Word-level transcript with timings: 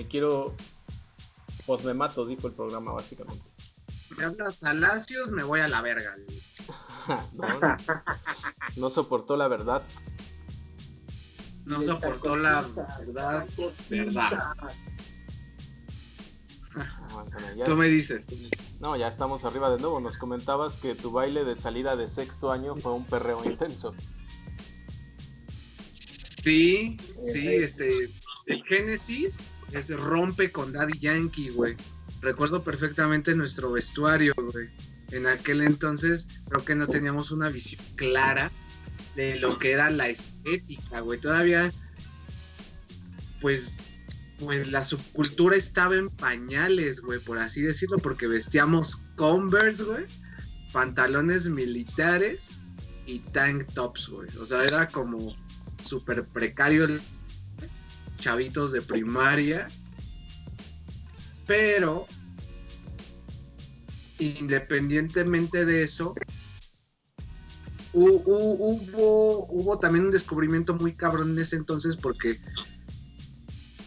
me 0.00 0.06
quiero, 0.06 0.54
pues 1.66 1.84
me 1.84 1.92
mato, 1.92 2.24
dijo 2.24 2.46
el 2.46 2.54
programa 2.54 2.92
básicamente. 2.92 3.44
Me 4.16 4.24
hablas 4.24 4.62
a 4.62 4.72
Lacios, 4.72 5.30
me 5.30 5.42
voy 5.42 5.60
a 5.60 5.68
la 5.68 5.82
verga. 5.82 6.16
no, 7.34 7.46
no 8.76 8.88
soportó 8.88 9.36
la 9.36 9.46
verdad. 9.46 9.82
No 11.66 11.82
soportó 11.82 12.34
la 12.34 12.64
verdad. 12.98 13.46
Verdad. 13.90 14.56
Tú 17.66 17.76
me 17.76 17.88
dices. 17.88 18.26
No, 18.80 18.96
ya 18.96 19.08
estamos 19.08 19.44
arriba 19.44 19.70
de 19.70 19.82
nuevo. 19.82 20.00
Nos 20.00 20.16
comentabas 20.16 20.78
que 20.78 20.94
tu 20.94 21.12
baile 21.12 21.44
de 21.44 21.56
salida 21.56 21.94
de 21.94 22.08
sexto 22.08 22.50
año 22.50 22.74
fue 22.76 22.92
un 22.92 23.04
perreo 23.04 23.44
intenso. 23.44 23.94
Sí, 25.92 26.96
sí, 27.22 27.48
este. 27.48 28.08
El 28.46 28.64
Génesis 28.64 29.40
es 29.72 29.90
rompe 29.90 30.50
con 30.50 30.72
Daddy 30.72 30.98
Yankee, 30.98 31.50
güey. 31.50 31.76
Recuerdo 32.20 32.62
perfectamente 32.62 33.34
nuestro 33.34 33.72
vestuario, 33.72 34.34
güey. 34.36 34.68
En 35.12 35.26
aquel 35.26 35.62
entonces 35.62 36.28
creo 36.48 36.64
que 36.64 36.74
no 36.74 36.86
teníamos 36.86 37.30
una 37.30 37.48
visión 37.48 37.82
clara 37.96 38.50
de 39.16 39.36
lo 39.40 39.58
que 39.58 39.72
era 39.72 39.90
la 39.90 40.08
estética, 40.08 41.00
güey. 41.00 41.18
Todavía, 41.20 41.72
pues, 43.40 43.76
pues 44.38 44.70
la 44.70 44.84
subcultura 44.84 45.56
estaba 45.56 45.96
en 45.96 46.10
pañales, 46.10 47.00
güey, 47.00 47.18
por 47.20 47.38
así 47.38 47.62
decirlo, 47.62 47.98
porque 47.98 48.26
vestíamos 48.26 49.00
Converse, 49.16 49.82
güey, 49.84 50.04
pantalones 50.72 51.48
militares 51.48 52.58
y 53.06 53.18
tank 53.18 53.66
tops, 53.72 54.08
güey. 54.08 54.28
O 54.38 54.46
sea, 54.46 54.64
era 54.64 54.86
como 54.86 55.36
súper 55.82 56.24
precario 56.26 56.86
chavitos 58.20 58.72
de 58.72 58.82
primaria. 58.82 59.66
Pero, 61.46 62.06
independientemente 64.18 65.64
de 65.64 65.82
eso, 65.82 66.14
hubo, 67.92 69.46
hubo 69.48 69.78
también 69.78 70.04
un 70.04 70.10
descubrimiento 70.12 70.74
muy 70.74 70.94
cabrón 70.94 71.32
en 71.32 71.40
ese 71.40 71.56
entonces 71.56 71.96
porque 71.96 72.38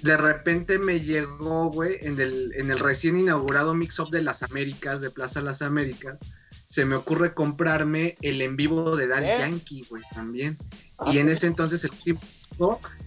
de 0.03 0.17
repente 0.17 0.77
me 0.77 0.99
llegó, 0.99 1.71
güey, 1.71 1.97
en 2.01 2.19
el, 2.19 2.51
en 2.55 2.69
el 2.69 2.79
recién 2.79 3.17
inaugurado 3.17 3.73
Mix 3.73 3.99
Up 3.99 4.09
de 4.09 4.21
las 4.21 4.43
Américas, 4.43 4.99
de 4.99 5.09
Plaza 5.09 5.41
Las 5.41 5.61
Américas, 5.61 6.19
se 6.67 6.83
me 6.83 6.95
ocurre 6.95 7.33
comprarme 7.33 8.17
el 8.21 8.41
en 8.41 8.57
vivo 8.57 8.97
de 8.97 9.07
Daddy 9.07 9.27
¿Eh? 9.27 9.37
Yankee, 9.39 9.85
güey, 9.89 10.03
también. 10.13 10.57
y 11.07 11.19
en 11.19 11.29
ese 11.29 11.47
entonces 11.47 11.85
el 11.85 11.91
tipo 11.91 12.19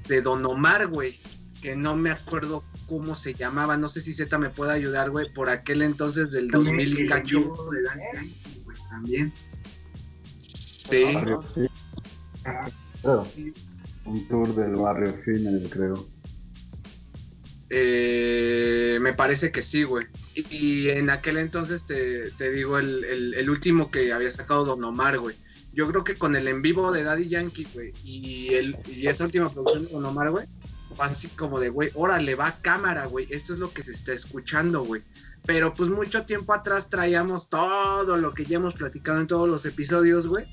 de 0.08 0.22
Don 0.22 0.44
Omar, 0.44 0.88
güey, 0.88 1.18
que 1.60 1.76
no 1.76 1.96
me 1.96 2.10
acuerdo 2.10 2.64
cómo 2.88 3.14
se 3.14 3.34
llamaba, 3.34 3.76
no 3.76 3.88
sé 3.88 4.00
si 4.00 4.12
Z 4.12 4.38
me 4.38 4.50
puede 4.50 4.72
ayudar, 4.72 5.10
güey, 5.10 5.32
por 5.32 5.48
aquel 5.48 5.82
entonces 5.82 6.30
del 6.32 6.48
2000 6.48 7.00
y 7.00 7.06
cacho. 7.06 7.40
De 7.70 7.82
Daddy 7.82 8.02
Yankee, 8.14 8.62
güey, 8.64 8.76
también. 8.88 9.32
Sí. 10.88 11.04
Un 14.04 14.28
tour 14.28 14.54
del 14.54 14.72
barrio 14.72 15.12
Fines, 15.24 15.68
creo. 15.70 16.06
Eh, 17.68 18.98
me 19.00 19.12
parece 19.12 19.50
que 19.50 19.62
sí, 19.62 19.82
güey. 19.82 20.06
Y, 20.34 20.88
en 20.90 21.10
aquel 21.10 21.38
entonces 21.38 21.86
te, 21.86 22.50
digo 22.50 22.78
el, 22.78 23.50
último 23.50 23.90
que 23.90 24.12
había 24.12 24.30
sacado 24.30 24.64
Don 24.64 24.84
Omar, 24.84 25.18
güey. 25.18 25.34
Yo 25.76 25.86
creo 25.86 26.02
que 26.02 26.14
con 26.14 26.34
el 26.34 26.48
en 26.48 26.62
vivo 26.62 26.90
de 26.90 27.04
Daddy 27.04 27.28
Yankee, 27.28 27.66
güey, 27.74 27.92
y, 28.02 28.54
el, 28.54 28.78
y 28.88 29.08
esa 29.08 29.24
última 29.24 29.50
producción 29.50 29.86
Don 29.92 30.06
Omar, 30.06 30.30
güey, 30.30 30.46
fue 30.94 31.04
así 31.04 31.28
como 31.28 31.60
de, 31.60 31.68
güey, 31.68 31.90
órale, 31.94 32.34
va 32.34 32.56
cámara, 32.62 33.04
güey. 33.04 33.26
Esto 33.28 33.52
es 33.52 33.58
lo 33.58 33.70
que 33.70 33.82
se 33.82 33.92
está 33.92 34.14
escuchando, 34.14 34.82
güey. 34.82 35.02
Pero 35.44 35.74
pues 35.74 35.90
mucho 35.90 36.24
tiempo 36.24 36.54
atrás 36.54 36.88
traíamos 36.88 37.50
todo 37.50 38.16
lo 38.16 38.32
que 38.32 38.46
ya 38.46 38.56
hemos 38.56 38.72
platicado 38.72 39.20
en 39.20 39.26
todos 39.26 39.50
los 39.50 39.66
episodios, 39.66 40.26
güey. 40.26 40.46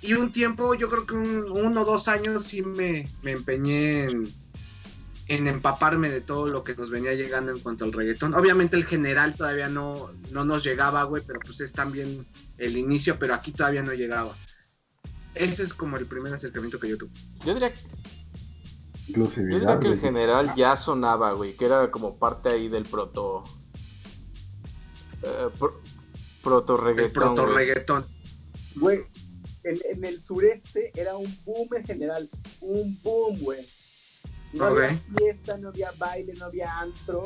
Y 0.00 0.14
un 0.14 0.32
tiempo, 0.32 0.72
yo 0.72 0.88
creo 0.88 1.06
que 1.06 1.14
un, 1.14 1.50
uno 1.50 1.82
o 1.82 1.84
dos 1.84 2.08
años 2.08 2.46
sí 2.46 2.62
me, 2.62 3.06
me 3.22 3.32
empeñé 3.32 4.04
en, 4.04 4.24
en, 5.28 5.46
empaparme 5.46 6.08
de 6.08 6.20
todo 6.20 6.48
lo 6.48 6.62
que 6.62 6.74
nos 6.74 6.90
venía 6.90 7.14
llegando 7.14 7.52
en 7.52 7.60
cuanto 7.60 7.84
al 7.84 7.92
reggaetón. 7.92 8.34
Obviamente 8.34 8.76
el 8.76 8.84
general 8.84 9.34
todavía 9.34 9.68
no, 9.68 10.12
no 10.32 10.44
nos 10.44 10.64
llegaba, 10.64 11.02
güey, 11.04 11.22
pero 11.26 11.40
pues 11.40 11.60
es 11.60 11.72
también 11.72 12.26
el 12.58 12.76
inicio, 12.76 13.18
pero 13.18 13.34
aquí 13.34 13.52
todavía 13.52 13.82
no 13.82 13.92
llegaba. 13.92 14.34
Ese 15.34 15.62
es 15.62 15.74
como 15.74 15.96
el 15.96 16.06
primer 16.06 16.32
acercamiento 16.32 16.80
que 16.80 16.88
yo 16.88 16.98
tuve. 16.98 17.10
Yo 17.44 17.54
diría 17.54 17.72
yo 19.08 19.26
diría 19.26 19.78
que 19.78 19.88
el 19.88 20.00
general 20.00 20.52
ya 20.56 20.76
sonaba, 20.76 21.32
güey, 21.32 21.54
que 21.56 21.66
era 21.66 21.90
como 21.90 22.18
parte 22.18 22.48
ahí 22.48 22.68
del 22.68 22.84
proto. 22.84 23.44
Eh, 25.22 25.68
proto 26.42 26.76
reggaetón. 26.76 27.12
proto 27.12 27.46
reggaetón. 27.46 28.04
Güey, 28.76 29.04
en, 29.62 30.04
el 30.04 30.22
sureste 30.22 30.90
era 30.94 31.16
un 31.16 31.38
boom 31.44 31.68
en 31.76 31.84
general. 31.84 32.28
Un 32.60 33.00
boom, 33.02 33.38
güey. 33.40 33.66
No 34.52 34.64
había 34.66 35.00
fiesta, 35.16 35.58
no 35.58 35.68
había 35.68 35.90
baile, 35.98 36.32
no 36.38 36.46
había 36.46 36.78
antro, 36.78 37.22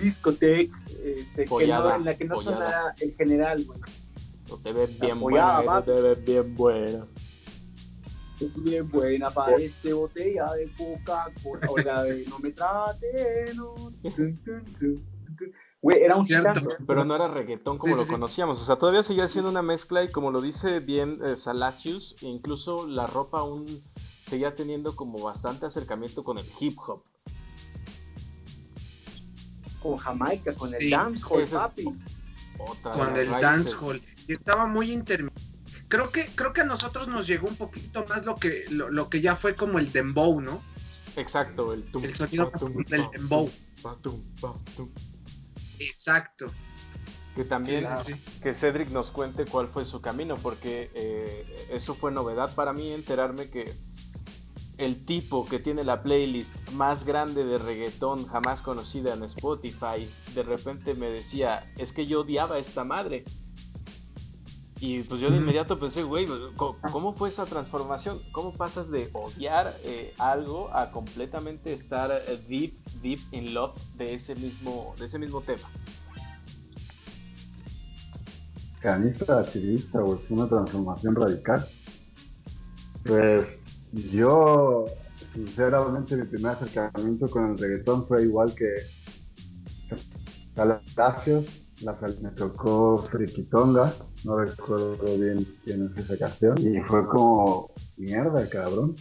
discoteca, 0.00 0.78
este, 1.02 1.44
en 1.44 2.04
la 2.04 2.16
que 2.16 2.24
no 2.24 2.40
sonara 2.40 2.94
el 3.00 3.14
general, 3.14 3.64
güey. 3.64 3.80
No 4.48 4.56
te 4.58 4.72
ves 4.72 4.98
bien 4.98 5.20
buena, 5.20 5.62
no 5.62 5.82
te 5.82 6.00
ves 6.00 6.24
bien 6.24 6.54
buena 6.54 7.06
bien 8.46 8.88
buena, 8.88 9.30
parece 9.30 9.92
botella 9.92 10.52
de 10.52 10.72
Coca-Cola, 10.72 11.66
o 11.68 11.78
la 11.78 12.02
de 12.04 12.24
no 12.26 12.38
me 12.38 12.50
trate, 12.50 13.52
no. 13.54 13.74
Güey, 15.80 16.02
era 16.02 16.16
un 16.16 16.24
Cierto. 16.24 16.68
Pero 16.86 17.04
no 17.04 17.14
era 17.14 17.28
reggaetón 17.28 17.78
como 17.78 17.94
lo 17.94 18.06
conocíamos. 18.06 18.60
O 18.60 18.64
sea, 18.64 18.76
todavía 18.76 19.02
seguía 19.02 19.28
siendo 19.28 19.48
una 19.48 19.62
mezcla 19.62 20.02
y 20.02 20.10
como 20.10 20.32
lo 20.32 20.40
dice 20.40 20.80
bien 20.80 21.18
eh, 21.24 21.36
Salacius, 21.36 22.16
incluso 22.22 22.86
la 22.86 23.06
ropa 23.06 23.40
aún 23.40 23.64
seguía 24.28 24.54
teniendo 24.54 24.94
como 24.94 25.22
bastante 25.22 25.66
acercamiento 25.66 26.22
con 26.22 26.38
el 26.38 26.46
hip 26.60 26.78
hop. 26.86 27.02
Con 29.80 29.96
Jamaica, 29.96 30.54
con 30.56 30.70
el 30.74 30.90
dancehall, 30.90 31.48
papi. 31.48 31.84
con 32.82 33.16
el 33.16 33.30
dancehall. 33.30 34.02
Y 34.26 34.32
estaba 34.32 34.66
muy 34.66 34.92
intermitente 34.92 35.48
creo 35.88 36.10
que, 36.10 36.26
creo 36.26 36.52
que 36.52 36.60
a 36.60 36.64
nosotros 36.64 37.08
nos 37.08 37.26
llegó 37.26 37.48
un 37.48 37.56
poquito 37.56 38.04
más 38.08 38.24
lo 38.24 38.36
que, 38.36 38.64
lo, 38.70 39.10
que 39.10 39.20
ya 39.20 39.34
fue 39.34 39.54
como 39.54 39.78
el 39.78 39.90
dembow, 39.90 40.40
¿no? 40.40 40.62
Exacto, 41.16 41.72
el, 41.72 41.88
el 42.02 42.14
sonido 42.14 42.52
del 42.86 43.08
dembow. 43.12 43.50
Exacto. 45.80 46.46
Que 47.34 47.44
también 47.44 47.86
que 48.42 48.52
Cedric 48.52 48.90
nos 48.90 49.10
cuente 49.10 49.44
cuál 49.44 49.68
fue 49.68 49.84
su 49.84 50.00
camino, 50.00 50.36
porque 50.36 50.90
eh, 50.94 51.66
eso 51.70 51.94
fue 51.94 52.10
novedad 52.10 52.54
para 52.54 52.72
mí 52.72 52.92
enterarme 52.92 53.48
que 53.48 53.74
el 54.78 55.04
tipo 55.04 55.44
que 55.44 55.58
tiene 55.58 55.82
la 55.82 56.02
playlist 56.02 56.70
más 56.70 57.04
grande 57.04 57.44
de 57.44 57.58
reggaetón 57.58 58.26
jamás 58.26 58.62
conocida 58.62 59.12
en 59.12 59.24
Spotify, 59.24 60.08
de 60.34 60.42
repente 60.44 60.94
me 60.94 61.10
decía, 61.10 61.70
es 61.76 61.92
que 61.92 62.06
yo 62.06 62.20
odiaba 62.20 62.58
esta 62.58 62.84
madre. 62.84 63.24
Y 64.80 65.02
pues 65.02 65.20
yo 65.20 65.28
de 65.30 65.38
inmediato 65.38 65.76
pensé, 65.80 66.04
güey, 66.04 66.28
¿cómo, 66.56 67.12
fue 67.12 67.28
esa 67.28 67.44
transformación? 67.46 68.20
¿Cómo 68.30 68.54
pasas 68.54 68.88
de 68.92 69.10
odiar 69.12 69.76
eh, 69.82 70.14
algo 70.18 70.70
a 70.72 70.92
completamente 70.92 71.72
estar 71.72 72.12
eh, 72.12 72.40
deep, 72.48 72.78
deep 73.02 73.18
in 73.32 73.54
love 73.54 73.76
de 73.96 74.14
ese 74.14 74.36
mismo, 74.36 74.94
de 74.96 75.06
ese 75.06 75.18
mismo 75.18 75.40
tema? 75.40 75.68
Canista 78.78 79.40
activista, 79.40 79.98
güey, 79.98 80.20
fue 80.28 80.36
una 80.36 80.48
transformación 80.48 81.16
radical. 81.16 81.66
Pues 83.04 83.57
yo, 83.92 84.84
sinceramente, 85.34 86.16
mi 86.16 86.24
primer 86.24 86.52
acercamiento 86.52 87.28
con 87.28 87.50
el 87.50 87.58
reggaetón 87.58 88.06
fue 88.06 88.22
igual 88.24 88.54
que 88.54 88.68
Palacios 90.54 91.68
la, 91.82 91.96
me 92.20 92.30
tocó 92.30 92.96
Frikitonga, 92.98 93.92
no 94.24 94.38
recuerdo 94.38 94.96
bien 95.18 95.46
quién 95.64 95.90
es 95.92 96.04
esa 96.04 96.18
canción, 96.18 96.58
y 96.58 96.80
fue 96.80 97.06
como, 97.06 97.70
mierda, 97.96 98.48
cabrón. 98.48 98.94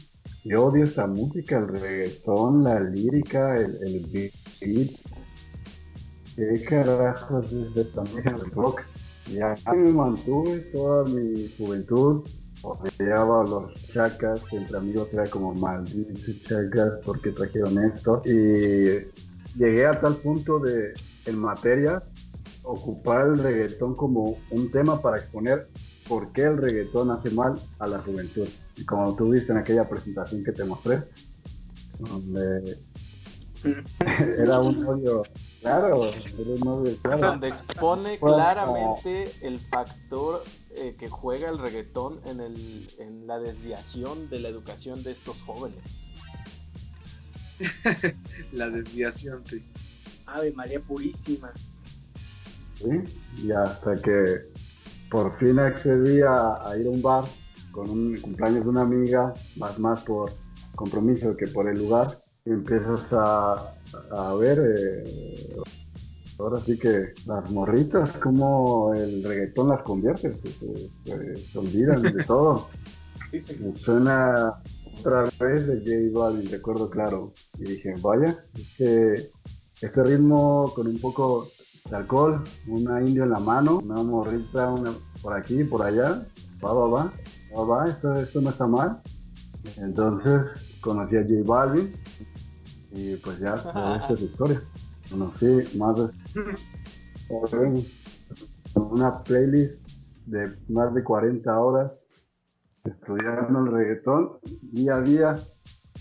Yo 0.43 0.65
odio 0.67 0.83
esta 0.83 1.07
música, 1.07 1.57
el 1.57 1.67
reggaetón, 1.67 2.63
la 2.63 2.79
lírica, 2.79 3.55
el, 3.55 3.77
el 3.81 4.05
beat. 4.61 4.91
¿Qué 6.35 6.63
carajos 6.69 7.51
es 7.51 7.75
esta 7.75 8.01
música 8.01 8.31
del 8.31 8.51
rock? 8.51 8.81
Y 9.29 9.39
así 9.39 9.69
me 9.75 9.91
mantuve 9.91 10.59
toda 10.71 11.03
mi 11.05 11.49
juventud, 11.57 12.23
odiaba 12.61 13.41
a 13.41 13.45
los 13.45 13.73
chacas, 13.93 14.41
entre 14.51 14.77
amigos 14.77 15.09
era 15.13 15.25
como 15.27 15.53
malditos 15.53 16.43
chacas 16.43 16.93
porque 17.03 17.31
trajeron 17.31 17.83
esto. 17.83 18.21
Y 18.25 19.07
llegué 19.57 19.85
a 19.85 19.99
tal 19.99 20.15
punto 20.15 20.59
de, 20.59 20.93
en 21.25 21.39
materia, 21.39 22.03
ocupar 22.63 23.27
el 23.27 23.37
reggaetón 23.37 23.95
como 23.95 24.37
un 24.51 24.71
tema 24.71 25.01
para 25.01 25.17
exponer 25.17 25.69
por 26.07 26.31
qué 26.31 26.43
el 26.43 26.57
reggaetón 26.57 27.11
hace 27.11 27.29
mal 27.31 27.53
a 27.79 27.87
la 27.87 27.99
juventud. 27.99 28.47
Y 28.75 28.85
como 28.85 29.15
tú 29.15 29.29
viste 29.29 29.51
en 29.51 29.59
aquella 29.59 29.87
presentación 29.87 30.43
que 30.43 30.51
te 30.51 30.63
mostré, 30.63 31.03
donde 31.99 32.77
era 34.37 34.59
un 34.59 34.85
odio, 34.85 35.23
claro, 35.61 36.05
era 36.05 36.51
un 36.61 36.67
odio, 36.67 36.97
claro. 37.01 37.27
Donde 37.27 37.47
expone 37.47 38.17
claramente 38.19 39.25
el 39.41 39.59
factor 39.59 40.43
eh, 40.79 40.95
que 40.97 41.09
juega 41.09 41.49
el 41.49 41.57
reggaetón 41.57 42.19
en, 42.25 42.39
el, 42.39 42.87
en 42.99 43.27
la 43.27 43.39
desviación 43.39 44.29
de 44.29 44.39
la 44.39 44.49
educación 44.49 45.03
de 45.03 45.11
estos 45.11 45.41
jóvenes. 45.41 46.09
la 48.51 48.69
desviación, 48.69 49.45
sí. 49.45 49.63
Ave 50.25 50.51
María 50.51 50.79
Purísima. 50.79 51.51
Sí, 52.75 53.43
y 53.43 53.51
hasta 53.51 53.93
que 53.95 54.41
por 55.09 55.37
fin 55.39 55.57
accedí 55.59 56.21
a, 56.21 56.61
ir 56.79 56.85
a 56.85 56.89
un 56.89 57.01
bar 57.01 57.23
con 57.71 57.89
un 57.89 58.15
cumpleaños 58.17 58.63
de 58.63 58.69
una 58.69 58.81
amiga, 58.81 59.33
más 59.55 59.79
más 59.79 60.01
por 60.01 60.31
compromiso 60.75 61.35
que 61.35 61.47
por 61.47 61.67
el 61.69 61.79
lugar, 61.79 62.23
y 62.45 62.51
empiezas 62.51 63.01
a, 63.11 63.73
a 64.11 64.33
ver 64.35 64.59
eh, 64.59 65.55
ahora 66.39 66.59
sí 66.59 66.77
que 66.77 67.13
las 67.25 67.49
morritas, 67.51 68.17
como 68.17 68.93
el 68.93 69.23
reggaetón 69.23 69.69
las 69.69 69.81
convierte, 69.81 70.35
se, 70.35 71.57
olvidan 71.57 72.01
de 72.01 72.23
todo. 72.27 72.67
Sí, 73.31 73.39
Suena 73.75 74.61
otra 74.99 75.23
vez 75.39 75.67
de 75.67 75.79
J 75.79 76.19
Balvin, 76.19 76.49
recuerdo 76.49 76.89
claro. 76.89 77.33
Y 77.57 77.63
dije, 77.63 77.93
vaya, 78.01 78.45
este, 78.53 79.31
este 79.81 80.03
ritmo 80.03 80.71
con 80.75 80.87
un 80.87 80.99
poco 80.99 81.47
de 81.89 81.95
alcohol, 81.95 82.43
una 82.67 83.01
india 83.01 83.23
en 83.23 83.31
la 83.31 83.39
mano, 83.39 83.79
una 83.79 84.01
morrita 84.01 84.69
una, 84.69 84.91
por 85.21 85.33
aquí, 85.33 85.63
por 85.63 85.83
allá, 85.83 86.25
va, 86.63 86.73
va, 86.73 86.87
va, 86.87 87.13
va, 87.55 87.63
va, 87.63 87.89
esto, 87.89 88.13
esto 88.13 88.41
no 88.41 88.49
está 88.49 88.67
mal. 88.67 89.01
Entonces 89.77 90.41
conocí 90.81 91.17
a 91.17 91.23
J 91.23 91.33
Balvin 91.45 91.93
y 92.91 93.15
pues 93.17 93.39
ya, 93.39 93.53
esta 93.53 94.07
es 94.13 94.21
la 94.21 94.27
historia. 94.27 94.61
Conocí 95.09 95.77
más 95.77 95.97
de 95.97 96.09
una 98.75 99.23
playlist 99.23 99.75
de 100.25 100.57
más 100.69 100.93
de 100.93 101.03
40 101.03 101.59
horas 101.59 102.03
estudiando 102.83 103.59
el 103.59 103.71
reggaetón 103.71 104.39
día 104.61 104.95
a 104.95 105.01
día. 105.01 105.33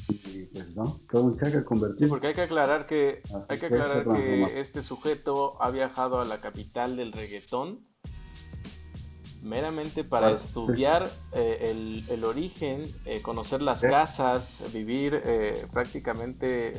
Y 0.08 0.44
pues 0.46 0.76
no, 0.76 1.00
todo 1.10 1.24
un 1.24 1.38
cheque 1.38 1.64
convertido. 1.64 2.06
Sí, 2.06 2.10
porque 2.10 2.28
hay 2.28 2.34
que 2.34 2.42
aclarar 2.42 2.86
que 2.86 3.22
hay 3.48 3.58
que 3.58 3.66
aclarar 3.66 4.06
que 4.06 4.60
este 4.60 4.82
sujeto 4.82 5.60
ha 5.62 5.70
viajado 5.70 6.20
a 6.20 6.24
la 6.24 6.40
capital 6.40 6.96
del 6.96 7.12
reggaetón 7.12 7.86
meramente 9.46 10.04
para 10.04 10.32
estudiar 10.32 11.08
eh, 11.32 12.02
el, 12.08 12.24
origen, 12.24 12.82
eh, 13.04 13.22
conocer 13.22 13.62
las 13.62 13.82
casas, 13.82 14.64
vivir 14.72 15.22
eh, 15.24 15.66
prácticamente 15.72 16.72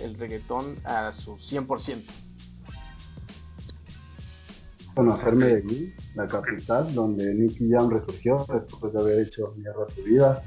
el 0.00 0.14
reggaetón 0.14 0.76
a 0.84 1.12
su 1.12 1.34
100% 1.34 2.02
conocer 4.92 5.34
Medellín, 5.34 5.94
la 6.14 6.26
capital, 6.26 6.92
donde 6.92 7.32
Nicky 7.32 7.70
Jam 7.70 7.88
resurgió 7.88 8.44
después 8.52 8.92
de 8.92 9.00
haber 9.00 9.20
hecho 9.20 9.54
mierda 9.56 9.88
su 9.94 10.02
vida, 10.02 10.42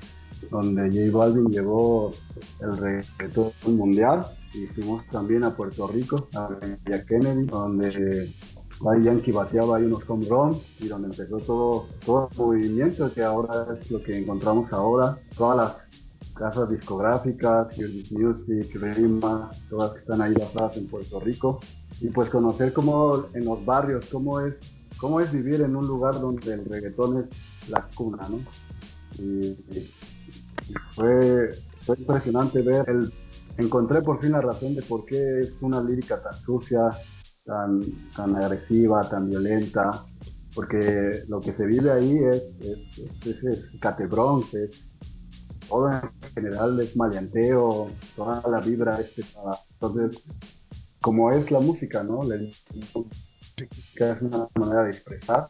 donde 0.52 0.90
J 0.90 1.18
Balvin 1.18 1.48
llevó 1.48 2.12
el 2.60 2.78
reggaetón 2.78 3.52
mundial 3.66 4.26
y 4.54 4.68
fuimos 4.68 5.08
también 5.08 5.44
a 5.44 5.56
Puerto 5.56 5.88
Rico, 5.88 6.28
a 6.36 6.50
Kennedy, 7.08 7.46
donde 7.46 8.32
Daddy 8.84 9.04
Yankee 9.04 9.32
bateaba 9.32 9.78
ahí 9.78 9.86
unos 9.86 10.04
home 10.10 10.26
runs 10.28 10.58
y 10.82 10.88
donde 10.88 11.08
empezó 11.08 11.38
todo, 11.38 11.88
todo 12.06 12.30
el 12.30 12.38
movimiento 12.38 13.12
que 13.14 13.24
ahora 13.24 13.66
es 13.80 13.90
lo 13.90 14.04
que 14.04 14.18
encontramos 14.18 14.72
ahora, 14.74 15.18
todas 15.38 15.58
las 15.58 16.34
casas 16.34 16.70
discográficas, 16.70 17.78
Music, 18.12 18.76
Rima, 18.76 19.50
todas 19.70 19.94
que 19.94 20.00
están 20.00 20.22
ahí 20.22 20.34
basadas 20.34 20.78
en 20.78 20.88
Puerto 20.88 21.20
Rico 21.22 21.60
y 22.02 22.10
pues 22.10 22.30
conocer 22.30 22.74
cómo 22.74 23.28
en 23.34 23.46
los 23.46 23.64
barrios, 23.66 24.06
cómo 24.12 24.42
es, 24.42 24.56
cómo 24.98 25.22
es 25.22 25.32
vivir 25.32 25.62
en 25.62 25.76
un 25.76 25.88
lugar 25.88 26.20
donde 26.20 26.54
el 26.54 26.66
reggaetón 26.66 27.20
es 27.20 27.70
la 27.70 27.88
cuna, 27.96 28.28
¿no? 28.30 28.40
Y, 29.18 29.56
fue, 30.92 31.50
fue, 31.82 31.98
impresionante 31.98 32.62
ver, 32.62 32.90
el, 32.90 33.14
encontré 33.58 34.02
por 34.02 34.22
fin 34.22 34.32
la 34.32 34.42
razón 34.42 34.76
de 34.76 34.82
por 34.82 35.06
qué 35.06 35.40
es 35.40 35.54
una 35.62 35.82
lírica 35.82 36.22
tan 36.22 36.34
sucia, 36.42 36.90
tan, 37.46 37.80
tan 38.16 38.36
agresiva, 38.36 39.08
tan 39.10 39.30
violenta, 39.30 40.06
porque 40.56 41.24
lo 41.28 41.40
que 41.40 41.54
se 41.54 41.66
vive 41.66 41.92
ahí 41.92 42.18
es, 42.18 42.44
es, 42.62 43.44
es, 43.44 43.80
catebrón, 43.80 44.44
es 44.54 44.90
todo 45.68 45.90
en 45.90 46.34
general 46.34 46.80
es 46.80 46.96
maleanteo, 46.96 47.90
toda 48.16 48.44
la 48.48 48.60
vibra 48.60 49.00
es 49.00 49.10
pesada. 49.10 49.60
Entonces, 49.72 50.24
como 51.02 51.32
es 51.32 51.50
la 51.50 51.60
música, 51.60 52.04
¿no? 52.04 52.22
La 52.24 52.36
música 52.38 54.12
es 54.12 54.22
una 54.22 54.48
manera 54.56 54.84
de 54.84 54.90
expresar. 54.92 55.48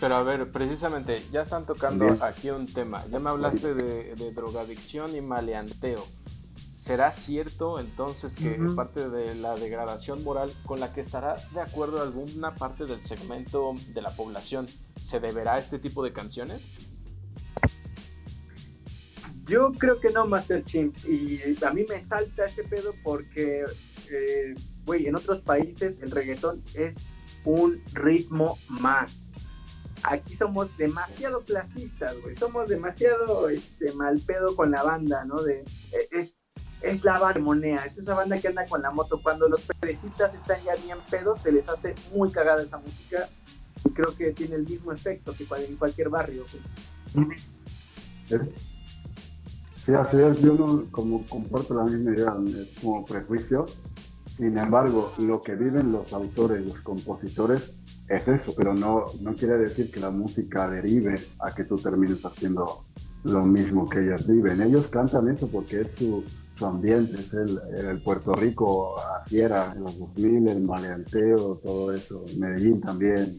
Pero 0.00 0.14
a 0.14 0.22
ver, 0.22 0.50
precisamente, 0.50 1.22
ya 1.30 1.42
están 1.42 1.66
tocando 1.66 2.16
aquí 2.20 2.50
un 2.50 2.66
tema. 2.72 3.04
Ya 3.10 3.18
me 3.18 3.30
hablaste 3.30 3.74
de, 3.74 4.32
drogadicción 4.32 5.14
y 5.14 5.20
maleanteo. 5.20 6.04
¿Será 6.78 7.10
cierto 7.10 7.80
entonces 7.80 8.36
que 8.36 8.56
parte 8.76 9.10
de 9.10 9.34
la 9.34 9.56
degradación 9.56 10.22
moral 10.22 10.48
con 10.64 10.78
la 10.78 10.92
que 10.92 11.00
estará 11.00 11.34
de 11.52 11.60
acuerdo 11.60 12.00
alguna 12.00 12.54
parte 12.54 12.84
del 12.84 13.00
segmento 13.00 13.74
de 13.92 14.00
la 14.00 14.14
población 14.14 14.68
se 15.02 15.18
deberá 15.18 15.54
a 15.54 15.58
este 15.58 15.80
tipo 15.80 16.04
de 16.04 16.12
canciones? 16.12 16.78
Yo 19.46 19.72
creo 19.72 19.98
que 19.98 20.10
no, 20.10 20.24
Master 20.28 20.62
Chimp. 20.62 20.96
Y 21.04 21.40
a 21.64 21.72
mí 21.72 21.84
me 21.88 22.00
salta 22.00 22.44
ese 22.44 22.62
pedo 22.62 22.94
porque, 23.02 23.64
eh, 24.12 24.54
güey, 24.84 25.08
en 25.08 25.16
otros 25.16 25.40
países 25.40 25.98
el 25.98 26.12
reggaetón 26.12 26.62
es 26.74 27.08
un 27.44 27.82
ritmo 27.92 28.56
más. 28.68 29.32
Aquí 30.04 30.36
somos 30.36 30.76
demasiado 30.78 31.40
clasistas, 31.40 32.16
güey. 32.22 32.36
Somos 32.36 32.68
demasiado 32.68 33.48
este, 33.48 33.92
mal 33.94 34.20
pedo 34.20 34.54
con 34.54 34.70
la 34.70 34.84
banda, 34.84 35.24
¿no? 35.24 35.42
De, 35.42 35.58
eh, 35.58 36.08
es, 36.12 36.37
es 36.80 37.04
la 37.04 37.18
banda 37.18 37.84
es 37.84 37.98
esa 37.98 38.14
banda 38.14 38.38
que 38.38 38.48
anda 38.48 38.64
con 38.66 38.82
la 38.82 38.90
moto. 38.90 39.20
Cuando 39.22 39.48
los 39.48 39.66
pedecitas 39.80 40.34
están 40.34 40.62
ya 40.62 40.74
bien 40.76 40.98
pedos, 41.10 41.40
se 41.40 41.52
les 41.52 41.68
hace 41.68 41.94
muy 42.14 42.30
cagada 42.30 42.62
esa 42.62 42.78
música. 42.78 43.28
Y 43.84 43.90
creo 43.90 44.14
que 44.16 44.32
tiene 44.32 44.56
el 44.56 44.68
mismo 44.68 44.92
efecto 44.92 45.34
que 45.36 45.46
en 45.64 45.76
cualquier 45.76 46.08
barrio. 46.08 46.44
Sí, 49.84 49.94
así 49.94 50.16
es, 50.20 50.40
yo 50.40 50.54
no 50.54 50.90
como 50.90 51.24
comparto 51.24 51.74
la 51.74 51.84
misma 51.84 52.14
idea, 52.14 52.36
como 52.80 53.04
prejuicio. 53.04 53.64
Sin 54.36 54.56
embargo, 54.56 55.12
lo 55.18 55.42
que 55.42 55.56
viven 55.56 55.90
los 55.90 56.12
autores, 56.12 56.64
los 56.64 56.78
compositores, 56.80 57.72
es 58.08 58.28
eso, 58.28 58.54
pero 58.56 58.72
no, 58.72 59.04
no 59.20 59.34
quiere 59.34 59.58
decir 59.58 59.90
que 59.90 59.98
la 59.98 60.10
música 60.10 60.70
derive 60.70 61.16
a 61.40 61.52
que 61.54 61.64
tú 61.64 61.76
termines 61.76 62.24
haciendo 62.24 62.84
lo 63.24 63.44
mismo 63.44 63.88
que 63.88 64.00
ellas 64.00 64.26
viven. 64.26 64.62
Ellos 64.62 64.86
cantan 64.86 65.28
eso 65.28 65.48
porque 65.48 65.80
es 65.80 65.88
su, 65.98 66.24
su 66.58 66.66
ambiente, 66.66 67.20
es 67.20 67.32
el, 67.32 67.60
el, 67.76 68.02
Puerto 68.02 68.34
Rico, 68.34 68.96
así 68.98 69.40
era 69.40 69.72
en 69.74 69.84
los 69.84 69.98
2000, 69.98 70.48
el 70.48 70.62
maleanteo, 70.62 71.60
todo 71.62 71.94
eso, 71.94 72.24
Medellín 72.36 72.80
también. 72.80 73.38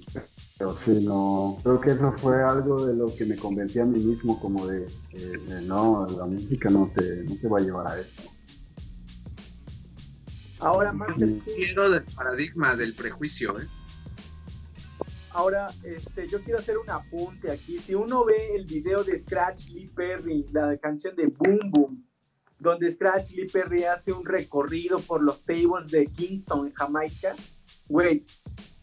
Pero 0.57 0.75
sí, 0.85 1.03
no, 1.03 1.57
creo 1.61 1.81
que 1.81 1.91
eso 1.91 2.13
fue 2.17 2.41
algo 2.41 2.85
de 2.85 2.93
lo 2.93 3.13
que 3.13 3.25
me 3.25 3.35
convencí 3.35 3.79
a 3.79 3.85
mí 3.85 3.99
mismo, 3.99 4.39
como 4.39 4.67
de, 4.67 4.85
no, 5.65 6.05
la 6.17 6.25
música 6.25 6.69
no 6.69 6.89
te, 6.95 7.23
no 7.23 7.35
te 7.35 7.47
va 7.47 7.59
a 7.59 7.61
llevar 7.61 7.88
a 7.88 7.99
eso. 7.99 8.31
Ahora, 10.59 10.91
más 10.93 11.17
del 11.17 11.41
paradigma 12.15 12.75
del 12.75 12.93
prejuicio, 12.93 13.59
¿eh? 13.59 13.67
Ahora, 15.31 15.67
este, 15.83 16.27
yo 16.27 16.41
quiero 16.41 16.59
hacer 16.59 16.77
un 16.77 16.89
apunte 16.89 17.51
aquí. 17.51 17.77
Si 17.77 17.93
uno 17.93 18.25
ve 18.25 18.55
el 18.55 18.65
video 18.65 19.03
de 19.03 19.17
Scratch 19.17 19.69
Lee 19.69 19.88
Perry, 19.95 20.45
la 20.51 20.75
canción 20.77 21.15
de 21.15 21.27
Boom 21.27 21.71
Boom, 21.71 22.08
donde 22.59 22.89
Scratch 22.89 23.31
Lee 23.31 23.47
Perry 23.47 23.85
hace 23.85 24.11
un 24.11 24.25
recorrido 24.25 24.99
por 24.99 25.23
los 25.23 25.43
tables 25.43 25.91
de 25.91 26.05
Kingston, 26.07 26.67
en 26.67 26.73
Jamaica, 26.73 27.35
güey, 27.87 28.23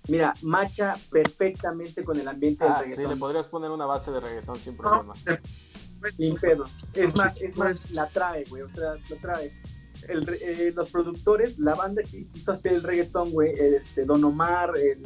Mira, 0.08 0.32
macha 0.42 0.94
perfectamente 1.10 2.04
con 2.04 2.18
el 2.18 2.28
ambiente 2.28 2.64
del 2.64 2.72
ah, 2.72 2.80
reggaetón. 2.80 3.04
Sí, 3.04 3.10
le 3.10 3.16
podrías 3.16 3.48
poner 3.48 3.70
una 3.70 3.86
base 3.86 4.12
de 4.12 4.20
reggaetón 4.20 4.56
sin 4.56 4.76
problema. 4.76 5.14
sin 6.16 6.34
pedos. 6.36 6.78
Es 6.94 7.14
más, 7.16 7.40
es 7.40 7.56
más, 7.56 7.90
la 7.90 8.06
trae, 8.06 8.44
güey. 8.48 8.62
O 8.62 8.68
sea, 8.72 8.94
la 8.94 9.16
trae. 9.20 9.52
El, 10.08 10.28
eh, 10.28 10.72
los 10.76 10.90
productores, 10.90 11.58
la 11.58 11.74
banda 11.74 12.02
que 12.02 12.28
quiso 12.28 12.52
hacer 12.52 12.74
el 12.74 12.82
reggaetón, 12.82 13.32
güey, 13.32 13.52
este, 13.52 14.04
Don 14.04 14.22
Omar, 14.22 14.72
el, 14.76 15.02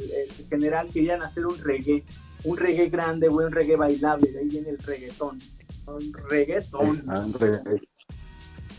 general, 0.49 0.89
querían 0.89 1.21
hacer 1.23 1.47
un 1.47 1.57
reggae, 1.57 2.03
un 2.43 2.57
reggae 2.57 2.89
grande, 2.89 3.29
güey, 3.29 3.47
un 3.47 3.53
reggae 3.53 3.77
bailable, 3.77 4.31
de 4.31 4.39
ahí 4.39 4.47
viene 4.47 4.69
el 4.69 4.77
reggaetón. 4.77 5.39
Un 5.87 6.13
reggaetón. 6.29 6.91
Sí, 6.91 7.03
un 7.07 7.33
reggae. 7.33 7.81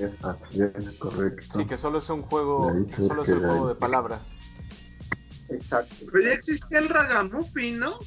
Es, 0.07 0.99
correcto. 0.99 1.59
Sí, 1.59 1.67
que 1.67 1.77
solo 1.77 1.99
es 1.99 2.11
un 2.11 2.23
juego, 2.23 2.73
solo 2.97 3.23
es 3.23 3.29
un 3.29 3.41
juego 3.41 3.69
de 3.69 3.75
palabras. 3.75 4.39
Exacto. 5.49 5.95
Pero 6.11 6.25
ya 6.25 6.33
existía 6.33 6.79
el 6.79 6.89
ragamuffin, 6.89 7.79
¿no? 7.79 7.99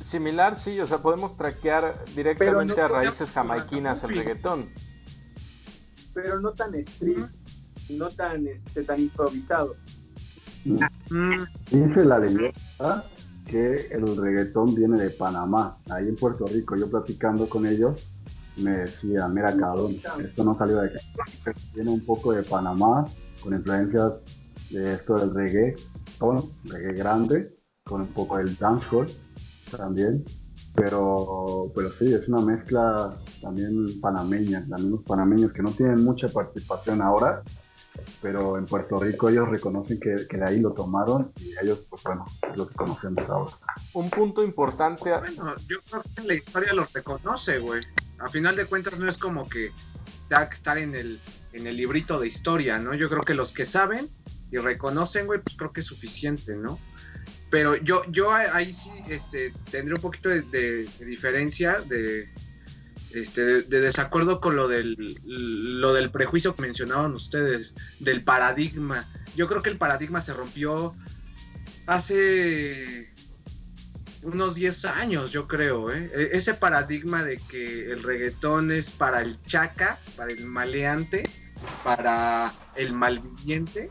Similar, 0.00 0.56
sí, 0.56 0.80
o 0.80 0.86
sea, 0.86 0.98
podemos 0.98 1.36
traquear 1.36 2.04
directamente 2.14 2.80
a 2.80 2.88
raíces 2.88 3.30
jamaiquinas 3.32 4.04
el 4.04 4.16
reggaetón. 4.16 4.70
pero 6.14 6.40
no 6.40 6.52
tan 6.52 6.74
street, 6.76 7.26
no 7.90 8.08
tan, 8.08 8.46
este, 8.46 8.84
tan 8.84 9.00
improvisado. 9.00 9.76
Mm. 10.64 11.44
Dice 11.70 12.04
la 12.04 12.18
leyenda 12.18 12.52
que 13.44 13.88
el 13.90 14.16
reggaetón 14.16 14.74
viene 14.74 14.98
de 15.00 15.10
Panamá, 15.10 15.78
ahí 15.90 16.08
en 16.08 16.14
Puerto 16.14 16.46
Rico. 16.46 16.76
Yo 16.76 16.88
platicando 16.88 17.48
con 17.48 17.66
ellos 17.66 18.06
me 18.62 18.78
decía, 18.78 19.28
mira 19.28 19.56
cabrón, 19.56 19.96
esto 20.22 20.44
no 20.44 20.56
salió 20.58 20.80
de 20.80 20.88
acá. 20.88 21.00
Viene 21.74 21.90
un 21.90 22.04
poco 22.04 22.32
de 22.32 22.42
Panamá, 22.42 23.04
con 23.42 23.54
influencias 23.54 24.12
de 24.70 24.94
esto 24.94 25.14
del 25.14 25.34
reggae, 25.34 25.74
bueno, 26.18 26.50
reggae 26.64 26.92
grande, 26.92 27.56
con 27.84 28.02
un 28.02 28.08
poco 28.08 28.38
del 28.38 28.56
dancehall 28.56 29.08
también. 29.76 30.24
Pero, 30.74 31.72
pero 31.74 31.90
sí, 31.92 32.12
es 32.12 32.28
una 32.28 32.40
mezcla 32.40 33.16
también 33.40 34.00
panameña, 34.00 34.66
también 34.68 34.92
los 34.92 35.02
panameños 35.02 35.52
que 35.52 35.62
no 35.62 35.70
tienen 35.70 36.04
mucha 36.04 36.28
participación 36.28 37.02
ahora, 37.02 37.42
pero 38.22 38.58
en 38.58 38.64
Puerto 38.64 38.96
Rico 38.96 39.28
ellos 39.28 39.48
reconocen 39.48 39.98
que, 39.98 40.14
que, 40.28 40.36
de 40.36 40.44
ahí 40.44 40.60
lo 40.60 40.72
tomaron 40.72 41.32
y 41.40 41.52
ellos, 41.62 41.84
pues 41.88 42.02
bueno, 42.04 42.24
es 42.48 42.56
lo 42.56 42.68
que 42.68 42.74
conocemos 42.74 43.28
ahora. 43.28 43.52
Un 43.94 44.10
punto 44.10 44.44
importante. 44.44 45.10
Bueno, 45.10 45.54
yo 45.66 45.78
creo 45.88 46.02
que 46.14 46.22
la 46.22 46.34
historia 46.34 46.72
los 46.72 46.92
reconoce, 46.92 47.58
güey. 47.58 47.80
A 48.18 48.28
final 48.28 48.56
de 48.56 48.66
cuentas 48.66 48.98
no 48.98 49.08
es 49.08 49.16
como 49.16 49.48
que 49.48 49.72
tenga 50.28 50.48
que 50.48 50.54
estar 50.54 50.78
en 50.78 50.94
el, 50.94 51.18
en 51.52 51.66
el 51.66 51.76
librito 51.76 52.18
de 52.18 52.26
historia, 52.26 52.78
¿no? 52.78 52.94
Yo 52.94 53.08
creo 53.08 53.22
que 53.22 53.34
los 53.34 53.52
que 53.52 53.64
saben 53.64 54.08
y 54.50 54.58
reconocen, 54.58 55.26
güey, 55.26 55.40
pues 55.40 55.56
creo 55.56 55.72
que 55.72 55.80
es 55.80 55.86
suficiente, 55.86 56.54
¿no? 56.54 56.78
Pero 57.50 57.76
yo, 57.76 58.02
yo 58.10 58.32
ahí 58.32 58.72
sí 58.72 58.90
este, 59.08 59.54
tendré 59.70 59.94
un 59.94 60.00
poquito 60.00 60.28
de 60.28 60.86
diferencia 61.00 61.80
de, 61.80 62.28
este, 63.12 63.62
de, 63.62 63.80
desacuerdo 63.80 64.40
con 64.40 64.56
lo 64.56 64.68
del, 64.68 65.18
lo 65.24 65.94
del 65.94 66.10
prejuicio 66.10 66.54
que 66.54 66.62
mencionaban 66.62 67.14
ustedes, 67.14 67.74
del 68.00 68.22
paradigma. 68.22 69.08
Yo 69.34 69.48
creo 69.48 69.62
que 69.62 69.70
el 69.70 69.78
paradigma 69.78 70.20
se 70.20 70.34
rompió 70.34 70.94
hace 71.86 73.10
unos 74.22 74.54
10 74.54 74.84
años, 74.86 75.30
yo 75.30 75.46
creo. 75.46 75.92
¿eh? 75.92 76.10
E, 76.14 76.30
ese 76.32 76.54
paradigma 76.54 77.22
de 77.22 77.38
que 77.48 77.90
el 77.90 78.02
reggaetón 78.02 78.70
es 78.70 78.90
para 78.90 79.20
el 79.22 79.42
chaca, 79.42 79.98
para 80.16 80.32
el 80.32 80.44
maleante, 80.44 81.28
para 81.84 82.52
el 82.76 82.92
malviviente. 82.92 83.90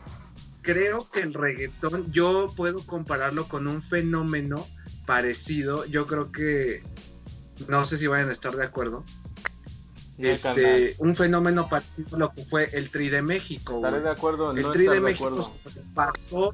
Creo 0.62 1.10
que 1.10 1.20
el 1.20 1.34
reggaetón, 1.34 2.10
yo 2.12 2.52
puedo 2.56 2.84
compararlo 2.84 3.48
con 3.48 3.66
un 3.66 3.82
fenómeno 3.82 4.66
parecido. 5.06 5.86
Yo 5.86 6.04
creo 6.04 6.30
que 6.30 6.82
no 7.66 7.84
sé 7.84 7.96
si 7.96 8.06
vayan 8.06 8.28
a 8.28 8.32
estar 8.32 8.54
de 8.54 8.64
acuerdo. 8.64 9.04
Este, 10.18 10.96
un 10.98 11.14
fenómeno 11.14 11.68
parecido 11.68 12.18
lo 12.18 12.32
que 12.32 12.44
fue 12.44 12.68
el 12.72 12.90
Tri 12.90 13.08
de 13.08 13.22
México. 13.22 13.76
Estaré 13.76 14.00
de 14.00 14.10
acuerdo 14.10 14.50
el 14.50 14.70
Tri 14.72 14.88
de, 14.88 15.00
México 15.00 15.56
pasó. 15.94 16.52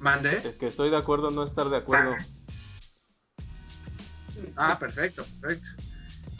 Mande. 0.00 0.38
Es 0.38 0.56
que 0.56 0.66
estoy 0.66 0.88
de 0.88 0.96
acuerdo 0.96 1.30
no 1.30 1.44
estar 1.44 1.68
de 1.68 1.76
acuerdo. 1.76 2.16
Ah, 4.56 4.78
perfecto, 4.78 5.24
perfecto. 5.40 5.68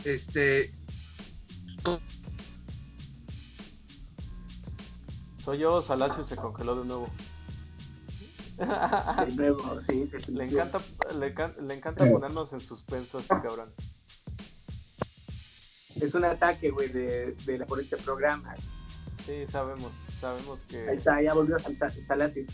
Este. 0.04 0.72
Soy 5.36 5.58
yo, 5.58 5.80
Salacio 5.82 6.22
se 6.22 6.36
congeló 6.36 6.80
de 6.80 6.86
nuevo. 6.86 7.10
De 9.26 9.34
nuevo, 9.36 9.80
sí, 9.82 10.04
le 10.28 10.44
encanta, 10.44 10.80
le, 11.18 11.34
le 11.66 11.74
encanta 11.74 12.10
ponernos 12.10 12.52
en 12.52 12.60
suspenso 12.60 13.18
a 13.18 13.20
este 13.22 13.34
cabrón. 13.40 13.72
Es 16.00 16.14
un 16.14 16.24
ataque, 16.24 16.70
güey, 16.70 16.88
de, 16.88 17.32
de, 17.46 17.64
por 17.64 17.80
este 17.80 17.96
programa. 17.96 18.54
Sí, 19.24 19.46
sabemos, 19.46 19.96
sabemos 19.96 20.64
que... 20.64 20.88
Ahí 20.88 20.96
está, 20.96 21.22
ya 21.22 21.34
volvió 21.34 21.56
Salacios. 22.06 22.48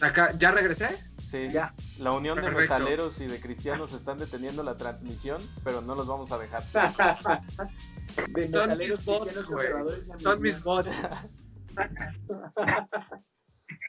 Acá, 0.00 0.36
¿ya 0.38 0.50
regresé? 0.50 0.88
Sí, 1.22 1.48
ya. 1.50 1.74
La 2.00 2.12
unión 2.12 2.40
de 2.40 2.50
metaleros 2.50 3.20
y 3.20 3.26
de 3.26 3.38
cristianos 3.38 3.92
están 3.92 4.16
deteniendo 4.16 4.62
la 4.62 4.74
transmisión, 4.74 5.38
pero 5.62 5.82
no 5.82 5.94
los 5.94 6.06
vamos 6.06 6.32
a 6.32 6.38
dejar. 6.38 6.62
Son 8.50 8.78
mis 8.78 9.04
bots, 9.04 9.44
güey. 9.44 9.68
Son 10.16 10.40
mis 10.40 10.62
bots. 10.62 10.96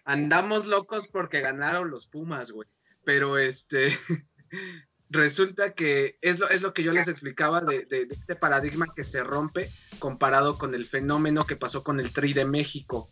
andamos 0.03 0.65
locos 0.65 1.07
porque 1.07 1.39
ganaron 1.39 1.89
los 1.89 2.05
Pumas, 2.05 2.51
güey. 2.51 2.67
Pero 3.05 3.37
este, 3.37 3.97
resulta 5.09 5.73
que 5.73 6.17
es 6.21 6.37
lo, 6.37 6.49
es 6.49 6.61
lo 6.61 6.73
que 6.73 6.83
yo 6.83 6.91
les 6.91 7.07
explicaba 7.07 7.61
de, 7.61 7.87
este 8.09 8.35
paradigma 8.35 8.87
que 8.93 9.05
se 9.05 9.23
rompe 9.23 9.69
comparado 9.99 10.57
con 10.57 10.75
el 10.75 10.83
fenómeno 10.83 11.45
que 11.45 11.55
pasó 11.55 11.81
con 11.81 12.01
el 12.01 12.11
Tri 12.11 12.33
de 12.33 12.43
México. 12.43 13.09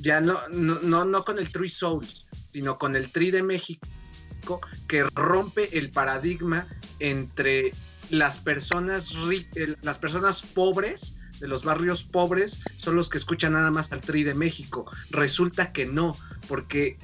Ya 0.00 0.20
no, 0.20 0.38
no, 0.48 1.04
no, 1.04 1.24
con 1.24 1.40
el 1.40 1.50
Tri 1.50 1.68
Souls, 1.68 2.24
sino 2.52 2.78
con 2.78 2.94
el 2.94 3.10
Tri 3.10 3.32
de 3.32 3.42
México 3.42 3.88
que 4.88 5.04
rompe 5.14 5.78
el 5.78 5.90
paradigma 5.90 6.66
entre 6.98 7.70
las 8.10 8.38
personas, 8.38 9.14
las 9.82 9.98
personas 9.98 10.42
pobres 10.42 11.14
de 11.40 11.48
los 11.48 11.64
barrios 11.64 12.04
pobres 12.04 12.60
son 12.76 12.94
los 12.94 13.08
que 13.08 13.18
escuchan 13.18 13.52
nada 13.52 13.70
más 13.70 13.90
al 13.90 14.00
Tri 14.00 14.22
de 14.22 14.34
México. 14.34 14.90
Resulta 15.10 15.72
que 15.72 15.86
no, 15.86 16.16
porque 16.46 16.98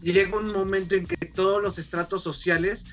llega 0.00 0.38
un 0.38 0.52
momento 0.52 0.94
en 0.94 1.06
que 1.06 1.16
todos 1.16 1.60
los 1.62 1.78
estratos 1.78 2.22
sociales 2.22 2.84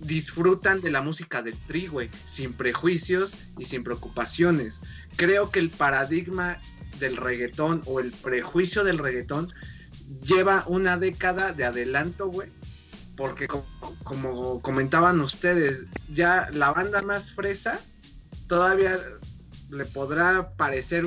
disfrutan 0.00 0.80
de 0.80 0.90
la 0.90 1.02
música 1.02 1.42
del 1.42 1.58
Tri, 1.66 1.88
güey, 1.88 2.08
sin 2.26 2.54
prejuicios 2.54 3.36
y 3.58 3.66
sin 3.66 3.84
preocupaciones. 3.84 4.80
Creo 5.16 5.50
que 5.50 5.58
el 5.58 5.68
paradigma 5.68 6.58
del 6.98 7.16
reggaetón 7.16 7.82
o 7.86 8.00
el 8.00 8.12
prejuicio 8.12 8.84
del 8.84 8.98
reggaetón 8.98 9.52
lleva 10.24 10.64
una 10.68 10.96
década 10.96 11.52
de 11.52 11.64
adelanto, 11.64 12.28
güey. 12.28 12.48
Porque 13.22 13.46
como 14.02 14.60
comentaban 14.62 15.20
ustedes, 15.20 15.86
ya 16.12 16.48
la 16.54 16.72
banda 16.72 17.02
más 17.02 17.30
fresa 17.30 17.78
todavía 18.48 18.98
le 19.70 19.84
podrá 19.84 20.56
parecer 20.56 21.06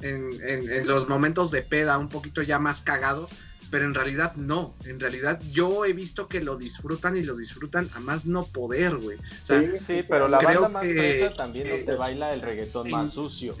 en, 0.00 0.86
los 0.86 1.06
momentos 1.06 1.50
de 1.50 1.60
peda 1.60 1.98
un 1.98 2.08
poquito 2.08 2.40
ya 2.40 2.58
más 2.58 2.80
cagado, 2.80 3.28
pero 3.70 3.84
en 3.84 3.92
realidad 3.92 4.36
no. 4.36 4.74
En 4.86 5.00
realidad 5.00 5.38
yo 5.52 5.84
he 5.84 5.92
visto 5.92 6.28
que 6.28 6.40
lo 6.40 6.56
disfrutan 6.56 7.18
y 7.18 7.20
lo 7.24 7.36
disfrutan 7.36 7.90
a 7.94 8.00
más 8.00 8.24
no 8.24 8.46
poder, 8.46 8.96
güey. 8.96 9.18
sí, 9.42 10.00
pero 10.08 10.28
la 10.28 10.40
banda 10.40 10.70
más 10.70 10.82
fresa 10.82 11.36
también 11.36 11.68
no 11.68 11.76
te 11.76 11.94
baila 11.94 12.32
el 12.32 12.40
reggaetón 12.40 12.88
más 12.88 13.12
sucio. 13.12 13.54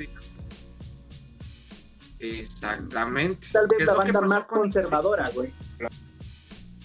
Exactamente. 2.18 3.48
Tal 3.52 3.66
vez 3.66 3.84
la 3.84 3.92
banda 3.92 4.22
más 4.22 4.46
conservadora, 4.46 5.28
güey. 5.34 5.52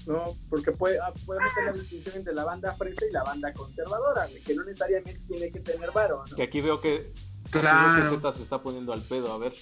¿No? 0.08 0.24
Porque 0.50 0.72
puede, 0.72 1.00
ah, 1.00 1.12
podemos 1.26 1.50
hacer 1.52 1.66
la 1.66 1.72
distinción 1.74 2.16
entre 2.18 2.34
la 2.34 2.44
banda 2.44 2.74
fresa 2.76 3.06
y 3.06 3.12
la 3.12 3.24
banda 3.24 3.54
conservadora, 3.54 4.28
que 4.46 4.56
no 4.56 4.64
necesariamente 4.64 5.22
tiene 5.28 5.52
que 5.52 5.60
tener 5.60 5.92
varo, 5.92 6.24
Que 6.36 6.44
aquí 6.44 6.62
veo 6.62 6.80
que 6.82 7.12
Claro. 7.50 8.02
que 8.02 8.08
Z 8.10 8.34
se 8.34 8.42
está 8.42 8.62
poniendo 8.62 8.92
al 8.92 9.02
pedo, 9.02 9.32
a 9.32 9.38
ver. 9.38 9.54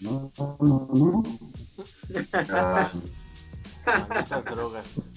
No, 0.00 0.32
no, 0.38 0.56
no. 0.60 1.22
Malditas 3.86 4.44
drogas. 4.46 5.10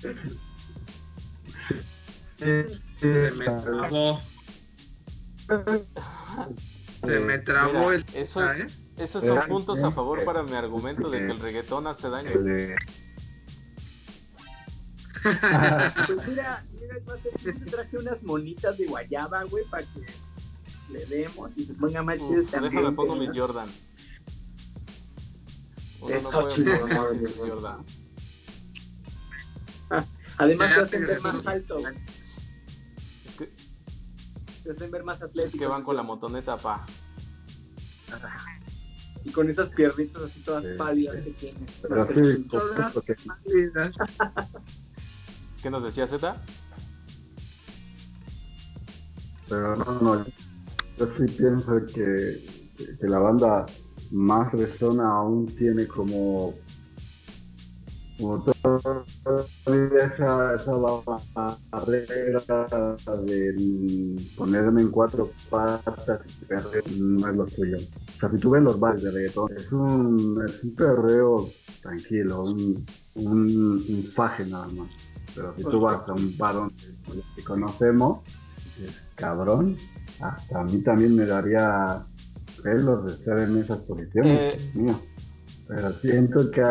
Se 2.38 3.32
me 3.32 3.46
trabó. 3.46 4.20
Se 7.04 7.20
me 7.20 7.40
trabó 7.40 7.92
el. 7.92 8.06
Esos, 8.14 8.60
¿eh? 8.60 8.68
Esos 8.98 9.24
son 9.24 9.40
puntos 9.48 9.84
a 9.84 9.92
favor 9.92 10.24
para 10.26 10.44
mi 10.44 10.54
argumento 10.54 11.10
de 11.10 11.20
que 11.20 11.32
el 11.32 11.40
reggaetón 11.40 11.88
hace 11.88 12.10
daño. 12.10 12.32
pues 16.08 16.28
mira, 16.28 16.66
mira, 16.80 16.96
traje 17.70 17.98
unas 17.98 18.24
monitas 18.24 18.78
de 18.78 18.88
guayaba, 18.88 19.44
güey, 19.44 19.70
para 19.70 19.84
que 19.84 20.06
le 20.90 21.06
demos 21.06 21.56
y 21.58 21.66
se 21.66 21.74
ponga 21.74 22.02
más 22.02 22.18
chido 22.18 22.44
también. 22.46 22.74
Déjame 22.74 22.96
pongo 22.96 23.16
mis 23.16 23.32
Jordan. 23.38 23.70
Eso, 26.10 26.48
chido, 26.50 26.72
Jordan. 27.38 27.86
Además 30.38 30.76
te 30.76 30.82
hacen 30.82 31.08
ver 31.08 31.22
más 31.22 31.48
alto. 31.48 31.78
Es 33.26 33.36
que... 33.36 33.52
Te 34.64 34.72
hacen 34.72 34.92
ver 34.92 35.04
más 35.04 35.22
atlético. 35.22 35.56
Es 35.56 35.60
que 35.60 35.68
van 35.68 35.84
con 35.84 35.96
la 35.96 36.04
motoneta, 36.04 36.58
pa. 36.58 36.86
Y 39.24 39.32
con 39.32 39.50
esas 39.50 39.70
piernitas 39.70 40.24
así 40.24 40.40
todas 40.42 40.66
pálidas 40.78 41.16
que 41.18 41.32
tienes. 41.32 41.82
Pero 41.82 42.08
¿Qué 45.62 45.70
nos 45.70 45.84
decía 45.84 46.08
Z? 46.08 46.36
Pero 49.50 49.76
no, 49.76 50.02
no, 50.02 50.26
yo 50.98 51.08
sí 51.18 51.26
pienso 51.38 51.86
que, 51.94 52.46
que 53.00 53.08
la 53.08 53.20
banda 53.20 53.66
más 54.12 54.52
resona 54.52 55.10
aún 55.10 55.46
tiene 55.46 55.88
como 55.88 56.54
como 58.18 58.44
todavía 58.44 60.06
esa, 60.14 60.56
esa 60.56 60.72
barrera 61.72 62.16
de 63.26 64.16
ponerme 64.36 64.82
en 64.82 64.92
cuatro 64.92 65.32
patas 65.50 66.22
no 66.98 67.30
es 67.30 67.36
lo 67.36 67.46
tuyo. 67.46 67.78
O 67.78 68.20
sea, 68.20 68.32
si 68.32 68.38
tú 68.38 68.50
ves 68.52 68.64
los 68.64 68.80
bares 68.80 69.04
de 69.04 69.12
reggaetón, 69.12 69.52
es 69.56 69.72
un, 69.72 70.44
es 70.46 70.64
un 70.64 70.76
perreo 70.76 71.50
tranquilo, 71.82 72.44
un, 72.44 72.86
un, 73.16 73.86
un 73.90 74.04
faje 74.14 74.46
nada 74.46 74.68
más. 74.70 74.90
Pero 75.36 75.54
si 75.56 75.64
tú 75.64 75.80
vas 75.80 76.08
a 76.08 76.14
un 76.14 76.36
bar 76.38 76.68
que 77.36 77.44
conocemos, 77.44 78.22
es 78.84 79.02
cabrón, 79.16 79.76
hasta 80.20 80.60
a 80.60 80.64
mí 80.64 80.82
también 80.82 81.16
me 81.16 81.26
daría 81.26 82.06
pelos 82.64 83.06
de 83.06 83.14
estar 83.14 83.40
en 83.40 83.58
esas 83.58 83.78
posiciones. 83.80 84.72
Eh, 84.76 84.96
pero 85.68 85.92
siento 85.94 86.50
que 86.52 86.62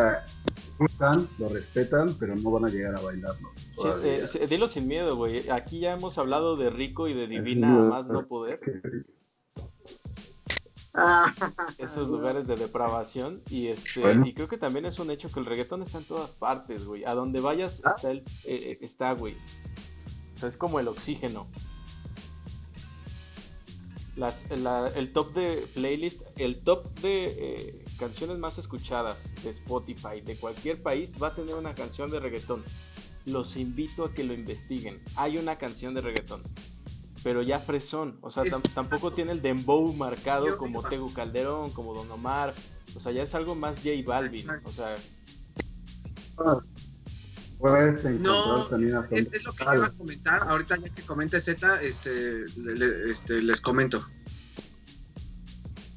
lo 1.39 1.49
respetan, 1.49 2.15
pero 2.19 2.35
no 2.37 2.51
van 2.51 2.67
a 2.67 2.69
llegar 2.69 2.99
a 2.99 3.01
bailarlo. 3.01 3.51
Eh, 4.03 4.27
dilo 4.49 4.69
sin 4.69 4.89
miedo, 4.89 5.17
güey. 5.17 5.49
Aquí 5.51 5.81
ya 5.81 5.93
hemos 5.93 6.19
hablado 6.19 6.57
de 6.57 6.71
Rico 6.71 7.09
y 7.09 7.15
de 7.15 7.27
Divina, 7.27 7.69
más 7.69 8.09
no 8.09 8.27
poder. 8.27 8.61
Esos 11.79 12.09
lugares 12.09 12.47
de 12.47 12.57
depravación 12.57 13.43
y 13.51 13.67
este 13.67 14.01
y 14.25 14.33
creo 14.33 14.49
que 14.49 14.57
también 14.57 14.87
es 14.87 14.99
un 14.99 15.11
hecho 15.11 15.31
que 15.31 15.41
el 15.41 15.47
reggaetón 15.47 15.83
está 15.83 15.99
en 15.99 16.05
todas 16.05 16.33
partes, 16.33 16.87
güey. 16.87 17.05
A 17.05 17.15
donde 17.15 17.41
vayas 17.41 17.83
ah. 17.85 17.93
está 17.95 18.11
el 18.11 18.25
eh, 18.45 18.79
está, 18.81 19.13
güey. 19.13 19.37
O 20.33 20.35
sea, 20.35 20.49
es 20.49 20.57
como 20.57 20.81
el 20.81 20.89
oxígeno 20.89 21.49
el 24.95 25.13
top 25.13 25.35
de 25.35 25.67
playlist, 25.75 26.23
el 26.39 26.63
top 26.63 26.87
de 27.01 27.25
eh, 27.27 27.85
canciones 27.97 28.39
más 28.39 28.59
escuchadas 28.59 29.35
de 29.43 29.51
Spotify 29.51 30.21
de 30.25 30.37
cualquier 30.37 30.83
país 30.83 31.17
va 31.21 31.29
a 31.29 31.35
tener 31.35 31.55
una 31.55 31.75
canción 31.75 32.11
de 32.11 32.21
reggaetón. 32.21 32.63
Los 33.25 33.57
invito 33.57 34.05
a 34.05 34.15
que 34.15 34.25
lo 34.25 34.35
investiguen. 34.35 35.03
Hay 35.17 35.39
una 35.39 35.59
canción 35.59 35.95
de 35.95 36.01
reggaetón. 36.01 36.43
Pero 37.25 37.43
ya 37.43 37.59
fresón. 37.59 38.19
O 38.21 38.31
sea, 38.31 38.45
tampoco 38.75 39.13
tiene 39.13 39.33
el 39.33 39.43
dembow 39.43 39.93
marcado 39.95 40.57
como 40.59 40.83
Tego 40.83 41.13
Calderón, 41.13 41.73
como 41.73 41.93
Don 41.93 42.11
Omar. 42.11 42.55
O 42.95 43.01
sea, 43.01 43.11
ya 43.11 43.25
es 43.25 43.35
algo 43.35 43.55
más 43.55 43.79
J 43.79 43.91
Balvin. 44.07 44.49
O 44.65 44.71
sea. 44.71 44.97
Ah. 46.39 46.61
Puedes 47.59 48.05
no, 48.21 48.67
también 48.67 48.97
es, 49.11 49.33
es, 49.33 49.43
lo 49.43 49.53
que 49.55 49.65
iba 49.65 49.87
a 49.87 49.91
comentar. 49.91 50.43
Ahorita 50.43 50.77
ya 50.77 50.91
que 50.91 51.03
comente 51.03 51.41
Z, 51.41 51.83
este, 51.83 52.45
este, 53.11 53.41
les 53.41 53.61
comento. 53.63 54.05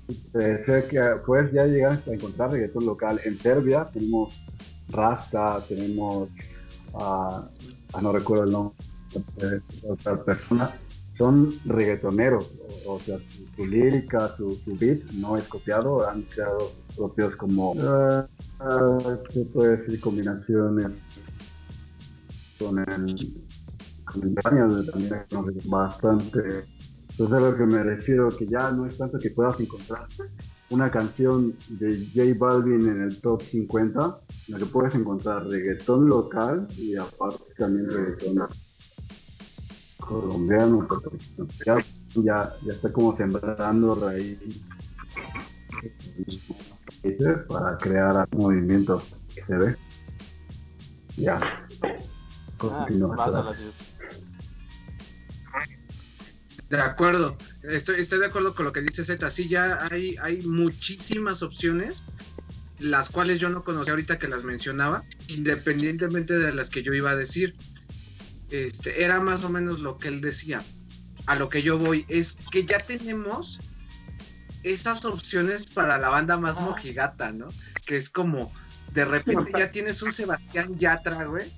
Que 0.10 1.02
puedes 1.26 1.52
ya 1.52 1.66
llegar 1.66 2.02
a 2.06 2.12
encontrar 2.12 2.52
reggaetón 2.52 2.86
local. 2.86 3.20
En 3.26 3.38
Serbia 3.38 3.90
tenemos 3.92 4.40
Rasta, 4.92 5.62
tenemos, 5.68 6.30
uh, 6.94 8.00
no 8.02 8.12
recuerdo 8.12 8.44
el 8.46 8.52
nombre 8.52 8.76
de 9.38 9.62
otra 9.88 10.24
persona, 10.24 10.72
son 11.18 11.50
reggaetoneros. 11.66 12.52
O, 12.88 13.00
sea, 13.00 13.20
su, 13.56 13.68
lírica, 13.68 14.36
su, 14.36 14.56
su, 14.64 14.76
beat 14.76 15.04
no 15.14 15.38
es 15.38 15.44
copiado, 15.44 16.08
han 16.10 16.24
creado 16.24 16.72
propios 16.96 17.36
como, 17.36 17.74
uh, 17.74 18.28
¿qué 19.32 19.46
puede 19.54 19.78
decir? 19.78 20.00
Combinaciones 20.00 20.92
con 22.58 22.80
el, 22.80 23.44
con 24.06 24.28
el 24.28 24.36
también 24.36 25.58
bastante. 25.66 26.66
Entonces 27.20 27.38
a 27.38 27.52
lo 27.52 27.58
que 27.58 27.66
me 27.66 27.84
refiero, 27.84 28.30
que 28.30 28.48
ya 28.48 28.72
no 28.72 28.86
es 28.86 28.98
tanto 28.98 29.18
que 29.18 29.32
puedas 29.32 29.60
encontrar 29.60 30.08
una 30.70 30.90
canción 30.90 31.54
de 31.68 32.08
J 32.16 32.34
Balvin 32.40 32.88
en 32.88 33.02
el 33.02 33.20
top 33.20 33.42
50, 33.42 34.22
en 34.48 34.54
la 34.54 34.58
que 34.58 34.66
puedes 34.66 34.96
encontrar 34.96 35.46
reggaetón 35.46 36.08
local 36.08 36.66
y 36.78 36.96
aparte 36.96 37.44
también 37.58 37.90
reggaetón 37.90 38.48
colombiano, 40.00 40.88
ya, 41.66 41.78
ya, 42.16 42.56
ya 42.66 42.74
está 42.74 42.90
como 42.94 43.18
sembrando 43.18 43.96
raíz 43.96 44.40
para 47.50 47.78
crear 47.78 48.30
movimientos 48.32 49.14
que 49.36 49.44
se 49.44 49.56
ve. 49.58 49.76
Ya. 51.18 51.38
Ah, 52.62 52.88
de 56.70 56.82
acuerdo, 56.82 57.36
estoy, 57.64 58.00
estoy 58.00 58.20
de 58.20 58.28
acuerdo 58.28 58.54
con 58.54 58.66
lo 58.66 58.72
que 58.72 58.82
dice 58.82 59.04
Z. 59.04 59.30
Sí, 59.30 59.48
ya 59.48 59.88
hay, 59.90 60.16
hay 60.22 60.42
muchísimas 60.42 61.42
opciones, 61.42 62.04
las 62.78 63.10
cuales 63.10 63.40
yo 63.40 63.50
no 63.50 63.64
conocía 63.64 63.94
ahorita 63.94 64.20
que 64.20 64.28
las 64.28 64.44
mencionaba, 64.44 65.04
independientemente 65.28 66.38
de 66.38 66.54
las 66.54 66.70
que 66.70 66.84
yo 66.84 66.94
iba 66.94 67.12
a 67.12 67.16
decir. 67.16 67.56
Este, 68.52 69.04
era 69.04 69.20
más 69.20 69.44
o 69.44 69.50
menos 69.50 69.80
lo 69.80 69.98
que 69.98 70.10
él 70.10 70.22
decía. 70.22 70.62
A 71.26 71.36
lo 71.36 71.50
que 71.50 71.62
yo 71.62 71.78
voy 71.78 72.06
es 72.08 72.38
que 72.52 72.66
ya 72.66 72.80
tenemos 72.80 73.60
esas 74.64 75.06
opciones 75.06 75.66
para 75.66 75.98
la 75.98 76.10
banda 76.10 76.38
más 76.38 76.58
ah. 76.58 76.62
mojigata, 76.62 77.32
¿no? 77.32 77.48
Que 77.86 77.98
es 77.98 78.10
como, 78.10 78.52
de 78.94 79.06
repente 79.06 79.52
ya 79.58 79.72
tienes 79.72 80.02
un 80.04 80.12
Sebastián 80.12 80.78
Yatra, 80.78 81.26
güey, 81.26 81.52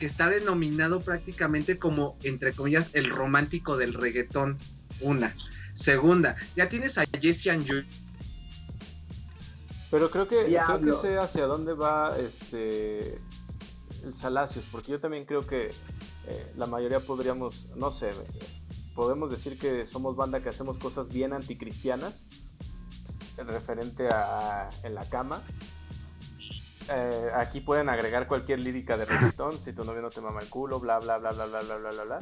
que 0.00 0.06
está 0.06 0.30
denominado 0.30 1.00
prácticamente 1.00 1.78
como, 1.78 2.16
entre 2.24 2.54
comillas, 2.54 2.94
el 2.94 3.10
romántico 3.10 3.76
del 3.76 3.92
reggaetón. 3.92 4.56
Una. 5.02 5.36
Segunda, 5.74 6.36
ya 6.56 6.70
tienes 6.70 6.96
a 6.96 7.04
Jesse 7.20 7.50
Joy. 7.66 7.86
Pero 9.90 10.10
creo 10.10 10.26
que, 10.26 10.46
creo 10.46 10.80
que 10.80 10.92
sé 10.92 11.18
hacia 11.18 11.44
dónde 11.44 11.74
va 11.74 12.16
este 12.18 13.20
el 14.02 14.14
Salacios, 14.14 14.66
porque 14.72 14.92
yo 14.92 15.00
también 15.00 15.26
creo 15.26 15.46
que 15.46 15.68
eh, 16.26 16.52
la 16.56 16.66
mayoría 16.66 17.00
podríamos, 17.00 17.68
no 17.76 17.90
sé, 17.90 18.10
podemos 18.94 19.30
decir 19.30 19.58
que 19.58 19.84
somos 19.84 20.16
banda 20.16 20.40
que 20.40 20.48
hacemos 20.48 20.78
cosas 20.78 21.10
bien 21.10 21.34
anticristianas, 21.34 22.30
referente 23.36 24.08
a 24.08 24.70
en 24.82 24.94
la 24.94 25.06
cama, 25.10 25.42
eh, 26.90 27.30
aquí 27.34 27.60
pueden 27.60 27.88
agregar 27.88 28.26
cualquier 28.26 28.60
lírica 28.60 28.96
de 28.96 29.04
reggaetón, 29.04 29.60
si 29.60 29.72
tu 29.72 29.84
novio 29.84 30.02
no 30.02 30.08
te 30.08 30.20
mama 30.20 30.40
el 30.40 30.48
culo, 30.48 30.80
bla, 30.80 30.98
bla, 30.98 31.18
bla, 31.18 31.30
bla, 31.30 31.46
bla, 31.46 31.60
bla, 31.60 31.76
bla, 31.76 31.90
bla, 31.90 32.04
bla. 32.04 32.18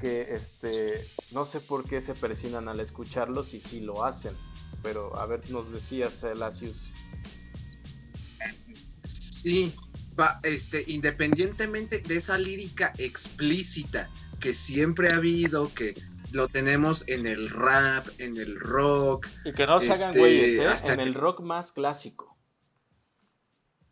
Que 0.00 0.28
este, 0.30 1.04
no 1.32 1.44
sé 1.44 1.60
por 1.60 1.84
qué 1.84 2.00
se 2.00 2.14
persinan 2.14 2.68
al 2.68 2.80
escucharlos 2.80 3.54
y 3.54 3.60
sí 3.60 3.80
lo 3.80 4.04
hacen. 4.04 4.36
Pero 4.82 5.16
a 5.16 5.26
ver, 5.26 5.50
nos 5.50 5.72
decías, 5.72 6.24
Lasius. 6.36 6.92
Sí, 9.08 9.74
este, 10.42 10.84
independientemente 10.86 11.98
de 11.98 12.16
esa 12.16 12.38
lírica 12.38 12.92
explícita 12.98 14.10
que 14.40 14.54
siempre 14.54 15.08
ha 15.08 15.16
habido, 15.16 15.72
que 15.74 15.94
lo 16.32 16.48
tenemos 16.48 17.04
en 17.06 17.26
el 17.26 17.48
rap, 17.48 18.06
en 18.18 18.36
el 18.36 18.58
rock. 18.60 19.26
Y 19.44 19.52
que 19.52 19.66
no 19.66 19.80
se 19.80 19.92
hagan 19.92 20.10
este, 20.10 20.18
güeyes, 20.18 20.58
¿eh? 20.58 20.92
En 20.92 21.00
el 21.00 21.14
rock 21.14 21.40
más 21.40 21.72
clásico. 21.72 22.33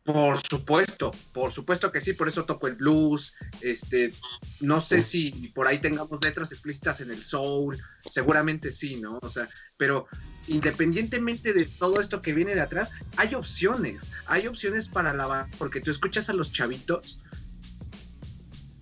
Por 0.05 0.41
supuesto, 0.41 1.13
por 1.33 1.53
supuesto 1.53 1.93
que 1.93 2.01
sí, 2.01 2.13
por 2.13 2.27
eso 2.27 2.45
toco 2.45 2.67
el 2.67 2.75
blues, 2.75 3.35
este, 3.61 4.13
no 4.61 4.81
sé 4.81 5.01
si 5.01 5.31
por 5.55 5.69
ahí 5.69 5.81
tengamos 5.81 6.19
letras 6.21 6.51
explícitas 6.51 7.01
en 7.01 7.13
el 7.13 7.23
soul, 7.23 7.79
seguramente 8.11 8.73
sí, 8.73 8.97
¿no? 8.97 9.21
O 9.23 9.31
sea, 9.31 9.49
pero 9.77 10.09
independientemente 10.49 11.53
de 11.53 11.67
todo 11.67 12.01
esto 12.01 12.21
que 12.21 12.33
viene 12.33 12.57
de 12.57 12.63
atrás, 12.63 12.91
hay 13.17 13.35
opciones, 13.35 14.11
hay 14.27 14.49
opciones 14.49 14.89
para 14.89 15.15
la 15.15 15.49
porque 15.57 15.81
tú 15.81 15.93
escuchas 15.93 16.29
a 16.29 16.33
los 16.33 16.53
chavitos, 16.53 17.21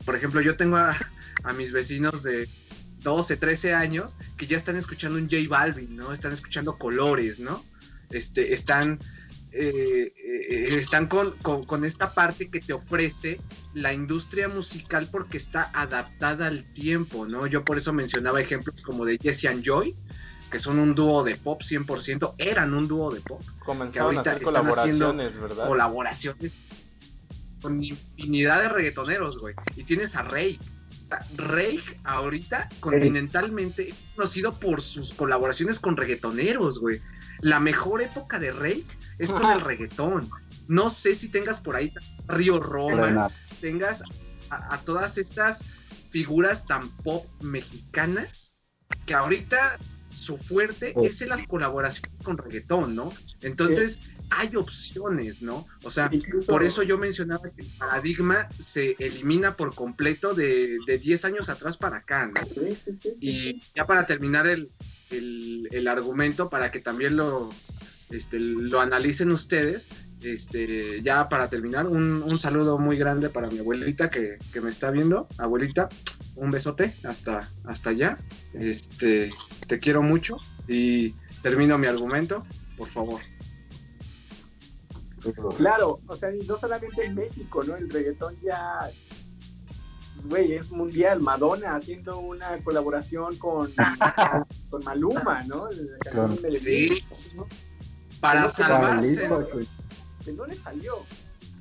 por 0.06 0.16
ejemplo, 0.16 0.40
yo 0.40 0.56
tengo 0.56 0.78
a, 0.78 0.96
a 1.44 1.52
mis 1.52 1.70
vecinos 1.70 2.22
de 2.22 2.48
12, 3.02 3.36
13 3.36 3.74
años 3.74 4.16
que 4.38 4.46
ya 4.46 4.56
están 4.56 4.76
escuchando 4.76 5.18
un 5.18 5.28
J 5.28 5.48
Balvin, 5.48 5.96
¿no? 5.96 6.14
Están 6.14 6.32
escuchando 6.32 6.78
colores, 6.78 7.40
¿no? 7.40 7.62
Este, 8.10 8.54
están 8.54 8.98
eh, 9.52 10.12
eh, 10.16 10.76
están 10.76 11.08
con, 11.08 11.84
esta 11.84 12.14
parte 12.14 12.50
que 12.50 12.60
te 12.60 12.72
ofrece 12.72 13.40
la 13.74 13.92
industria 13.92 14.48
musical 14.48 15.08
porque 15.10 15.38
está 15.38 15.70
adaptada 15.74 16.46
al 16.46 16.64
tiempo, 16.72 17.26
¿no? 17.26 17.46
Yo 17.46 17.64
por 17.64 17.76
eso 17.76 17.92
mencionaba 17.92 18.40
ejemplos 18.40 18.76
como 18.82 19.04
de 19.04 19.18
Jesse 19.18 19.46
and 19.46 19.64
Joy, 19.64 19.96
que 20.52 20.60
son 20.60 20.78
un 20.78 20.94
dúo 20.94 21.24
de 21.24 21.34
pop 21.34 21.62
100%, 21.62 22.34
eran 22.38 22.74
un 22.74 22.86
dúo 22.86 23.10
de 23.10 23.20
pop. 23.20 23.42
Comenzaron 23.64 24.18
a 24.18 24.20
hacer 24.20 24.40
colaboraciones, 24.42 25.36
¿verdad? 25.36 25.66
Colaboraciones 25.66 26.60
con 27.60 27.82
infinidad 27.82 28.62
de 28.62 28.68
reggaetoneros, 28.68 29.38
güey. 29.38 29.54
Y 29.74 29.82
tienes 29.82 30.14
a 30.14 30.22
Rey. 30.22 30.58
Rey 31.36 31.80
ahorita 32.04 32.68
continentalmente 32.78 33.88
es 33.88 33.96
conocido 34.14 34.52
por 34.52 34.80
sus 34.80 35.12
colaboraciones 35.12 35.80
con 35.80 35.96
reggaetoneros, 35.96 36.78
güey 36.78 37.00
la 37.42 37.60
mejor 37.60 38.02
época 38.02 38.38
de 38.38 38.52
Rake 38.52 38.86
es 39.18 39.30
con 39.30 39.50
el 39.50 39.60
reggaetón. 39.60 40.28
No 40.68 40.90
sé 40.90 41.14
si 41.14 41.28
tengas 41.28 41.60
por 41.60 41.76
ahí 41.76 41.92
Río 42.28 42.60
Roma, 42.60 43.30
tengas 43.60 44.02
a, 44.50 44.78
todas 44.78 45.18
estas 45.18 45.64
figuras 46.10 46.66
tan 46.66 46.88
pop 46.98 47.26
mexicanas 47.42 48.54
que 49.06 49.14
ahorita 49.14 49.78
su 50.08 50.36
fuerte 50.38 50.94
es 51.02 51.22
en 51.22 51.28
las 51.28 51.44
colaboraciones 51.44 52.20
con 52.20 52.36
reggaetón, 52.36 52.96
¿no? 52.96 53.12
Entonces, 53.42 54.10
hay 54.30 54.54
opciones, 54.56 55.42
¿no? 55.42 55.66
O 55.84 55.90
sea, 55.90 56.10
por 56.46 56.62
eso 56.62 56.82
yo 56.82 56.98
mencionaba 56.98 57.50
que 57.50 57.62
el 57.62 57.68
paradigma 57.78 58.48
se 58.58 58.96
elimina 58.98 59.56
por 59.56 59.74
completo 59.74 60.34
de, 60.34 60.78
de 60.86 60.98
10 60.98 61.24
años 61.24 61.48
atrás 61.48 61.76
para 61.76 61.98
acá, 61.98 62.26
¿no? 62.26 62.40
y 63.20 63.60
ya 63.74 63.86
para 63.86 64.06
terminar 64.06 64.46
el, 64.46 64.70
el, 65.10 65.88
argumento, 65.88 66.50
para 66.50 66.70
que 66.70 66.80
también 66.80 67.16
lo, 67.16 67.50
este, 68.10 68.38
lo 68.38 68.80
analicen 68.80 69.32
ustedes, 69.32 69.88
este, 70.22 71.02
ya 71.02 71.28
para 71.28 71.48
terminar, 71.48 71.86
un, 71.86 72.22
un 72.22 72.38
saludo 72.38 72.78
muy 72.78 72.96
grande 72.96 73.30
para 73.30 73.48
mi 73.48 73.58
abuelita 73.58 74.08
que, 74.08 74.38
que, 74.52 74.60
me 74.60 74.70
está 74.70 74.90
viendo. 74.90 75.26
Abuelita, 75.38 75.88
un 76.36 76.50
besote 76.50 76.94
hasta, 77.04 77.48
hasta 77.64 77.90
allá. 77.90 78.18
Este, 78.52 79.32
te 79.66 79.78
quiero 79.78 80.02
mucho 80.02 80.36
y 80.68 81.14
termino 81.42 81.78
mi 81.78 81.86
argumento, 81.86 82.44
por 82.76 82.88
favor. 82.88 83.20
Claro, 85.56 86.00
o 86.06 86.16
sea, 86.16 86.30
no 86.46 86.58
solamente 86.58 87.04
en 87.04 87.14
México, 87.14 87.62
¿no? 87.64 87.76
El 87.76 87.90
reggaetón 87.90 88.38
ya, 88.40 88.78
güey, 90.24 90.54
es 90.54 90.70
mundial. 90.70 91.20
Madonna 91.20 91.76
haciendo 91.76 92.18
una 92.18 92.58
colaboración 92.62 93.36
con, 93.38 93.72
con 94.70 94.84
Maluma, 94.84 95.42
¿no? 95.44 95.68
sí. 95.70 97.04
Para 98.20 98.48
salvarse. 98.50 99.28
Que 100.24 100.32
no 100.32 100.46
le 100.46 100.54
salió. 100.56 100.94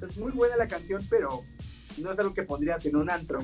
Es 0.06 0.18
muy 0.18 0.32
buena 0.32 0.56
la 0.58 0.68
canción, 0.68 1.02
pero 1.10 1.44
no 1.98 2.12
es 2.12 2.20
algo 2.20 2.34
que 2.34 2.44
pondrías 2.44 2.86
en 2.86 2.96
un 2.96 3.10
antro. 3.10 3.40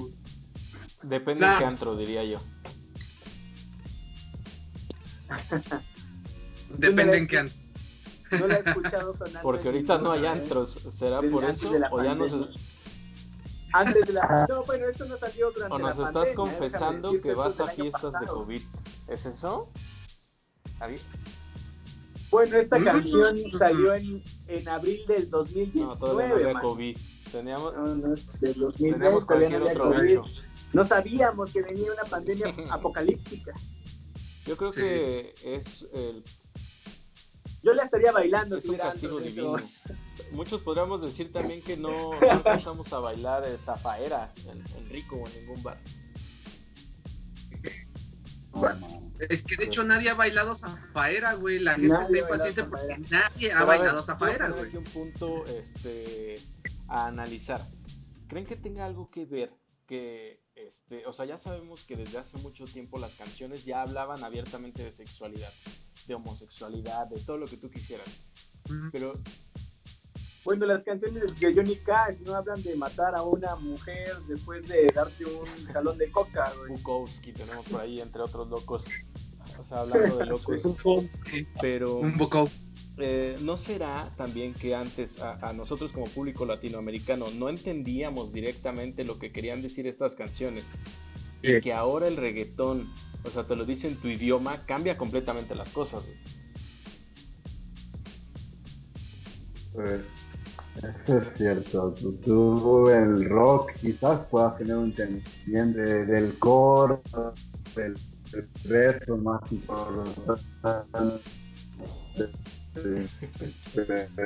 Depende 1.04 1.48
de 1.48 1.58
qué 1.58 1.66
antro, 1.66 1.96
diría 1.96 2.24
yo. 2.24 2.40
Depende 6.78 7.18
en 7.18 7.28
qué 7.28 7.38
antro. 7.40 7.58
No 8.40 8.48
la 8.48 8.56
he 8.58 8.60
escuchado 8.60 9.16
sonar. 9.16 9.44
Porque 9.44 9.68
ahorita 9.68 9.98
no 10.00 10.12
hay 10.12 10.26
antros. 10.26 10.72
¿Será 10.90 11.22
por 11.22 11.46
eso? 11.46 11.72
¿O 11.92 12.04
ya 12.04 12.16
nos.? 12.16 12.50
Antes 13.76 14.08
de 14.08 14.14
la. 14.14 14.46
No, 14.48 14.64
bueno, 14.64 14.88
esto 14.88 15.06
no 15.06 15.18
salió 15.18 15.52
durante 15.52 15.76
O 15.76 15.80
nos 15.80 16.00
estás 16.00 16.32
confesando 16.32 17.20
que 17.20 17.34
vas 17.34 17.60
a 17.60 17.68
fiestas 17.68 18.14
de 18.20 18.26
COVID. 18.26 18.62
¿Es 19.08 19.26
eso? 19.26 19.70
Bueno, 22.30 22.58
esta 22.58 22.82
canción 22.82 23.36
salió 23.58 23.94
en, 23.94 24.24
en 24.48 24.70
abril 24.70 25.06
del 25.08 25.30
2019. 25.30 25.86
No, 25.86 25.98
todavía 25.98 26.28
no 26.28 26.36
había 26.36 26.62
COVID. 26.62 26.98
Teníamos, 27.32 27.76
no, 27.76 27.96
no 27.96 28.14
es 28.14 28.40
del 28.40 28.54
2020, 28.54 29.26
todavía 29.26 29.60
no 29.60 29.66
había 29.66 29.76
COVID. 29.76 30.20
No 30.72 30.86
sabíamos 30.86 31.52
que 31.52 31.62
venía 31.62 31.92
una 31.92 32.04
pandemia 32.04 32.56
apocalíptica. 32.72 33.52
Yo 34.46 34.56
creo 34.56 34.72
que 34.72 35.34
es 35.44 35.88
el 35.94 36.24
yo 37.62 37.74
la 37.74 37.84
estaría 37.84 38.12
bailando. 38.12 38.56
Es 38.56 38.70
un 38.70 38.78
castigo 38.78 39.20
divino. 39.20 39.58
Muchos 40.32 40.62
podríamos 40.62 41.04
decir 41.04 41.32
también 41.32 41.62
que 41.62 41.78
no, 41.78 42.20
no 42.20 42.32
empezamos 42.32 42.92
a 42.94 43.00
bailar 43.00 43.46
zafaera 43.58 44.34
en, 44.48 44.90
Rico 44.90 45.18
o 45.18 45.28
en 45.28 45.42
ningún 45.42 45.64
bar. 45.64 45.80
es 49.30 49.44
que 49.44 49.58
de 49.58 49.66
hecho 49.66 49.84
nadie 49.84 50.10
ha 50.10 50.14
bailado 50.14 50.56
zafaera, 50.56 51.34
güey. 51.34 51.60
La 51.60 51.76
gente 51.76 52.02
está 52.02 52.18
impaciente 52.18 52.64
porque 52.64 52.98
nadie 53.10 53.52
ha 53.52 53.64
bailado 53.64 54.02
zafaera, 54.02 54.50
güey. 54.50 54.68
aquí 54.68 54.78
un 54.78 54.84
punto 54.84 55.44
este, 55.46 56.36
a 56.88 57.08
analizar. 57.08 57.62
¿Creen 58.28 58.46
que 58.46 58.56
tenga 58.56 58.86
algo 58.86 59.12
que 59.12 59.26
ver 59.26 59.54
que, 59.86 60.42
este, 60.56 61.06
o 61.06 61.14
sea, 61.14 61.26
ya 61.26 61.38
sabemos 61.38 61.84
que 61.84 61.96
desde 61.96 62.18
hace 62.18 62.38
mucho 62.40 62.64
tiempo 62.66 62.98
las 62.98 63.16
canciones 63.16 63.66
ya 63.66 63.82
hablaban 63.82 64.24
abiertamente 64.24 64.84
de 64.84 64.92
sexualidad? 64.92 65.52
de 66.08 66.14
homosexualidad, 66.14 67.08
de 67.08 67.20
todo 67.22 67.38
lo 67.38 67.48
que 67.48 67.58
tú 67.58 67.70
quisieras. 67.70 68.08
Pero. 68.92 69.14
Bueno, 70.46 70.68
las 70.68 70.84
canciones 70.84 71.40
de 71.40 71.56
Johnny 71.56 71.76
Cash 71.78 72.20
no 72.26 72.36
hablan 72.36 72.62
de 72.62 72.76
matar 72.76 73.16
a 73.16 73.24
una 73.24 73.56
mujer 73.56 74.16
después 74.28 74.68
de 74.68 74.92
darte 74.94 75.26
un 75.26 75.74
salón 75.74 75.98
de 75.98 76.12
coca, 76.12 76.54
Bukowski 76.70 77.34
tenemos 77.34 77.66
por 77.68 77.82
ahí, 77.82 78.00
entre 78.00 78.22
otros 78.22 78.48
locos. 78.48 78.86
O 79.60 79.64
sea, 79.64 79.80
hablando 79.80 80.18
de 80.18 80.26
locos. 80.28 80.64
pero. 81.62 81.98
Un 81.98 82.14
eh, 82.98 83.36
¿No 83.42 83.58
será 83.58 84.14
también 84.16 84.54
que 84.54 84.76
antes 84.76 85.20
a, 85.20 85.52
nosotros 85.52 85.92
como 85.92 86.06
público 86.06 86.46
latinoamericano 86.46 87.26
no 87.32 87.50
entendíamos 87.50 88.32
directamente 88.32 89.04
lo 89.04 89.20
que 89.20 89.32
querían 89.32 89.62
decir 89.62 89.88
estas 89.88 90.16
canciones? 90.16 90.80
Y 91.42 91.60
que 91.60 91.74
ahora 91.74 92.08
el 92.08 92.18
reggaetón 92.18 92.92
o 93.26 93.32
sea, 93.32 93.48
te 93.48 93.56
lo 93.56 93.66
dice 93.66 93.88
en 93.88 93.98
tu 93.98 94.08
idioma, 94.08 94.66
cambia 94.66 94.98
completamente 94.98 95.56
las 95.56 95.70
cosas. 95.70 96.06
Pues, 99.74 100.02
eso 100.76 101.18
es 101.18 101.34
cierto. 101.36 101.94
Tú, 102.24 102.90
el 102.90 103.30
rock 103.30 103.74
quizás 103.74 104.20
puedas 104.30 104.58
tener 104.58 104.76
un 104.76 104.86
entendimiento 104.86 105.80
del 105.80 106.38
core, 106.40 106.98
del, 107.76 107.94
del 108.64 109.18
más 109.22 109.52
importante. 109.52 110.12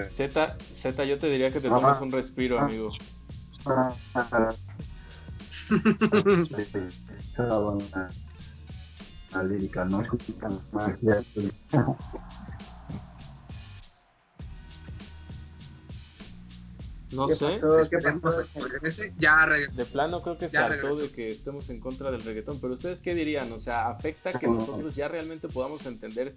Z, 0.10 0.58
Z, 0.72 1.06
yo 1.06 1.18
te 1.18 1.30
diría 1.30 1.50
que 1.52 1.60
te 1.60 1.70
tomes 1.70 2.02
un 2.02 2.12
respiro, 2.12 2.60
amigo. 2.60 2.92
la 9.34 9.44
lírica, 9.44 9.86
no 9.86 10.02
No 17.12 17.28
sé. 17.28 17.60
Ya 19.18 19.48
de 19.48 19.86
plano 19.86 20.22
creo 20.22 20.38
que 20.38 20.48
se 20.48 20.58
hartó 20.58 20.96
de 20.96 21.10
que 21.10 21.28
estemos 21.28 21.70
en 21.70 21.80
contra 21.80 22.12
del 22.12 22.22
reggaetón, 22.22 22.60
pero 22.60 22.74
ustedes 22.74 23.02
qué 23.02 23.16
dirían, 23.16 23.52
o 23.52 23.60
sea, 23.60 23.90
¿afecta 23.90 24.38
que 24.38 24.48
nosotros 24.48 24.96
ya 24.96 25.08
realmente 25.08 25.48
podamos 25.48 25.86
entender 25.86 26.36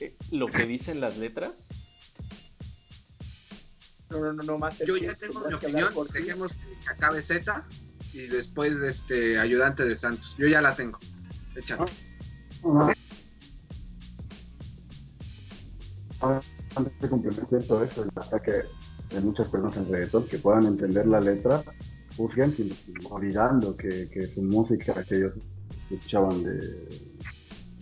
eh, 0.00 0.16
lo 0.30 0.46
que 0.46 0.66
dicen 0.66 1.00
las 1.00 1.18
letras? 1.18 1.68
No, 4.10 4.20
no, 4.20 4.32
no, 4.32 4.42
no 4.42 4.58
más. 4.58 4.78
Yo 4.78 4.96
ya 4.96 5.14
tengo 5.14 5.46
mi 5.46 5.54
opinión, 5.54 5.92
dejemos 6.12 6.52
que 6.54 6.90
acabe 6.90 7.22
Z 7.22 7.64
y 8.12 8.26
después 8.26 8.80
este 8.80 9.38
ayudante 9.38 9.84
de 9.84 9.94
Santos. 9.94 10.34
Yo 10.38 10.48
ya 10.48 10.60
la 10.60 10.74
tengo. 10.74 10.98
Échalo. 11.54 11.86
Antes 16.20 17.00
de 17.00 17.08
complementar 17.08 17.62
todo 17.64 17.84
eso, 17.84 18.02
el 18.02 18.10
ataque 18.16 18.62
de 19.10 19.20
muchas 19.20 19.48
personas 19.48 19.76
en 19.76 19.88
reggaetón 19.90 20.24
que 20.26 20.38
puedan 20.38 20.66
entender 20.66 21.06
la 21.06 21.20
letra, 21.20 21.62
juzguen 22.16 22.54
olvidando 23.10 23.76
que, 23.76 24.08
que 24.08 24.26
su 24.26 24.42
música 24.42 25.02
que 25.04 25.16
ellos 25.16 25.34
escuchaban 25.90 26.42
de 26.42 26.88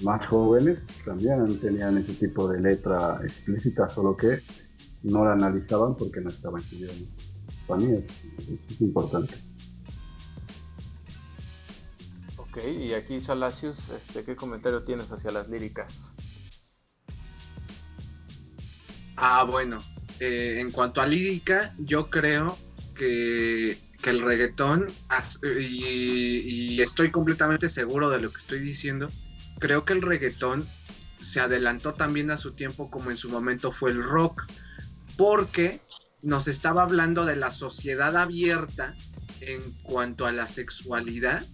más 0.03 0.27
jóvenes 0.29 0.79
también 1.05 1.59
tenían 1.61 1.99
ese 1.99 2.14
tipo 2.14 2.49
de 2.49 2.61
letra 2.61 3.19
explícita, 3.23 3.88
solo 3.88 4.17
que 4.17 4.41
no 5.03 5.25
la 5.25 5.33
analizaban 5.33 5.97
porque 5.97 6.21
no 6.21 6.31
estaba 6.31 6.59
en 6.59 6.64
su 6.64 6.75
idioma. 6.77 7.07
Para 7.67 7.81
mí 7.81 8.05
es 8.71 8.81
importante. 8.81 9.35
y 12.67 12.93
aquí 12.95 13.21
Salacius, 13.21 13.91
este, 13.91 14.25
¿qué 14.25 14.35
comentario 14.35 14.83
tienes 14.83 15.12
hacia 15.12 15.31
las 15.31 15.49
líricas? 15.49 16.12
Ah, 19.17 19.45
bueno, 19.45 19.79
eh, 20.20 20.59
en 20.61 20.70
cuanto 20.70 21.00
a 21.00 21.07
lírica, 21.07 21.74
yo 21.78 22.11
creo 22.11 22.57
que, 22.94 23.78
el 24.04 24.20
reggaetón, 24.22 24.87
y, 25.44 26.81
estoy 26.81 27.11
completamente 27.11 27.68
seguro 27.68 28.09
de 28.09 28.20
lo 28.20 28.31
que 28.31 28.38
estoy 28.38 28.61
diciendo, 28.61 29.07
creo 29.59 29.85
que 29.85 29.92
el 29.92 30.02
reggaetón 30.02 30.66
se 31.20 31.40
adelantó 31.40 31.94
también 31.94 32.31
a 32.31 32.37
su 32.37 32.52
tiempo 32.52 32.90
como 32.90 33.11
en 33.11 33.16
su 33.16 33.28
momento 33.28 33.70
fue 33.70 33.90
el 33.90 34.02
rock, 34.02 34.44
porque 35.16 35.81
nos 36.22 36.48
estaba 36.48 36.83
hablando 36.83 37.26
de 37.26 37.37
la 37.37 37.50
sociedad 37.50 38.16
abierta 38.16 38.94
en 39.40 39.61
cuanto 39.83 40.26
a 40.26 40.33
la 40.33 40.46
sexualidad 40.46 41.44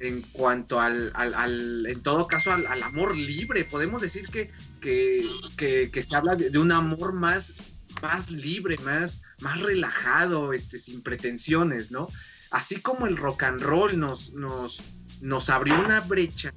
en 0.00 0.22
cuanto 0.32 0.80
al, 0.80 1.12
al, 1.14 1.86
en 1.86 2.02
todo 2.02 2.26
caso, 2.26 2.52
al, 2.52 2.82
amor 2.82 3.16
libre. 3.16 3.64
Podemos 3.64 4.00
decir 4.00 4.26
que, 4.28 4.50
que, 4.80 6.02
se 6.02 6.16
habla 6.16 6.36
de, 6.36 6.56
un 6.58 6.72
amor 6.72 7.12
más, 7.12 7.54
más 8.02 8.30
libre, 8.30 8.76
más, 8.84 9.22
más 9.40 9.60
relajado, 9.60 10.52
este, 10.52 10.78
sin 10.78 11.02
pretensiones, 11.02 11.90
¿no? 11.90 12.08
Así 12.50 12.80
como 12.80 13.06
el 13.06 13.16
rock 13.16 13.42
and 13.42 13.60
roll 13.60 13.98
nos, 13.98 14.32
nos, 14.32 14.80
nos 15.20 15.50
abrió 15.50 15.78
una 15.80 16.00
brecha, 16.00 16.52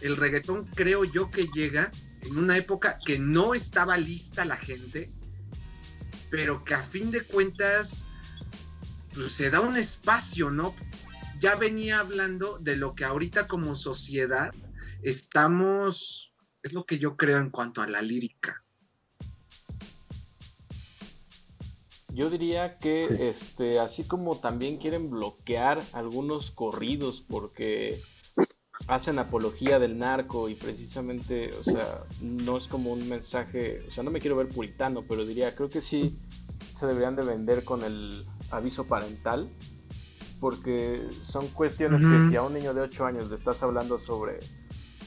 el 0.00 0.16
reggaetón 0.16 0.66
creo 0.74 1.04
yo 1.04 1.30
que 1.30 1.48
llega 1.54 1.90
en 2.22 2.38
una 2.38 2.56
época 2.56 2.98
que 3.04 3.18
no 3.18 3.54
estaba 3.54 3.96
lista 3.96 4.44
la 4.44 4.56
gente, 4.56 5.10
pero 6.30 6.64
que 6.64 6.74
a 6.74 6.82
fin 6.82 7.10
de 7.10 7.22
cuentas 7.22 8.06
pues, 9.14 9.32
se 9.32 9.50
da 9.50 9.60
un 9.60 9.76
espacio, 9.76 10.50
¿no? 10.50 10.74
Ya 11.42 11.56
venía 11.56 11.98
hablando 11.98 12.58
de 12.60 12.76
lo 12.76 12.94
que 12.94 13.04
ahorita 13.04 13.48
como 13.48 13.74
sociedad 13.74 14.54
estamos, 15.02 16.32
es 16.62 16.72
lo 16.72 16.86
que 16.86 17.00
yo 17.00 17.16
creo 17.16 17.38
en 17.38 17.50
cuanto 17.50 17.82
a 17.82 17.88
la 17.88 18.00
lírica. 18.00 18.62
Yo 22.10 22.30
diría 22.30 22.78
que 22.78 23.28
este, 23.28 23.80
así 23.80 24.04
como 24.04 24.36
también 24.36 24.76
quieren 24.76 25.10
bloquear 25.10 25.82
algunos 25.92 26.52
corridos 26.52 27.22
porque 27.22 28.00
hacen 28.86 29.18
apología 29.18 29.80
del 29.80 29.98
narco 29.98 30.48
y 30.48 30.54
precisamente, 30.54 31.52
o 31.54 31.64
sea, 31.64 32.02
no 32.20 32.56
es 32.56 32.68
como 32.68 32.92
un 32.92 33.08
mensaje, 33.08 33.82
o 33.88 33.90
sea, 33.90 34.04
no 34.04 34.12
me 34.12 34.20
quiero 34.20 34.36
ver 34.36 34.48
puritano, 34.48 35.04
pero 35.08 35.24
diría, 35.24 35.56
creo 35.56 35.68
que 35.68 35.80
sí 35.80 36.20
se 36.76 36.86
deberían 36.86 37.16
de 37.16 37.24
vender 37.24 37.64
con 37.64 37.82
el 37.82 38.26
aviso 38.50 38.86
parental, 38.86 39.50
porque 40.42 41.06
son 41.20 41.46
cuestiones 41.50 42.04
que 42.04 42.20
si 42.20 42.34
a 42.34 42.42
un 42.42 42.52
niño 42.52 42.74
de 42.74 42.80
8 42.80 43.06
años 43.06 43.30
le 43.30 43.36
estás 43.36 43.62
hablando 43.62 43.96
sobre, 43.96 44.40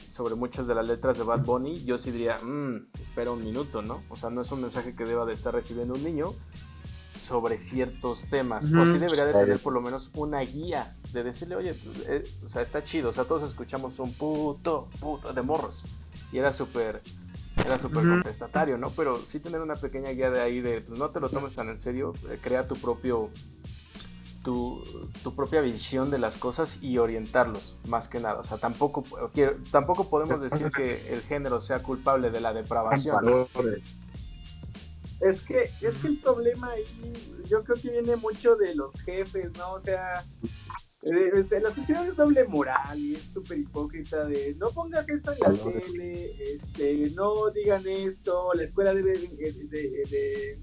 sobre 0.08 0.34
muchas 0.34 0.66
de 0.66 0.74
las 0.74 0.88
letras 0.88 1.18
de 1.18 1.24
Bad 1.24 1.44
Bunny, 1.44 1.84
yo 1.84 1.98
sí 1.98 2.10
diría, 2.10 2.38
mmm, 2.42 2.86
espera 3.02 3.32
un 3.32 3.44
minuto, 3.44 3.82
¿no? 3.82 4.02
O 4.08 4.16
sea, 4.16 4.30
no 4.30 4.40
es 4.40 4.50
un 4.50 4.62
mensaje 4.62 4.94
que 4.94 5.04
deba 5.04 5.26
de 5.26 5.34
estar 5.34 5.52
recibiendo 5.52 5.92
un 5.92 6.02
niño 6.02 6.32
sobre 7.14 7.58
ciertos 7.58 8.30
temas, 8.30 8.72
o 8.72 8.86
sí 8.86 8.96
debería 8.96 9.26
de 9.26 9.34
tener 9.34 9.58
por 9.58 9.74
lo 9.74 9.82
menos 9.82 10.10
una 10.14 10.40
guía 10.40 10.96
de 11.12 11.22
decirle, 11.22 11.56
oye, 11.56 11.74
pues, 11.74 12.08
eh, 12.08 12.22
o 12.42 12.48
sea, 12.48 12.62
está 12.62 12.82
chido, 12.82 13.10
o 13.10 13.12
sea, 13.12 13.24
todos 13.24 13.42
escuchamos 13.42 13.98
un 13.98 14.14
puto, 14.14 14.88
puto 15.00 15.34
de 15.34 15.42
morros, 15.42 15.84
y 16.32 16.38
era 16.38 16.50
súper 16.50 17.02
era 17.62 17.78
súper 17.78 18.08
contestatario, 18.08 18.78
¿no? 18.78 18.90
Pero 18.90 19.18
sí 19.18 19.40
tener 19.40 19.60
una 19.60 19.74
pequeña 19.74 20.10
guía 20.10 20.30
de 20.30 20.40
ahí 20.40 20.62
de, 20.62 20.80
pues 20.80 20.98
no 20.98 21.10
te 21.10 21.20
lo 21.20 21.28
tomes 21.28 21.54
tan 21.54 21.68
en 21.68 21.76
serio, 21.76 22.14
eh, 22.30 22.38
crea 22.40 22.66
tu 22.66 22.74
propio, 22.76 23.30
tu, 24.46 24.80
tu, 25.24 25.34
propia 25.34 25.60
visión 25.60 26.08
de 26.08 26.20
las 26.20 26.36
cosas 26.36 26.80
y 26.80 26.98
orientarlos, 26.98 27.80
más 27.88 28.06
que 28.06 28.20
nada. 28.20 28.38
O 28.38 28.44
sea, 28.44 28.58
tampoco, 28.58 29.02
tampoco 29.72 30.08
podemos 30.08 30.40
decir 30.40 30.70
que 30.70 31.12
el 31.12 31.20
género 31.22 31.58
sea 31.58 31.82
culpable 31.82 32.30
de 32.30 32.40
la 32.40 32.54
depravación. 32.54 33.48
Es 35.20 35.40
que, 35.40 35.62
es 35.80 35.96
que 35.96 36.06
el 36.06 36.20
problema 36.20 36.70
ahí, 36.70 36.84
yo 37.50 37.64
creo 37.64 37.76
que 37.82 37.90
viene 37.90 38.14
mucho 38.14 38.54
de 38.54 38.76
los 38.76 38.94
jefes, 39.00 39.50
¿no? 39.58 39.72
O 39.72 39.80
sea, 39.80 40.24
eh, 41.02 41.60
la 41.60 41.74
sociedad 41.74 42.06
es 42.06 42.14
doble 42.14 42.44
moral 42.44 43.00
y 43.00 43.14
es 43.14 43.22
súper 43.22 43.58
hipócrita 43.58 44.26
de 44.26 44.54
no 44.60 44.70
pongas 44.70 45.08
eso 45.08 45.32
en 45.32 45.38
la 45.40 45.52
tele, 45.52 46.36
este, 46.54 47.10
no 47.16 47.50
digan 47.50 47.82
esto, 47.88 48.52
la 48.54 48.62
escuela 48.62 48.94
debe 48.94 49.12
de, 49.12 49.52
de, 49.68 50.60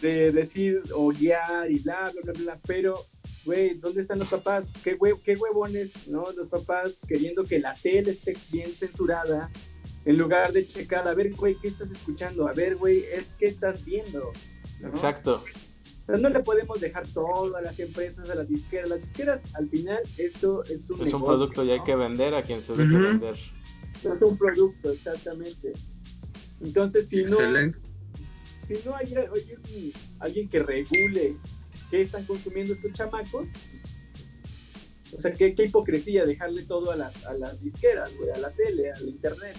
decir 0.00 0.82
o 0.94 1.08
guiar 1.08 1.70
y 1.70 1.78
bla, 1.80 2.10
bla, 2.12 2.32
bla, 2.32 2.42
bla, 2.42 2.60
pero, 2.66 2.94
güey, 3.44 3.74
¿dónde 3.74 4.02
están 4.02 4.18
los 4.18 4.28
papás? 4.28 4.66
¿Qué, 4.82 4.98
qué 5.24 5.32
huevones, 5.34 6.08
¿no? 6.08 6.24
Los 6.36 6.48
papás 6.48 6.96
queriendo 7.06 7.42
que 7.44 7.58
la 7.58 7.74
tele 7.74 8.12
esté 8.12 8.36
bien 8.50 8.70
censurada 8.70 9.50
en 10.04 10.18
lugar 10.18 10.52
de 10.52 10.66
checar, 10.66 11.06
a 11.08 11.14
ver, 11.14 11.34
güey, 11.34 11.56
¿qué 11.60 11.68
estás 11.68 11.90
escuchando? 11.90 12.46
A 12.46 12.52
ver, 12.52 12.76
güey, 12.76 13.04
es 13.12 13.26
¿qué 13.38 13.46
estás 13.46 13.84
viendo? 13.84 14.32
Exacto 14.84 15.42
no 16.08 16.28
le 16.28 16.40
podemos 16.40 16.80
dejar 16.80 17.06
todo 17.08 17.56
a 17.56 17.60
las 17.60 17.78
empresas, 17.80 18.30
a 18.30 18.34
las 18.34 18.48
disqueras. 18.48 18.88
Las 18.88 19.00
disqueras, 19.00 19.42
al 19.54 19.68
final, 19.68 19.98
esto 20.18 20.62
es 20.64 20.88
un 20.88 21.04
Es 21.04 21.12
un 21.12 21.24
producto 21.24 21.64
y 21.64 21.70
hay 21.70 21.82
que 21.82 21.96
vender 21.96 22.34
a 22.34 22.42
quien 22.42 22.62
se 22.62 22.74
debe 22.76 22.98
vender. 22.98 23.34
Es 23.34 24.22
un 24.22 24.38
producto, 24.38 24.92
exactamente. 24.92 25.72
Entonces, 26.60 27.08
si 27.08 27.22
no, 27.22 27.36
si 28.66 28.74
no 28.84 28.96
hay, 28.96 29.14
alguien 30.18 30.48
que 30.48 30.62
regule 30.62 31.36
qué 31.90 32.02
están 32.02 32.24
consumiendo 32.24 32.74
estos 32.74 32.92
chamacos, 32.92 33.46
pues, 33.48 35.16
o 35.16 35.20
sea, 35.20 35.32
¿qué, 35.32 35.54
qué, 35.54 35.64
hipocresía 35.64 36.24
dejarle 36.24 36.62
todo 36.64 36.90
a 36.90 36.96
las, 36.96 37.24
a 37.26 37.34
las 37.34 37.62
disqueras, 37.62 38.12
a 38.34 38.38
la 38.38 38.50
tele, 38.50 38.90
al 38.90 39.08
internet. 39.08 39.56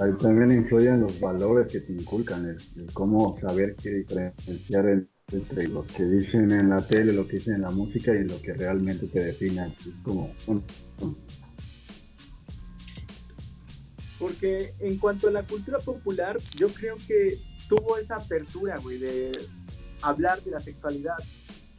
Ahí 0.00 0.12
también 0.20 0.50
influyen 0.50 1.00
los 1.00 1.18
valores 1.18 1.72
que 1.72 1.80
te 1.80 1.92
inculcan, 1.92 2.46
el, 2.46 2.92
cómo 2.92 3.38
saber 3.40 3.74
qué 3.76 3.90
diferenciar 3.90 5.06
entre 5.32 5.68
lo 5.68 5.86
que 5.86 6.04
dicen 6.04 6.50
en 6.50 6.68
la 6.68 6.86
tele, 6.86 7.12
lo 7.12 7.26
que 7.26 7.36
dicen 7.36 7.54
en 7.54 7.62
la 7.62 7.70
música 7.70 8.14
y 8.14 8.24
lo 8.24 8.40
que 8.42 8.52
realmente 8.52 9.06
te 9.06 9.24
define. 9.24 9.74
como 10.02 10.34
Porque 14.20 14.74
en 14.78 14.98
cuanto 14.98 15.26
a 15.26 15.30
la 15.32 15.42
cultura 15.44 15.78
popular, 15.78 16.36
yo 16.54 16.68
creo 16.68 16.94
que 17.08 17.38
tuvo 17.68 17.96
esa 17.98 18.16
apertura, 18.16 18.76
güey, 18.78 18.98
de 18.98 19.32
hablar 20.02 20.40
de 20.42 20.52
la 20.52 20.60
sexualidad 20.60 21.16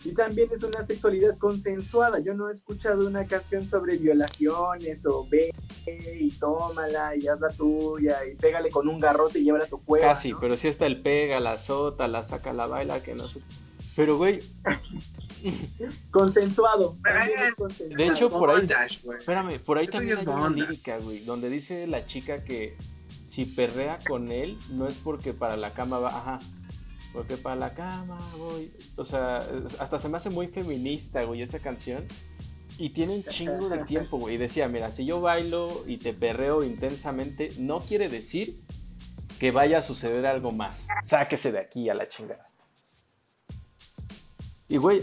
y 0.03 0.13
también 0.13 0.49
es 0.51 0.63
una 0.63 0.83
sexualidad 0.83 1.37
consensuada. 1.37 2.19
Yo 2.19 2.33
no 2.33 2.49
he 2.49 2.51
escuchado 2.51 3.07
una 3.07 3.25
canción 3.27 3.67
sobre 3.67 3.97
violaciones 3.97 5.05
o 5.05 5.27
ve 5.29 5.53
y 6.19 6.31
tómala 6.31 7.15
y 7.15 7.27
haz 7.27 7.39
la 7.39 7.49
tuya 7.49 8.17
y 8.25 8.35
pégale 8.35 8.69
con 8.69 8.87
un 8.87 8.97
garrote 8.97 9.39
y 9.39 9.43
llévala 9.43 9.65
a 9.65 9.67
tu 9.67 9.83
cueva. 9.83 10.07
Casi, 10.07 10.33
pero 10.33 10.57
si 10.57 10.67
está 10.67 10.87
el 10.87 11.01
pega, 11.01 11.39
la 11.39 11.57
sota, 11.57 12.07
la 12.07 12.23
saca, 12.23 12.53
la 12.53 12.67
baila, 12.67 13.03
que 13.03 13.13
no 13.13 13.27
sé. 13.27 13.41
Pero, 13.95 14.17
güey. 14.17 14.39
consensuado. 16.11 16.97
De 17.95 18.07
hecho, 18.07 18.29
por 18.29 18.49
ahí. 18.49 18.67
Espérame, 19.17 19.59
por 19.59 19.77
ahí 19.77 19.87
también 19.87 20.17
hay 20.17 20.27
una 20.27 20.49
lírica, 20.49 20.97
güey, 20.99 21.19
donde 21.19 21.49
dice 21.49 21.87
la 21.87 22.05
chica 22.05 22.43
que 22.43 22.77
si 23.25 23.45
perrea 23.45 23.97
con 24.07 24.31
él, 24.31 24.57
no 24.71 24.87
es 24.87 24.95
porque 24.95 25.33
para 25.33 25.57
la 25.57 25.73
cama 25.73 25.99
va. 25.99 26.09
Ajá 26.09 26.39
porque 27.13 27.37
para 27.37 27.55
la 27.55 27.73
cama 27.73 28.17
voy. 28.37 28.73
O 28.95 29.05
sea, 29.05 29.37
hasta 29.79 29.99
se 29.99 30.09
me 30.09 30.17
hace 30.17 30.29
muy 30.29 30.47
feminista, 30.47 31.23
güey, 31.23 31.41
esa 31.41 31.59
canción. 31.59 32.05
Y 32.77 32.91
tiene 32.91 33.15
un 33.15 33.23
chingo 33.23 33.69
de 33.69 33.79
tiempo, 33.85 34.17
güey. 34.17 34.35
Y 34.35 34.37
decía, 34.37 34.67
mira, 34.67 34.91
si 34.91 35.05
yo 35.05 35.21
bailo 35.21 35.83
y 35.87 35.97
te 35.97 36.13
perreo 36.13 36.63
intensamente, 36.63 37.49
no 37.59 37.79
quiere 37.79 38.09
decir 38.09 38.61
que 39.39 39.51
vaya 39.51 39.79
a 39.79 39.81
suceder 39.81 40.25
algo 40.25 40.51
más. 40.51 40.87
Sáquese 41.03 41.51
de 41.51 41.59
aquí 41.59 41.89
a 41.89 41.93
la 41.93 42.07
chingada. 42.07 42.50
Y, 44.71 44.77
güey. 44.77 45.01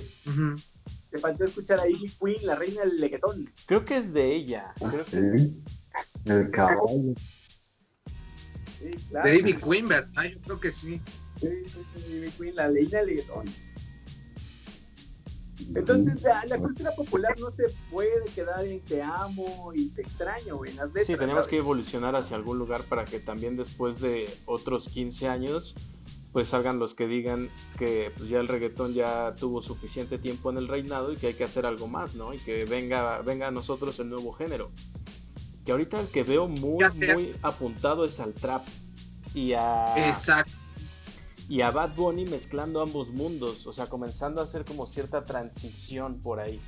Te 1.10 1.18
faltó 1.18 1.44
escuchar 1.44 1.80
a 1.80 1.88
Ivy 1.88 2.10
Queen, 2.20 2.46
la 2.46 2.54
reina 2.54 2.80
del 2.82 2.96
leguetón. 2.96 3.48
Creo 3.66 3.84
que 3.84 3.96
es 3.96 4.12
de 4.12 4.34
ella. 4.34 4.72
Creo 4.78 5.04
que... 5.04 5.50
El 6.26 6.50
caballo. 6.50 7.14
Sí, 8.78 8.90
claro. 9.08 9.28
De 9.30 9.36
Ivy 9.36 9.54
Queen, 9.54 9.88
¿verdad? 9.88 10.24
Yo 10.24 10.40
creo 10.40 10.60
que 10.60 10.72
sí 10.72 11.00
la 12.54 12.68
ley 12.68 12.88
Entonces, 15.74 16.22
la, 16.22 16.58
cultura 16.58 16.92
popular 16.92 17.34
no 17.38 17.50
se 17.50 17.64
puede 17.90 18.24
quedar 18.34 18.64
en 18.64 18.80
te 18.80 19.02
amo 19.02 19.72
y 19.74 19.88
te 19.90 20.02
extraño, 20.02 20.64
en 20.64 20.76
las 20.76 20.90
Sí, 21.04 21.16
tenemos 21.16 21.46
que 21.46 21.58
evolucionar 21.58 22.16
hacia 22.16 22.36
algún 22.36 22.58
lugar 22.58 22.82
para 22.84 23.04
que 23.04 23.20
también 23.20 23.56
después 23.56 24.00
de 24.00 24.28
otros 24.46 24.88
15 24.88 25.28
años, 25.28 25.74
pues 26.32 26.48
salgan 26.48 26.78
los 26.78 26.94
que 26.94 27.06
digan 27.06 27.50
que 27.76 28.12
pues, 28.16 28.28
ya 28.28 28.40
el 28.40 28.48
reggaetón 28.48 28.94
ya 28.94 29.34
tuvo 29.34 29.62
suficiente 29.62 30.18
tiempo 30.18 30.50
en 30.50 30.58
el 30.58 30.68
reinado 30.68 31.12
y 31.12 31.16
que 31.16 31.28
hay 31.28 31.34
que 31.34 31.44
hacer 31.44 31.66
algo 31.66 31.88
más, 31.88 32.14
¿no? 32.14 32.34
Y 32.34 32.38
que 32.38 32.64
venga, 32.64 33.22
venga 33.22 33.48
a 33.48 33.50
nosotros 33.50 33.98
el 34.00 34.08
nuevo 34.08 34.32
género. 34.32 34.70
Que 35.64 35.72
ahorita 35.72 36.00
el 36.00 36.08
que 36.08 36.22
veo 36.22 36.48
muy, 36.48 36.84
muy 36.94 37.34
apuntado 37.42 38.04
es 38.04 38.20
al 38.20 38.34
trap 38.34 38.66
y 39.34 39.52
a... 39.54 40.08
Exacto 40.08 40.52
y 41.48 41.62
a 41.62 41.70
Bad 41.70 41.96
Bunny 41.96 42.26
mezclando 42.26 42.82
ambos 42.82 43.10
mundos, 43.10 43.66
o 43.66 43.72
sea, 43.72 43.86
comenzando 43.86 44.40
a 44.40 44.44
hacer 44.44 44.64
como 44.64 44.86
cierta 44.86 45.24
transición 45.24 46.20
por 46.20 46.40
ahí. 46.40 46.60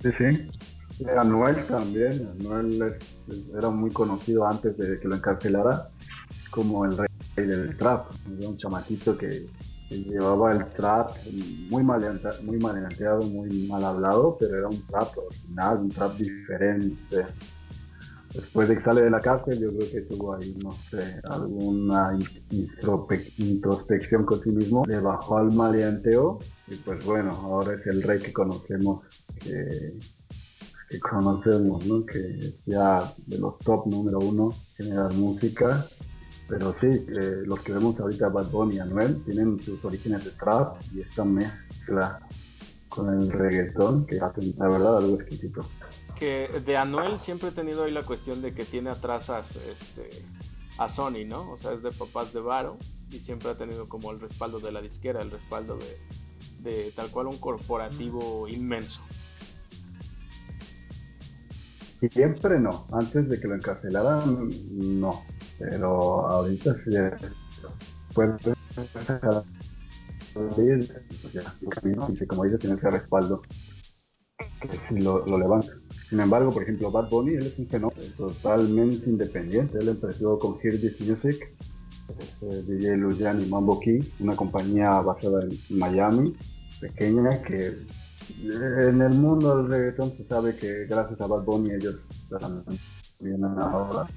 Sí, 0.00 0.10
sí. 0.16 1.04
Anuel 1.18 1.66
también, 1.66 2.30
Anuel 2.38 2.96
era 3.58 3.70
muy 3.70 3.90
conocido 3.90 4.46
antes 4.46 4.76
de 4.76 5.00
que 5.00 5.08
lo 5.08 5.16
encarcelara 5.16 5.90
como 6.50 6.84
el 6.84 6.96
rey 6.96 7.08
del 7.36 7.76
trap, 7.76 8.10
era 8.38 8.48
un 8.48 8.56
chamaquito 8.56 9.16
que, 9.16 9.46
llevaba 9.90 10.52
el 10.54 10.64
trap 10.72 11.10
muy 11.70 11.84
mal, 11.84 12.00
muy 12.44 12.58
maleanteado, 12.58 13.26
muy 13.26 13.68
mal 13.68 13.84
hablado, 13.84 14.38
pero 14.40 14.56
era 14.56 14.66
un 14.66 14.80
trap 14.86 15.18
original, 15.18 15.80
un 15.80 15.88
trap 15.90 16.16
diferente 16.16 17.26
después 18.34 18.68
de 18.68 18.76
que 18.76 18.84
sale 18.84 19.02
de 19.02 19.10
la 19.10 19.20
cárcel, 19.20 19.58
yo 19.58 19.68
creo 19.68 19.90
que 19.90 20.00
tuvo 20.02 20.34
ahí, 20.34 20.56
no 20.62 20.70
sé, 20.90 21.20
alguna 21.24 22.18
introspección 23.38 24.24
con 24.24 24.42
sí 24.42 24.50
mismo, 24.50 24.84
le 24.86 25.00
bajó 25.00 25.38
al 25.38 25.52
maleanteo 25.52 26.38
y 26.68 26.76
pues 26.76 27.04
bueno, 27.04 27.30
ahora 27.30 27.74
es 27.74 27.86
el 27.86 28.02
rey 28.02 28.20
que 28.20 28.32
conocemos, 28.32 29.04
que, 29.38 29.98
conocemos, 31.00 31.84
¿no? 31.86 32.04
Que 32.04 32.54
ya 32.66 33.02
de 33.26 33.38
los 33.38 33.58
top 33.58 33.86
número 33.86 34.18
uno 34.18 34.50
generar 34.76 35.12
música. 35.14 35.86
Pero 36.48 36.74
sí, 36.78 37.06
los 37.46 37.60
que 37.60 37.72
vemos 37.72 37.98
ahorita, 37.98 38.28
Bad 38.28 38.50
Bunny 38.50 38.76
y 38.76 38.78
Anuel, 38.80 39.22
tienen 39.24 39.60
sus 39.60 39.82
orígenes 39.84 40.24
de 40.24 40.30
trap 40.32 40.76
y 40.94 41.00
esta 41.00 41.24
mezcla 41.24 42.20
con 42.88 43.08
el 43.18 43.30
reggaetón 43.30 44.06
que 44.06 44.20
hacen, 44.20 44.54
la 44.58 44.68
verdad, 44.68 44.98
algo 44.98 45.14
exquisito 45.14 45.66
de 46.64 46.76
Anuel 46.76 47.18
siempre 47.18 47.48
he 47.48 47.52
tenido 47.52 47.84
ahí 47.84 47.90
la 47.90 48.02
cuestión 48.02 48.42
de 48.42 48.54
que 48.54 48.64
tiene 48.64 48.90
atrás 48.90 49.28
a, 49.28 49.40
este, 49.40 50.08
a 50.78 50.88
Sony, 50.88 51.24
¿no? 51.26 51.50
O 51.50 51.56
sea, 51.56 51.72
es 51.72 51.82
de 51.82 51.90
papás 51.90 52.32
de 52.32 52.40
Varo 52.40 52.78
y 53.10 53.18
siempre 53.18 53.50
ha 53.50 53.56
tenido 53.56 53.88
como 53.88 54.12
el 54.12 54.20
respaldo 54.20 54.60
de 54.60 54.70
la 54.70 54.80
disquera, 54.80 55.20
el 55.20 55.32
respaldo 55.32 55.78
de, 56.60 56.92
tal 56.92 57.10
cual 57.10 57.26
un 57.26 57.38
corporativo 57.38 58.46
inmenso. 58.46 59.02
Siempre 62.08 62.58
no, 62.58 62.86
antes 62.92 63.28
de 63.28 63.40
que 63.40 63.48
lo 63.48 63.54
encarcelaran 63.56 64.48
no, 64.70 65.24
pero 65.68 66.28
ahorita 66.28 66.74
sí 66.84 66.90
puede 68.14 68.36
camino, 71.68 72.08
y 72.08 72.26
como 72.26 72.44
dice, 72.44 72.58
tiene 72.58 72.76
ese 72.76 72.90
respaldo 72.90 73.42
que 74.60 74.68
si 74.88 75.00
lo, 75.00 75.24
lo 75.26 75.38
levanta. 75.38 75.72
Sin 76.08 76.20
embargo, 76.20 76.50
por 76.50 76.62
ejemplo, 76.62 76.90
Bad 76.90 77.08
Bunny, 77.10 77.34
él 77.34 77.46
es 77.46 77.58
un 77.58 77.68
fenómeno 77.68 78.00
totalmente 78.16 79.08
independiente. 79.08 79.78
Él 79.78 79.88
empezó 79.88 80.38
con 80.38 80.58
Hear 80.62 80.78
This 80.80 81.00
Music, 81.00 81.54
este, 82.18 82.62
DJ 82.62 82.96
Lujan 82.96 83.40
y 83.42 83.46
Mambo 83.46 83.80
King, 83.80 84.00
una 84.20 84.36
compañía 84.36 85.00
basada 85.00 85.44
en 85.44 85.78
Miami, 85.78 86.36
pequeña, 86.80 87.42
que 87.42 87.78
en 88.40 89.02
el 89.02 89.14
mundo 89.14 89.56
del 89.56 89.70
reggaetón 89.70 90.16
se 90.16 90.24
sabe 90.26 90.56
que 90.56 90.86
gracias 90.86 91.20
a 91.20 91.26
Bad 91.26 91.44
Bunny 91.44 91.72
ellos 91.72 91.96
vienen 93.20 93.58
ahora 93.58 94.08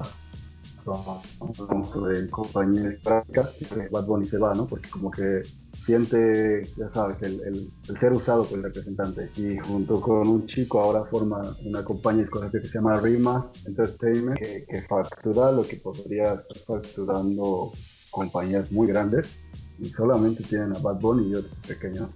son 0.86 2.10
de 2.10 2.30
compañías 2.30 2.96
prácticas, 3.04 3.56
Bad 3.92 4.06
Bunny 4.06 4.26
se 4.26 4.38
va, 4.38 4.54
¿no? 4.54 4.68
Porque 4.68 4.90
como 4.90 5.10
que 5.10 5.42
siente, 5.86 6.62
ya 6.78 6.92
sabes, 6.94 7.22
el, 7.22 7.42
el, 7.42 8.00
ser 8.00 8.14
usado 8.14 8.44
por 8.44 8.58
el 8.60 8.64
representante. 8.64 9.30
Y 9.38 9.58
junto 9.58 10.00
con 10.00 10.28
un 10.28 10.48
chico 10.48 10.80
ahora 10.80 11.06
forma 11.06 11.42
una 11.66 11.84
compañía 11.84 12.28
que 12.52 12.60
se 12.62 12.74
llama 12.74 13.00
Rima 13.00 13.50
Entertainment, 13.66 14.40
que, 14.40 14.82
factura 14.88 15.52
lo 15.52 15.64
que 15.64 15.78
podría 15.78 16.34
estar 16.34 16.58
facturando 16.68 17.72
compañías 18.12 18.72
muy 18.72 18.88
grandes 18.88 19.40
y 19.80 19.86
solamente 19.90 20.44
tienen 20.44 20.76
a 20.76 20.80
Bad 20.80 21.00
Bunny 21.00 21.32
y 21.32 21.36
otros 21.36 21.58
pequeños. 21.68 22.10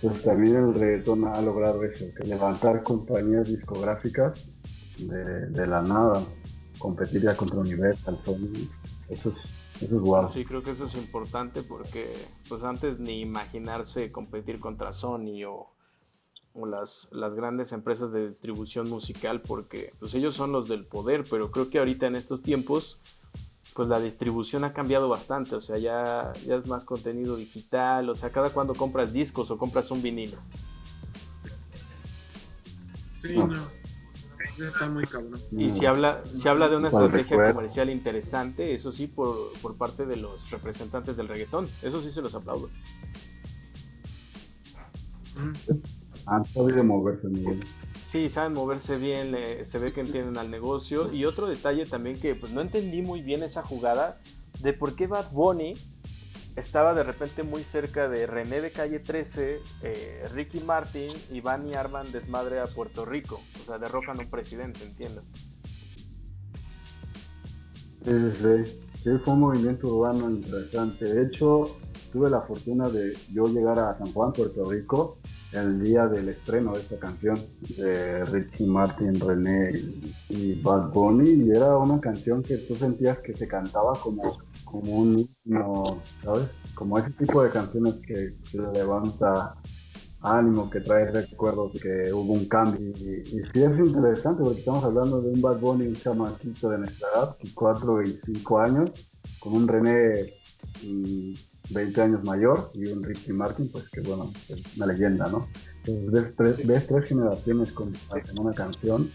Entonces 0.00 0.24
también 0.24 0.56
el 0.56 0.74
reggaetón 0.74 1.26
ha 1.26 1.40
logrado 1.40 1.82
eso, 1.84 2.04
levantar 2.24 2.82
compañías 2.82 3.48
discográficas 3.48 4.46
de, 4.98 5.46
de 5.46 5.66
la 5.66 5.82
nada, 5.82 6.22
competir 6.78 7.22
ya 7.22 7.36
contra 7.36 7.58
Universal, 7.58 8.18
Sony, 8.24 8.68
eso 9.08 9.30
es 9.30 10.32
Sí, 10.32 10.44
creo 10.44 10.62
que 10.62 10.70
eso 10.70 10.84
es 10.84 10.94
importante 10.94 11.62
porque 11.62 12.10
pues 12.48 12.62
antes 12.62 12.98
ni 12.98 13.20
imaginarse 13.20 14.10
competir 14.10 14.58
contra 14.58 14.92
Sony 14.92 15.44
o, 15.46 15.70
las, 16.66 17.10
las, 17.12 17.34
grandes 17.34 17.72
empresas 17.72 18.12
de 18.12 18.26
distribución 18.26 18.88
musical 18.88 19.42
porque 19.42 19.92
pues 19.98 20.14
ellos 20.14 20.34
son 20.34 20.52
los 20.52 20.68
del 20.68 20.86
poder, 20.86 21.24
pero 21.28 21.50
creo 21.50 21.68
que 21.68 21.78
ahorita 21.78 22.06
en 22.06 22.16
estos 22.16 22.42
tiempos 22.42 23.02
pues 23.74 23.88
la 23.88 24.00
distribución 24.00 24.64
ha 24.64 24.72
cambiado 24.72 25.10
bastante, 25.10 25.54
o 25.54 25.60
sea, 25.60 25.76
ya, 25.76 26.32
ya 26.46 26.56
es 26.56 26.66
más 26.66 26.86
contenido 26.86 27.36
digital, 27.36 28.08
o 28.08 28.14
sea, 28.14 28.32
cada 28.32 28.48
cuando 28.48 28.74
compras 28.74 29.12
discos 29.12 29.50
o 29.50 29.58
compras 29.58 29.90
un 29.90 30.00
vinilo. 30.00 30.38
Sí, 33.22 33.36
no 33.36 33.75
está 34.58 34.88
muy 34.88 35.04
cabrón. 35.04 35.40
Y 35.52 35.70
si 35.70 35.86
habla, 35.86 36.22
si 36.30 36.48
habla 36.48 36.68
de 36.68 36.76
una 36.76 36.88
estrategia 36.88 37.52
comercial 37.52 37.90
interesante, 37.90 38.74
eso 38.74 38.92
sí, 38.92 39.06
por, 39.06 39.76
parte 39.76 40.06
de 40.06 40.16
los 40.16 40.50
representantes 40.50 41.16
del 41.16 41.28
reggaetón. 41.28 41.68
Eso 41.82 42.00
sí 42.00 42.10
se 42.10 42.22
los 42.22 42.34
aplaudo. 42.34 42.70
Han 46.26 46.44
sabido 46.44 46.82
moverse 46.82 47.28
bien. 47.28 47.60
Sí, 48.00 48.28
saben 48.28 48.52
moverse 48.52 48.96
bien, 48.96 49.36
se 49.64 49.78
ve 49.78 49.92
que 49.92 50.00
entienden 50.00 50.38
al 50.38 50.50
negocio. 50.50 51.12
Y 51.12 51.24
otro 51.24 51.46
detalle 51.46 51.86
también 51.86 52.18
que 52.18 52.34
pues, 52.34 52.52
no 52.52 52.60
entendí 52.60 53.02
muy 53.02 53.22
bien 53.22 53.42
esa 53.42 53.62
jugada 53.62 54.20
de 54.60 54.72
por 54.72 54.94
qué 54.94 55.06
Bad 55.06 55.30
Bunny 55.32 55.74
estaba 56.56 56.94
de 56.94 57.02
repente 57.02 57.42
muy 57.42 57.62
cerca 57.62 58.08
de 58.08 58.26
René 58.26 58.62
de 58.62 58.70
Calle 58.70 58.98
13, 58.98 59.60
eh, 59.82 60.22
Ricky 60.34 60.60
Martin 60.60 61.12
y 61.30 61.40
Vanny 61.42 61.74
Arman 61.74 62.10
desmadre 62.10 62.60
a 62.60 62.64
Puerto 62.64 63.04
Rico. 63.04 63.40
O 63.60 63.64
sea, 63.66 63.78
derrocan 63.78 64.18
un 64.18 64.30
presidente, 64.30 64.82
entiendo. 64.82 65.22
Sí, 68.02 68.72
sí, 69.02 69.10
fue 69.22 69.34
un 69.34 69.40
movimiento 69.40 69.88
urbano 69.88 70.30
interesante. 70.30 71.04
De 71.12 71.26
hecho, 71.26 71.78
tuve 72.12 72.30
la 72.30 72.40
fortuna 72.40 72.88
de 72.88 73.14
yo 73.32 73.44
llegar 73.44 73.78
a 73.78 73.98
San 73.98 74.12
Juan, 74.12 74.32
Puerto 74.32 74.64
Rico, 74.70 75.18
el 75.52 75.82
día 75.82 76.06
del 76.06 76.28
estreno 76.30 76.72
de 76.72 76.80
esta 76.80 76.98
canción 76.98 77.38
de 77.76 78.24
Ricky 78.24 78.64
Martin, 78.64 79.18
René 79.20 79.72
y 80.28 80.54
Bad 80.62 80.92
Bunny, 80.92 81.28
y 81.28 81.50
era 81.50 81.76
una 81.76 82.00
canción 82.00 82.42
que 82.42 82.56
tú 82.58 82.74
sentías 82.76 83.18
que 83.18 83.34
se 83.34 83.46
cantaba 83.46 83.92
como 83.94 84.38
como 84.66 84.98
un 84.98 85.28
himno, 85.44 86.02
¿sabes? 86.22 86.48
Como 86.74 86.98
ese 86.98 87.10
tipo 87.12 87.42
de 87.42 87.50
canciones 87.50 87.94
que, 88.06 88.36
levanta 88.74 89.54
ánimo, 90.20 90.68
que 90.68 90.80
trae 90.80 91.10
recuerdos 91.10 91.80
que 91.80 92.12
hubo 92.12 92.34
un 92.34 92.46
cambio. 92.46 92.90
Y, 92.90 93.24
sí 93.24 93.62
es 93.62 93.78
interesante 93.78 94.42
porque 94.42 94.58
estamos 94.58 94.84
hablando 94.84 95.22
de 95.22 95.30
un 95.30 95.40
Bad 95.40 95.60
Bunny, 95.60 95.86
un 95.86 95.94
chamaquito 95.94 96.68
de 96.68 96.78
nuestra 96.78 97.08
edad, 97.14 97.36
4 97.54 98.02
y 98.02 98.20
5 98.26 98.58
años, 98.58 98.90
con 99.40 99.54
un 99.54 99.68
René 99.68 100.34
20 101.70 102.00
mm, 102.00 102.04
años 102.04 102.24
mayor 102.24 102.70
y 102.74 102.88
un 102.88 103.04
Ricky 103.04 103.32
Martin, 103.32 103.70
pues 103.70 103.88
que 103.88 104.00
bueno, 104.00 104.30
es 104.48 104.76
una 104.76 104.86
leyenda, 104.86 105.28
¿no? 105.30 105.48
Entonces 105.84 106.36
ves 106.36 106.56
tres, 106.66 106.86
tres 106.88 107.08
generaciones 107.08 107.72
con 107.72 107.92
una 108.40 108.52
canción 108.52 109.08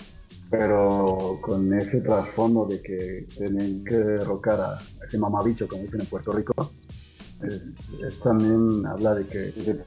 pero 0.52 1.40
con 1.42 1.74
ese 1.74 2.02
trasfondo 2.02 2.66
de 2.66 2.82
que 2.82 3.26
tienen 3.38 3.86
que 3.86 3.96
derrocar 3.96 4.60
a 4.60 4.80
ese 5.08 5.18
mamabicho, 5.18 5.66
como 5.66 5.84
dicen 5.84 6.02
en 6.02 6.08
Puerto 6.08 6.34
Rico, 6.34 6.74
es, 7.42 8.20
también 8.20 8.86
habla 8.86 9.16
de 9.16 9.26
que 9.26 9.86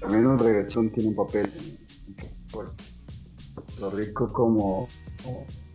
también 0.00 0.30
el 0.30 0.38
reggaetón 0.38 0.90
tiene 0.90 1.10
un 1.10 1.14
papel 1.14 1.48
en 1.56 2.46
Puerto 2.50 3.90
Rico 3.96 4.32
como, 4.32 4.88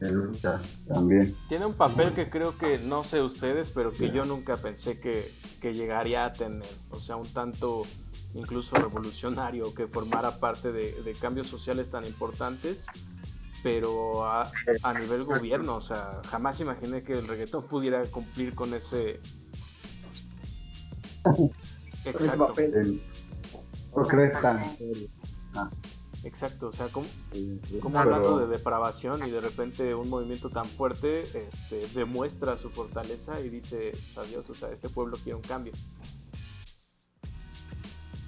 de 0.01 0.11
lucha 0.11 0.61
también. 0.85 1.33
Tiene 1.47 1.67
un 1.67 1.73
papel 1.73 2.11
que 2.11 2.29
creo 2.29 2.57
que 2.57 2.77
no 2.79 3.05
sé 3.05 3.21
ustedes, 3.21 3.71
pero 3.71 3.93
que 3.93 4.11
yo 4.11 4.25
nunca 4.25 4.57
pensé 4.57 4.99
que, 4.99 5.31
llegaría 5.71 6.25
a 6.25 6.31
tener, 6.31 6.61
o 6.91 6.99
sea, 6.99 7.15
un 7.15 7.27
tanto 7.33 7.81
incluso 8.35 8.75
revolucionario 8.75 9.73
que 9.73 9.87
formara 9.87 10.39
parte 10.39 10.71
de 10.71 11.15
cambios 11.19 11.47
sociales 11.47 11.89
tan 11.89 12.05
importantes 12.05 12.85
pero 13.65 14.23
a, 14.23 14.51
nivel 14.93 15.23
gobierno, 15.23 15.77
o 15.77 15.81
sea, 15.81 16.21
jamás 16.29 16.59
imaginé 16.59 17.01
que 17.01 17.13
el 17.13 17.27
reggaetón 17.27 17.67
pudiera 17.67 17.99
cumplir 18.03 18.53
con 18.53 18.71
ese... 18.75 19.19
Exacto. 22.05 22.53
Tan... 24.39 24.63
Ah. 25.55 25.71
Exacto, 26.23 26.67
o 26.67 26.71
sea, 26.71 26.89
como, 26.89 27.07
hablando 27.97 28.37
de 28.37 28.45
depravación 28.45 29.27
y 29.27 29.31
de 29.31 29.41
repente 29.41 29.95
un 29.95 30.09
movimiento 30.09 30.51
tan 30.51 30.65
fuerte 30.65 31.21
este, 31.21 31.87
demuestra 31.95 32.59
su 32.59 32.69
fortaleza 32.69 33.41
y 33.41 33.49
dice, 33.49 33.93
adiós, 34.15 34.47
o 34.47 34.53
sea, 34.53 34.69
este 34.71 34.89
pueblo 34.89 35.17
quiere 35.17 35.37
un 35.37 35.41
cambio 35.41 35.73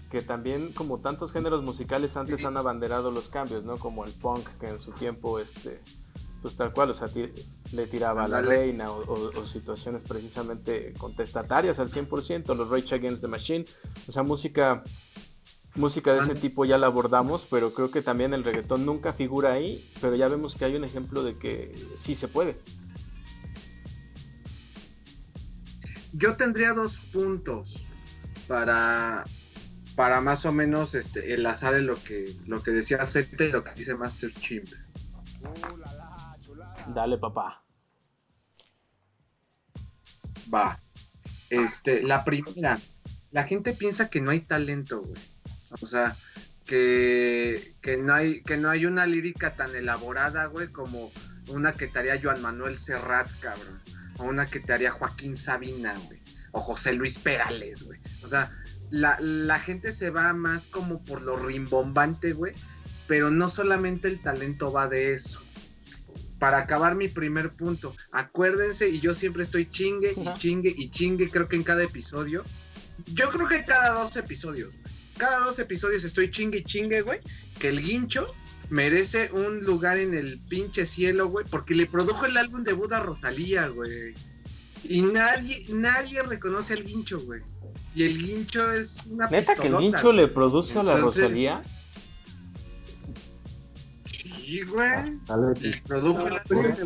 que 0.10 0.22
también 0.22 0.72
como 0.74 1.00
tantos 1.00 1.34
géneros 1.34 1.64
musicales 1.64 2.16
antes 2.16 2.46
han 2.46 2.58
abanderado 2.58 3.12
los 3.12 3.28
cambios, 3.28 3.64
¿no? 3.64 3.78
Como 3.78 4.06
el 4.06 4.12
punk 4.12 4.48
que 4.60 4.68
en 4.70 4.80
su 4.80 4.92
tiempo, 4.92 5.40
este, 5.40 5.82
pues 6.42 6.56
tal 6.56 6.72
cual, 6.72 6.92
o 6.92 6.94
sea, 6.94 7.10
le 7.74 7.88
tiraba 7.88 8.24
a 8.24 8.28
la 8.28 8.42
reina 8.42 8.90
o, 8.90 9.46
situaciones 9.46 10.04
precisamente 10.04 10.94
contestatarias 10.98 11.80
al 11.80 11.90
100%, 11.90 12.56
los 12.56 12.70
Rage 12.70 12.96
Against 12.96 13.22
the 13.22 13.28
Machine, 13.28 13.66
o 14.08 14.12
sea, 14.12 14.24
música, 14.24 14.82
música 15.76 16.14
de 16.14 16.20
ese 16.20 16.36
tipo 16.36 16.64
ya 16.64 16.78
la 16.78 16.88
abordamos, 16.88 17.46
pero 17.50 17.74
creo 17.74 17.92
que 17.92 18.02
también 18.02 18.34
el 18.34 18.46
reggaetón 18.46 18.86
nunca 18.86 19.12
figura 19.12 19.54
ahí, 19.54 19.86
pero 20.00 20.16
ya 20.16 20.30
vemos 20.30 20.56
que 20.56 20.66
hay 20.66 20.76
un 20.76 20.86
ejemplo 20.86 21.24
de 21.24 21.38
que 21.38 21.74
sí 21.96 22.16
se 22.16 22.30
puede. 22.30 22.58
Yo 26.14 26.36
tendría 26.38 26.74
dos 26.74 26.98
puntos 27.12 27.86
para 28.48 29.26
para 29.98 30.22
más 30.22 30.46
o 30.46 30.52
menos 30.52 30.94
este, 30.94 31.34
enlazar 31.34 31.74
en 31.74 31.88
lo 31.88 31.96
que, 31.96 32.32
lo 32.46 32.62
que 32.62 32.70
decía 32.70 33.04
Zeta 33.04 33.46
y 33.46 33.52
lo 33.52 33.64
que 33.64 33.74
dice 33.74 33.96
Master 33.96 34.32
Chimp. 34.32 34.68
Dale, 36.94 37.18
papá. 37.18 37.66
Va. 40.54 40.80
Este, 41.50 42.04
la 42.04 42.24
primera, 42.24 42.78
la 43.32 43.44
gente 43.46 43.74
piensa 43.74 44.08
que 44.08 44.22
no 44.22 44.30
hay 44.30 44.42
talento, 44.42 45.02
güey. 45.02 45.20
O 45.82 45.88
sea, 45.88 46.16
que, 46.64 47.76
que, 47.82 47.98
no 47.98 48.14
hay, 48.14 48.44
que 48.44 48.58
no 48.58 48.70
hay 48.70 48.86
una 48.86 49.08
lírica 49.08 49.56
tan 49.56 49.76
elaborada, 49.76 50.46
güey, 50.46 50.68
como 50.68 51.12
una 51.48 51.74
que 51.74 51.88
te 51.88 51.98
haría 51.98 52.22
Joan 52.22 52.44
Manuel 52.44 52.78
Serrat, 52.78 53.28
cabrón. 53.40 53.82
O 54.20 54.26
una 54.26 54.46
que 54.46 54.60
te 54.60 54.74
haría 54.74 54.92
Joaquín 54.92 55.36
Sabina, 55.36 55.96
güey. 56.06 56.22
O 56.52 56.62
José 56.62 56.94
Luis 56.94 57.18
Perales, 57.18 57.82
güey. 57.82 58.00
O 58.22 58.28
sea, 58.28 58.52
la, 58.90 59.60
gente 59.60 59.92
se 59.92 60.10
va 60.10 60.34
más 60.34 60.68
como 60.68 61.04
por 61.04 61.22
lo 61.22 61.36
rimbombante, 61.36 62.34
güey. 62.34 62.54
Pero 63.08 63.30
no 63.32 63.50
solamente 63.50 64.08
el 64.08 64.22
talento 64.22 64.72
va 64.72 64.88
de 64.88 65.14
eso. 65.14 65.42
Para 66.40 66.60
acabar 66.60 66.96
mi 66.96 67.08
primer 67.08 67.54
punto, 67.54 67.96
acuérdense, 68.12 68.90
y 68.90 69.00
yo 69.00 69.14
siempre 69.14 69.44
estoy 69.44 69.70
chingue 69.70 70.14
y 70.16 70.38
chingue 70.38 70.74
y 70.76 70.90
chingue, 70.92 71.30
creo 71.30 71.48
que 71.48 71.56
en 71.56 71.64
cada 71.64 71.84
episodio. 71.84 72.44
Yo 73.14 73.30
creo 73.30 73.48
que 73.48 73.64
cada 73.64 74.00
dos 74.00 74.16
episodios, 74.18 74.76
cada 75.18 75.40
dos 75.40 75.58
episodios 75.58 76.04
estoy 76.04 76.30
chingue 76.30 76.60
y 76.60 76.64
chingue, 76.64 77.02
güey, 77.02 77.22
que 77.60 77.70
el 77.70 77.82
guincho 77.82 78.34
merece 78.70 79.32
un 79.32 79.64
lugar 79.64 79.98
en 79.98 80.14
el 80.14 80.40
pinche 80.48 80.86
cielo, 80.86 81.28
güey, 81.28 81.46
porque 81.50 81.74
le 81.74 81.86
produjo 81.86 82.26
el 82.26 82.38
álbum 82.38 82.64
de 82.64 82.74
Buda 82.74 83.00
Rosalía, 83.00 83.68
güey. 83.68 84.14
Y 84.84 85.02
nadie, 85.02 85.66
nadie 85.70 86.22
reconoce 86.24 86.74
al 86.74 86.84
guincho, 86.84 87.20
güey. 87.20 87.42
Y 87.98 88.04
el 88.04 88.16
guincho 88.16 88.72
es 88.72 89.08
una 89.08 89.28
¿Neta 89.28 89.56
que 89.56 89.70
el 89.70 89.78
guincho 89.78 90.14
le 90.14 90.28
produce 90.28 90.78
a 90.78 90.84
la 90.84 90.98
Rosalía? 90.98 91.64
Sí, 94.06 94.62
güey. 94.66 95.20
El 95.64 95.82
produjo 95.82 96.30
la 96.30 96.44
pues 96.44 96.78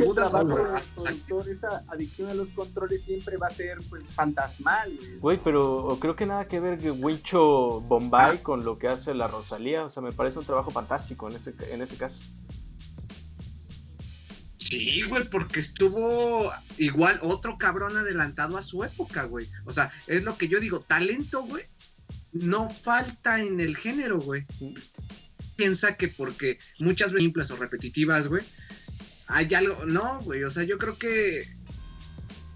esa 1.48 1.84
adicción 1.90 2.30
a 2.30 2.34
los 2.34 2.48
controles 2.56 3.04
siempre 3.04 3.36
va 3.36 3.48
a 3.48 3.50
ser 3.50 3.80
pues 3.90 4.14
fantasmal, 4.14 4.98
güey. 5.20 5.38
pero 5.44 5.98
creo 6.00 6.16
que 6.16 6.26
nada 6.26 6.48
que 6.48 6.62
ver 6.62 6.80
Guincho 6.80 7.82
Bombay 7.82 8.38
ah. 8.38 8.42
con 8.42 8.64
lo 8.64 8.80
que 8.80 8.88
hace 8.88 9.14
la 9.14 9.28
Rosalía. 9.28 9.84
O 9.84 9.90
sea, 9.90 10.02
me 10.02 10.14
parece 10.14 10.40
un 10.40 10.46
trabajo 10.46 10.72
fantástico 10.72 11.30
en 11.30 11.36
ese, 11.36 11.54
en 11.72 11.82
ese 11.82 11.98
caso. 11.98 12.22
Sí, 14.72 15.02
güey, 15.02 15.26
porque 15.26 15.60
estuvo 15.60 16.50
igual 16.78 17.20
otro 17.24 17.58
cabrón 17.58 17.98
adelantado 17.98 18.58
a 18.58 18.62
su 18.62 18.86
época, 18.86 19.26
güey. 19.26 19.46
O 19.66 19.74
sea, 19.74 19.92
es 20.08 20.24
lo 20.24 20.38
que 20.38 20.48
yo 20.48 20.62
digo, 20.62 20.80
talento, 20.80 21.44
güey, 21.44 21.66
no 22.32 22.70
falta 22.70 23.44
en 23.44 23.60
el 23.60 23.76
género, 23.76 24.18
güey. 24.18 24.46
Piensa 25.58 25.98
que 25.98 26.08
porque 26.08 26.58
muchas 26.80 27.12
veces 27.12 27.26
simples 27.26 27.52
o 27.52 27.58
repetitivas, 27.58 28.28
güey, 28.28 28.44
hay 29.28 29.54
algo. 29.56 29.86
No, 29.86 30.22
güey, 30.22 30.46
o 30.46 30.50
sea, 30.50 30.64
yo 30.64 30.78
creo 30.78 30.98
que. 30.98 31.46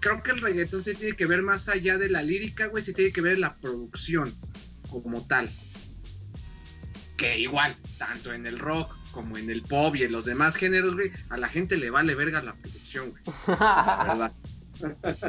Creo 0.00 0.22
que 0.22 0.30
el 0.30 0.40
reggaetón 0.40 0.84
se 0.84 0.94
tiene 0.94 1.16
que 1.16 1.26
ver 1.26 1.42
más 1.42 1.68
allá 1.68 1.98
de 1.98 2.08
la 2.08 2.22
lírica, 2.22 2.68
güey, 2.68 2.82
se 2.82 2.94
tiene 2.94 3.12
que 3.12 3.20
ver 3.20 3.38
la 3.38 3.58
producción 3.58 4.34
como 4.88 5.26
tal. 5.26 5.50
Que 7.18 7.38
igual, 7.38 7.76
tanto 7.98 8.32
en 8.32 8.46
el 8.46 8.58
rock 8.58 8.96
como 9.16 9.38
en 9.38 9.48
el 9.48 9.62
pop 9.62 9.96
y 9.96 10.02
en 10.02 10.12
los 10.12 10.26
demás 10.26 10.56
géneros, 10.56 10.94
güey, 10.94 11.10
a 11.30 11.38
la 11.38 11.48
gente 11.48 11.78
le 11.78 11.88
vale 11.88 12.14
verga 12.14 12.42
la 12.42 12.54
producción, 12.54 13.10
güey. 13.10 13.22
¿Verdad? 13.48 14.32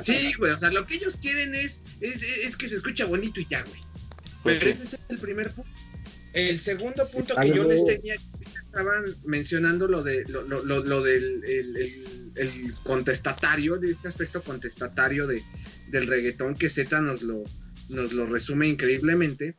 Sí, 0.03 0.33
güey, 0.37 0.51
o 0.51 0.59
sea, 0.59 0.71
lo 0.71 0.85
que 0.85 0.95
ellos 0.95 1.15
quieren 1.15 1.55
es, 1.55 1.83
es, 2.01 2.57
que 2.57 2.67
se 2.67 2.75
escucha 2.75 3.05
bonito 3.05 3.39
y 3.39 3.47
ya, 3.49 3.63
güey. 3.63 3.79
Pues 4.43 4.59
Pero 4.59 4.71
ese 4.71 4.83
es 4.83 4.97
el 5.07 5.17
primer 5.19 5.51
punto. 5.51 5.71
El 6.33 6.59
segundo 6.59 7.07
punto 7.07 7.33
que 7.33 7.55
yo 7.55 7.63
les 7.63 7.85
tenía, 7.85 8.15
estaban 8.15 9.05
mencionando 9.23 9.87
lo 9.87 10.03
de 10.03 10.25
lo, 10.27 10.41
lo, 10.41 10.63
lo, 10.65 11.01
del 11.01 11.41
el, 12.35 12.73
contestatario, 12.83 13.77
de 13.77 13.91
este 13.91 14.09
aspecto 14.09 14.43
contestatario 14.43 15.27
de, 15.27 15.41
del 15.87 16.07
reggaetón 16.07 16.55
que 16.55 16.67
Z 16.67 16.99
nos 16.99 17.21
lo, 17.21 17.41
nos 17.87 18.11
lo 18.11 18.25
resume 18.25 18.67
increíblemente. 18.67 19.55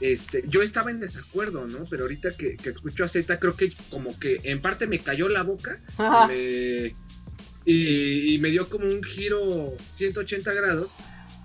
Este, 0.00 0.42
yo 0.48 0.62
estaba 0.62 0.90
en 0.90 0.98
desacuerdo, 0.98 1.66
¿no? 1.66 1.86
Pero 1.90 2.04
ahorita 2.04 2.34
que, 2.34 2.56
escucho 2.64 3.04
a 3.04 3.08
Z, 3.08 3.38
creo 3.38 3.54
que 3.54 3.70
como 3.90 4.18
que 4.18 4.40
en 4.44 4.62
parte 4.62 4.86
me 4.86 4.98
cayó 4.98 5.28
la 5.28 5.42
boca 5.42 5.78
y, 7.66 8.38
me 8.40 8.50
dio 8.50 8.68
como 8.70 8.86
un 8.86 9.02
giro 9.02 9.76
180 9.90 10.52
grados 10.54 10.96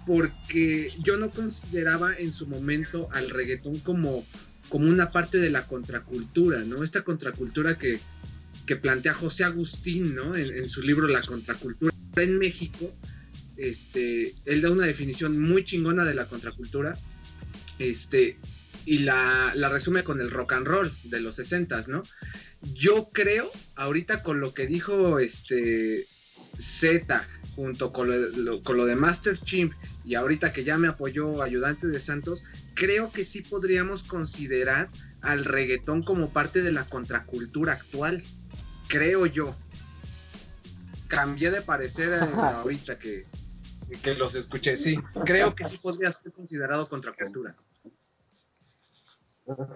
porque 0.05 0.93
yo 1.03 1.17
no 1.17 1.31
consideraba 1.31 2.15
en 2.15 2.31
su 2.31 2.47
momento 2.47 3.09
al 3.11 3.29
reggaetón 3.29 3.79
como, 3.79 4.25
como 4.69 4.87
una 4.87 5.11
parte 5.11 5.39
de 5.39 5.49
la 5.49 5.67
contracultura, 5.67 6.59
¿no? 6.59 6.83
Esta 6.83 7.03
contracultura 7.03 7.77
que, 7.77 7.99
plantea 8.81 9.13
José 9.13 9.43
Agustín, 9.43 10.15
¿no? 10.15 10.35
En, 10.35 10.55
en, 10.55 10.69
su 10.69 10.81
libro 10.81 11.07
La 11.07 11.21
contracultura 11.21 11.93
en 12.15 12.39
México, 12.39 12.91
este, 13.57 14.33
él 14.45 14.61
da 14.61 14.71
una 14.71 14.85
definición 14.85 15.39
muy 15.39 15.65
chingona 15.65 16.05
de 16.05 16.13
la 16.13 16.25
contracultura 16.25 16.97
este, 17.79 18.37
y 18.85 18.99
la, 18.99 19.53
resume 19.69 20.03
con 20.03 20.21
el 20.21 20.31
rock 20.31 20.53
and 20.53 20.67
roll 20.67 20.91
de 21.03 21.19
los 21.19 21.35
60, 21.35 21.81
¿no? 21.87 22.03
Yo 22.73 23.09
creo, 23.11 23.49
ahorita 23.75 24.23
con 24.23 24.39
lo 24.39 24.53
que 24.53 24.67
dijo 24.67 25.19
este 25.19 26.05
Z, 26.57 27.27
junto 27.55 27.91
con 27.91 28.09
lo, 28.45 28.61
con 28.61 28.77
lo 28.77 28.85
de 28.85 28.95
Master 28.95 29.37
Chimp, 29.39 29.73
y 30.03 30.15
ahorita 30.15 30.53
que 30.53 30.63
ya 30.63 30.77
me 30.77 30.87
apoyó 30.87 31.41
Ayudante 31.41 31.87
de 31.87 31.99
Santos, 31.99 32.43
creo 32.75 33.11
que 33.11 33.23
sí 33.23 33.41
podríamos 33.41 34.03
considerar 34.03 34.89
al 35.21 35.45
reggaetón 35.45 36.03
como 36.03 36.31
parte 36.31 36.61
de 36.61 36.71
la 36.71 36.85
contracultura 36.85 37.73
actual. 37.73 38.23
Creo 38.87 39.25
yo. 39.25 39.55
Cambié 41.07 41.51
de 41.51 41.61
parecer 41.61 42.13
eh, 42.13 42.19
ahorita 42.37 42.99
que, 42.99 43.25
que 44.01 44.13
los 44.13 44.35
escuché. 44.35 44.77
Sí, 44.77 44.97
creo 45.25 45.53
que 45.55 45.65
sí 45.65 45.77
podría 45.77 46.11
ser 46.11 46.31
considerado 46.31 46.87
contracultura. 46.87 47.55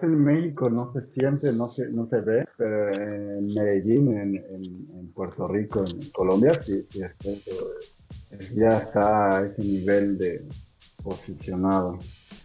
En 0.02 0.24
México 0.24 0.68
no 0.68 0.92
se 0.92 1.06
siente, 1.12 1.52
no 1.52 1.68
se, 1.68 1.88
no 1.90 2.08
se 2.08 2.20
ve, 2.20 2.44
pero 2.56 2.92
en 2.92 3.46
Medellín, 3.54 4.12
en, 4.12 4.36
en, 4.36 5.12
Puerto 5.12 5.46
Rico, 5.46 5.84
en 5.86 6.10
Colombia, 6.10 6.60
sí, 6.60 6.84
sí 6.90 7.00
ya 8.54 8.78
está 8.78 9.38
a 9.38 9.46
ese 9.46 9.62
nivel 9.62 10.18
de 10.18 10.44
posicionado. 11.02 11.98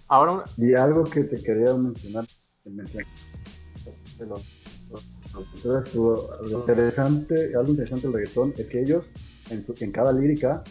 Ahora, 0.07 0.43
y 0.57 0.75
algo 0.75 1.03
que 1.03 1.23
te 1.23 1.41
quería 1.41 1.73
mencionar, 1.73 2.25
lo, 4.19 4.35
interesante, 6.59 7.55
algo 7.55 7.71
interesante 7.71 8.07
del 8.07 8.13
reggaetón 8.13 8.53
es 8.55 8.67
que 8.67 8.81
ellos 8.81 9.05
en, 9.49 9.65
en 9.79 9.91
cada 9.91 10.13
lírica 10.13 10.63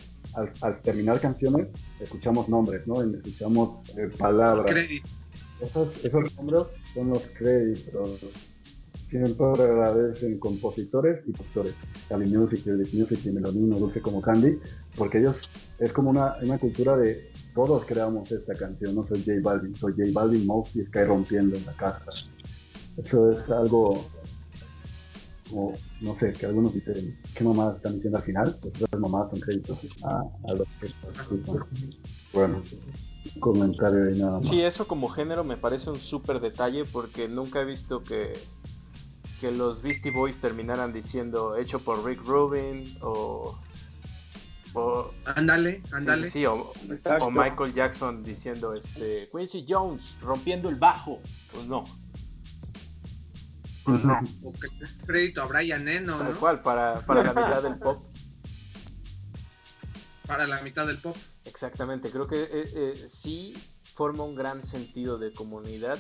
al, 0.62 0.80
terminar 0.82 1.20
canciones, 1.20 1.68
escuchamos 2.00 2.48
nombres, 2.48 2.86
¿no? 2.86 3.02
Escuchamos 3.02 3.88
eh, 3.96 4.10
palabras. 4.18 4.76
Esos, 5.60 6.04
esos 6.04 6.36
nombres 6.36 6.62
son 6.92 7.10
los 7.10 7.22
créditos. 7.38 8.20
Siempre 9.08 9.46
agradecen 9.46 10.38
compositores 10.38 11.22
y 11.26 11.32
productores. 11.32 11.74
Cali 12.08 12.28
Music, 12.28 12.66
Elite 12.66 12.96
Music 12.96 13.20
y 13.24 13.30
Melonino, 13.30 13.78
Dulce 13.78 14.00
como 14.00 14.20
Candy, 14.20 14.58
porque 14.96 15.18
ellos 15.18 15.36
es 15.78 15.92
como 15.92 16.10
una, 16.10 16.36
una 16.42 16.58
cultura 16.58 16.96
de 16.96 17.30
todos 17.54 17.86
creamos 17.86 18.30
esta 18.32 18.54
canción. 18.54 18.94
No 18.94 19.06
soy 19.06 19.20
J 19.20 19.38
Balvin, 19.42 19.74
soy 19.74 19.92
J 19.92 20.10
Balvin, 20.12 20.46
Mouse 20.46 20.76
y 20.76 20.82
Sky 20.84 21.04
rompiendo 21.04 21.56
en 21.56 21.64
la 21.64 21.76
casa. 21.76 22.04
Eso 22.96 23.30
es 23.30 23.48
algo 23.50 23.94
o 25.54 25.72
no 26.00 26.18
sé, 26.18 26.32
que 26.32 26.46
algunos 26.46 26.74
dicen, 26.74 27.18
¿qué 27.34 27.44
mamá 27.44 27.74
están 27.76 27.94
diciendo 27.94 28.18
al 28.18 28.24
final? 28.24 28.56
Pues 28.60 28.80
las 28.80 29.00
mamás 29.00 29.30
son 29.30 29.40
créditos 29.40 29.78
a, 30.02 30.20
a 30.20 30.54
los 30.54 30.68
que 30.80 30.88
Bueno, 32.32 32.62
comentario 33.40 34.10
y 34.10 34.18
nada 34.18 34.38
más. 34.38 34.48
Sí, 34.48 34.60
eso 34.62 34.86
como 34.86 35.08
género 35.08 35.44
me 35.44 35.56
parece 35.56 35.90
un 35.90 35.96
súper 35.96 36.40
detalle 36.40 36.84
porque 36.84 37.28
nunca 37.28 37.60
he 37.60 37.64
visto 37.64 38.02
que, 38.02 38.32
que 39.40 39.50
los 39.50 39.82
Beastie 39.82 40.10
Boys 40.10 40.38
terminaran 40.38 40.92
diciendo 40.92 41.56
hecho 41.56 41.78
por 41.78 42.04
Rick 42.04 42.22
Rubin 42.24 42.82
o... 43.00 43.58
o 44.74 45.10
ándale, 45.24 45.82
ándale. 45.92 46.28
Sí, 46.28 46.44
o, 46.46 46.72
o, 47.20 47.30
Michael 47.30 47.74
Jackson 47.74 48.22
diciendo 48.22 48.74
este 48.74 49.28
Quincy 49.30 49.64
Jones 49.68 50.18
rompiendo 50.20 50.68
el 50.68 50.76
bajo. 50.76 51.20
Pues 51.52 51.66
no. 51.66 51.82
O 53.86 54.52
que 54.52 54.68
crédito 55.06 55.42
a 55.42 55.46
Brian 55.46 55.86
Eno, 55.86 56.16
Tal 56.18 56.36
cual, 56.36 56.62
para, 56.62 57.00
para 57.00 57.22
la 57.22 57.34
mitad 57.34 57.62
del 57.62 57.78
pop. 57.78 58.06
Para 60.26 60.46
la 60.46 60.62
mitad 60.62 60.86
del 60.86 60.98
pop. 60.98 61.16
Exactamente, 61.44 62.10
creo 62.10 62.26
que 62.26 62.42
eh, 62.42 62.48
eh, 62.74 63.04
sí 63.06 63.54
forma 63.94 64.24
un 64.24 64.34
gran 64.34 64.62
sentido 64.62 65.18
de 65.18 65.32
comunidad. 65.32 65.98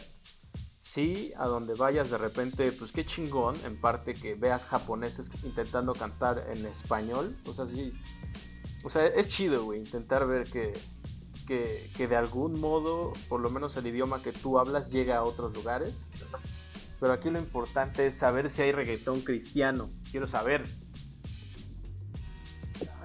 Sí, 0.80 1.32
a 1.38 1.46
donde 1.46 1.74
vayas 1.74 2.10
de 2.10 2.18
repente, 2.18 2.70
pues 2.72 2.92
qué 2.92 3.06
chingón, 3.06 3.56
en 3.64 3.80
parte 3.80 4.12
que 4.12 4.34
veas 4.34 4.66
japoneses 4.66 5.30
intentando 5.42 5.94
cantar 5.94 6.46
en 6.54 6.66
español. 6.66 7.36
O 7.46 7.54
sea, 7.54 7.66
sí. 7.66 7.94
O 8.82 8.90
sea, 8.90 9.06
es 9.06 9.28
chido, 9.28 9.64
güey, 9.64 9.78
intentar 9.78 10.26
ver 10.26 10.46
que, 10.46 10.74
que, 11.46 11.90
que 11.96 12.06
de 12.06 12.16
algún 12.16 12.60
modo, 12.60 13.14
por 13.28 13.40
lo 13.40 13.48
menos 13.48 13.76
el 13.78 13.86
idioma 13.86 14.20
que 14.20 14.32
tú 14.32 14.58
hablas, 14.58 14.90
llega 14.90 15.16
a 15.16 15.22
otros 15.22 15.54
lugares. 15.54 16.08
Pero 17.04 17.12
aquí 17.12 17.28
lo 17.28 17.38
importante 17.38 18.06
es 18.06 18.14
saber 18.14 18.48
si 18.48 18.62
hay 18.62 18.72
reggaetón 18.72 19.20
cristiano. 19.20 19.90
Quiero 20.10 20.26
saber. 20.26 20.62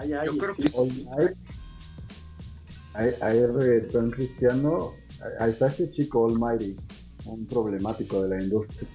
Yo 0.08 0.38
creo 0.38 0.56
que 0.56 0.70
sí. 0.70 1.06
Hay, 2.94 3.14
hay, 3.20 3.46
reggaetón 3.46 4.12
cristiano. 4.12 4.94
Ahí 5.42 5.52
está 5.52 5.68
este 5.68 5.92
chico 5.92 6.30
Almighty, 6.30 6.78
un 7.26 7.46
problemático 7.46 8.22
de 8.22 8.30
la 8.30 8.42
industria. 8.42 8.88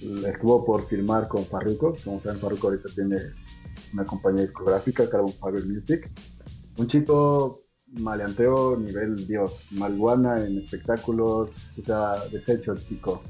Estuvo 0.00 0.64
por 0.64 0.86
firmar 0.86 1.26
con 1.26 1.44
Farruko. 1.44 1.96
Como 2.04 2.22
saben, 2.22 2.38
Farruko 2.38 2.68
ahorita 2.68 2.88
tiene 2.94 3.16
una 3.92 4.04
compañía 4.04 4.42
discográfica, 4.42 5.10
Carbon 5.10 5.32
Fiber 5.32 5.66
Music. 5.66 6.08
Un 6.78 6.86
chico 6.86 7.64
maleanteo 7.94 8.76
nivel 8.76 9.26
Dios, 9.26 9.58
marihuana 9.72 10.40
en 10.44 10.58
espectáculos, 10.58 11.50
o 11.50 11.84
sea, 11.84 12.14
desecho 12.30 12.72
el 12.72 12.86
chico 12.86 13.22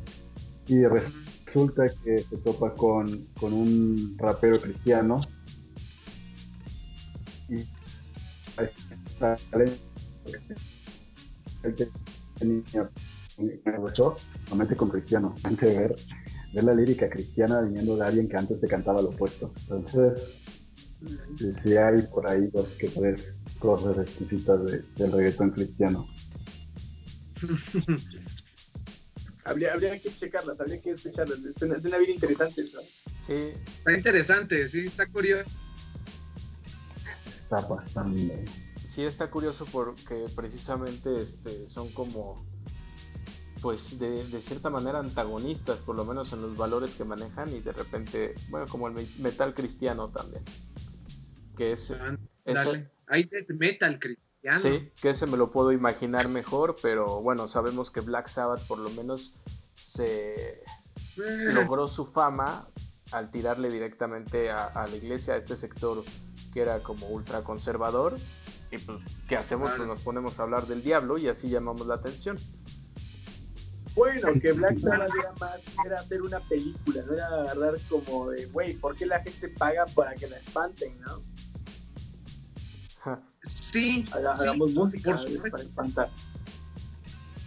y 0.68 0.84
resulta 0.84 1.84
que 2.02 2.18
se 2.18 2.36
topa 2.38 2.74
con, 2.74 3.28
con 3.38 3.52
un 3.52 4.16
rapero 4.18 4.60
cristiano 4.60 5.20
y 7.48 7.54
él 11.62 11.92
tenía 12.38 12.90
solamente 14.44 14.76
con 14.76 14.88
cristiano, 14.88 15.34
antes 15.42 15.68
de 15.70 15.78
ver, 15.78 15.94
ver 16.54 16.64
la 16.64 16.74
lírica 16.74 17.08
cristiana 17.08 17.60
viniendo 17.60 17.96
de 17.96 18.04
alguien 18.04 18.28
que 18.28 18.36
antes 18.36 18.60
te 18.60 18.66
cantaba 18.66 19.02
lo 19.02 19.10
opuesto. 19.10 19.52
Entonces, 19.62 20.22
sí, 21.64 21.76
hay 21.76 22.02
por 22.02 22.28
ahí 22.28 22.48
dos 22.52 22.68
que 22.78 22.88
tres 22.88 23.34
cosas 23.58 23.98
exquisitas 23.98 24.60
del 24.96 25.12
reggaetón 25.12 25.50
cristiano. 25.50 26.06
habría, 29.46 29.72
habría 29.72 29.98
que 30.00 30.10
checarlas, 30.10 30.60
habría 30.60 30.80
que 30.80 30.90
escucharlas. 30.90 31.38
Es 31.38 31.62
una, 31.62 31.76
es 31.76 31.84
una 31.84 31.98
vida 31.98 32.12
interesante 32.12 32.62
eso. 32.62 32.80
Sí. 33.18 33.52
Está 33.78 33.92
interesante, 33.92 34.68
sí, 34.68 34.86
está 34.86 35.06
curioso. 35.06 35.50
Está 37.42 37.60
bastante. 37.60 38.44
Sí, 38.84 39.04
está 39.04 39.30
curioso 39.30 39.66
porque 39.72 40.26
precisamente 40.34 41.22
este, 41.22 41.68
son 41.68 41.90
como 41.92 42.46
pues 43.62 43.98
de, 43.98 44.24
de, 44.24 44.40
cierta 44.40 44.70
manera 44.70 44.98
antagonistas, 44.98 45.80
por 45.80 45.96
lo 45.96 46.04
menos 46.04 46.32
en 46.32 46.42
los 46.42 46.56
valores 46.56 46.94
que 46.94 47.04
manejan 47.04 47.48
y 47.54 47.60
de 47.60 47.72
repente, 47.72 48.34
bueno, 48.48 48.66
como 48.68 48.88
el 48.88 48.94
metal 49.18 49.54
cristiano 49.54 50.10
también. 50.10 50.44
Que 51.56 51.72
es... 51.72 51.92
ese, 52.44 52.90
Hay 53.06 53.28
metal 53.48 53.98
cristiano. 53.98 54.25
Sí, 54.54 54.92
que 55.00 55.10
ese 55.10 55.26
me 55.26 55.36
lo 55.36 55.50
puedo 55.50 55.72
imaginar 55.72 56.28
mejor, 56.28 56.76
pero 56.80 57.20
bueno, 57.20 57.48
sabemos 57.48 57.90
que 57.90 58.00
Black 58.00 58.28
Sabbath 58.28 58.64
por 58.68 58.78
lo 58.78 58.90
menos 58.90 59.34
se 59.74 60.62
eh. 60.62 60.64
logró 61.16 61.88
su 61.88 62.06
fama 62.06 62.68
al 63.12 63.30
tirarle 63.30 63.70
directamente 63.70 64.50
a, 64.50 64.66
a, 64.66 64.86
la 64.86 64.96
iglesia, 64.96 65.34
a 65.34 65.36
este 65.36 65.56
sector 65.56 66.04
que 66.52 66.60
era 66.60 66.82
como 66.82 67.08
ultra 67.08 67.42
conservador. 67.42 68.14
Y 68.70 68.78
pues, 68.78 69.02
¿qué 69.28 69.36
hacemos? 69.36 69.70
Pues 69.76 69.88
nos 69.88 70.00
ponemos 70.00 70.38
a 70.38 70.44
hablar 70.44 70.66
del 70.66 70.82
diablo 70.82 71.18
y 71.18 71.28
así 71.28 71.48
llamamos 71.48 71.86
la 71.86 71.94
atención. 71.94 72.38
Bueno, 73.94 74.38
que 74.40 74.52
Black 74.52 74.76
Sabbath 74.78 75.08
era 75.18 75.32
más, 75.40 75.60
era 75.86 76.00
hacer 76.00 76.20
una 76.20 76.38
película, 76.40 77.02
no 77.06 77.14
era 77.14 77.26
agarrar 77.26 77.74
como 77.88 78.28
de, 78.28 78.44
güey, 78.46 78.74
¿por 78.74 78.94
qué 78.94 79.06
la 79.06 79.22
gente 79.22 79.48
paga 79.48 79.86
para 79.94 80.14
que 80.14 80.28
la 80.28 80.36
espanten, 80.36 81.00
no? 81.00 81.22
Sí. 83.48 84.04
Hagamos 84.12 84.72
música 84.72 85.18
para 85.50 85.62
espantar. 85.62 86.10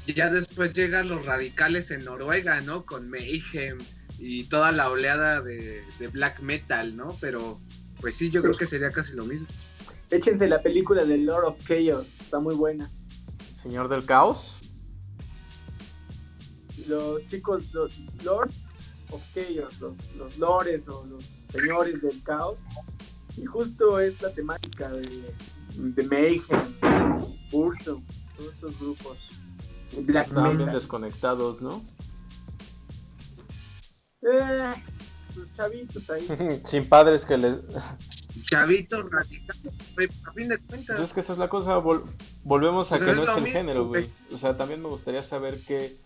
Y 0.05 0.13
ya 0.13 0.29
después 0.29 0.73
llegan 0.73 1.07
los 1.07 1.25
radicales 1.25 1.91
en 1.91 2.03
Noruega, 2.05 2.61
¿no? 2.61 2.85
Con 2.85 3.09
Mayhem 3.09 3.77
y 4.17 4.45
toda 4.45 4.71
la 4.71 4.89
oleada 4.89 5.41
de, 5.41 5.83
de 5.99 6.07
black 6.07 6.39
metal, 6.41 6.95
¿no? 6.95 7.15
Pero, 7.21 7.59
pues 8.01 8.15
sí, 8.15 8.29
yo 8.31 8.41
creo 8.41 8.57
que 8.57 8.65
sería 8.65 8.89
casi 8.89 9.13
lo 9.13 9.25
mismo. 9.25 9.47
Échense 10.09 10.47
la 10.47 10.61
película 10.61 11.05
de 11.05 11.19
Lord 11.19 11.45
of 11.45 11.67
Chaos, 11.67 12.15
está 12.19 12.39
muy 12.39 12.55
buena. 12.55 12.89
Señor 13.51 13.87
del 13.87 14.05
Caos 14.05 14.61
los 16.89 17.25
chicos, 17.27 17.71
los 17.73 17.99
lords 18.23 18.67
of 19.11 19.21
chaos, 19.33 19.79
los, 19.79 20.15
los 20.15 20.37
lores 20.37 20.87
o 20.87 21.05
los 21.05 21.23
señores 21.51 22.01
del 22.01 22.21
caos. 22.23 22.57
Y 23.37 23.45
justo 23.45 23.99
es 23.99 24.21
la 24.21 24.33
temática 24.33 24.89
de, 24.89 25.33
de 25.75 26.03
Mayhem, 26.03 27.19
Urso, 27.51 28.01
todos 28.37 28.53
estos 28.53 28.79
grupos. 28.79 29.17
Black 30.03 30.27
Estaban 30.27 30.57
bien 30.57 30.71
desconectados, 30.71 31.61
¿no? 31.61 31.81
Eh, 34.21 34.69
los 35.35 35.53
chavitos 35.53 36.09
ahí. 36.09 36.61
Sin 36.63 36.87
padres 36.87 37.25
que 37.25 37.37
les. 37.37 37.57
Chavitos 38.45 39.05
radicales, 39.09 39.73
a 40.25 40.33
fin 40.33 40.47
de 40.47 40.57
cuentas. 40.59 40.99
Es 40.99 41.13
que 41.13 41.19
esa 41.19 41.33
es 41.33 41.39
la 41.39 41.49
cosa, 41.49 41.81
volvemos 42.43 42.91
a 42.91 42.97
pues 42.97 43.09
que 43.09 43.15
no 43.15 43.23
es 43.23 43.37
el 43.37 43.47
género, 43.47 43.87
güey. 43.87 44.09
O 44.33 44.37
sea, 44.37 44.55
también 44.55 44.81
me 44.81 44.89
gustaría 44.89 45.21
saber 45.21 45.59
qué 45.65 45.99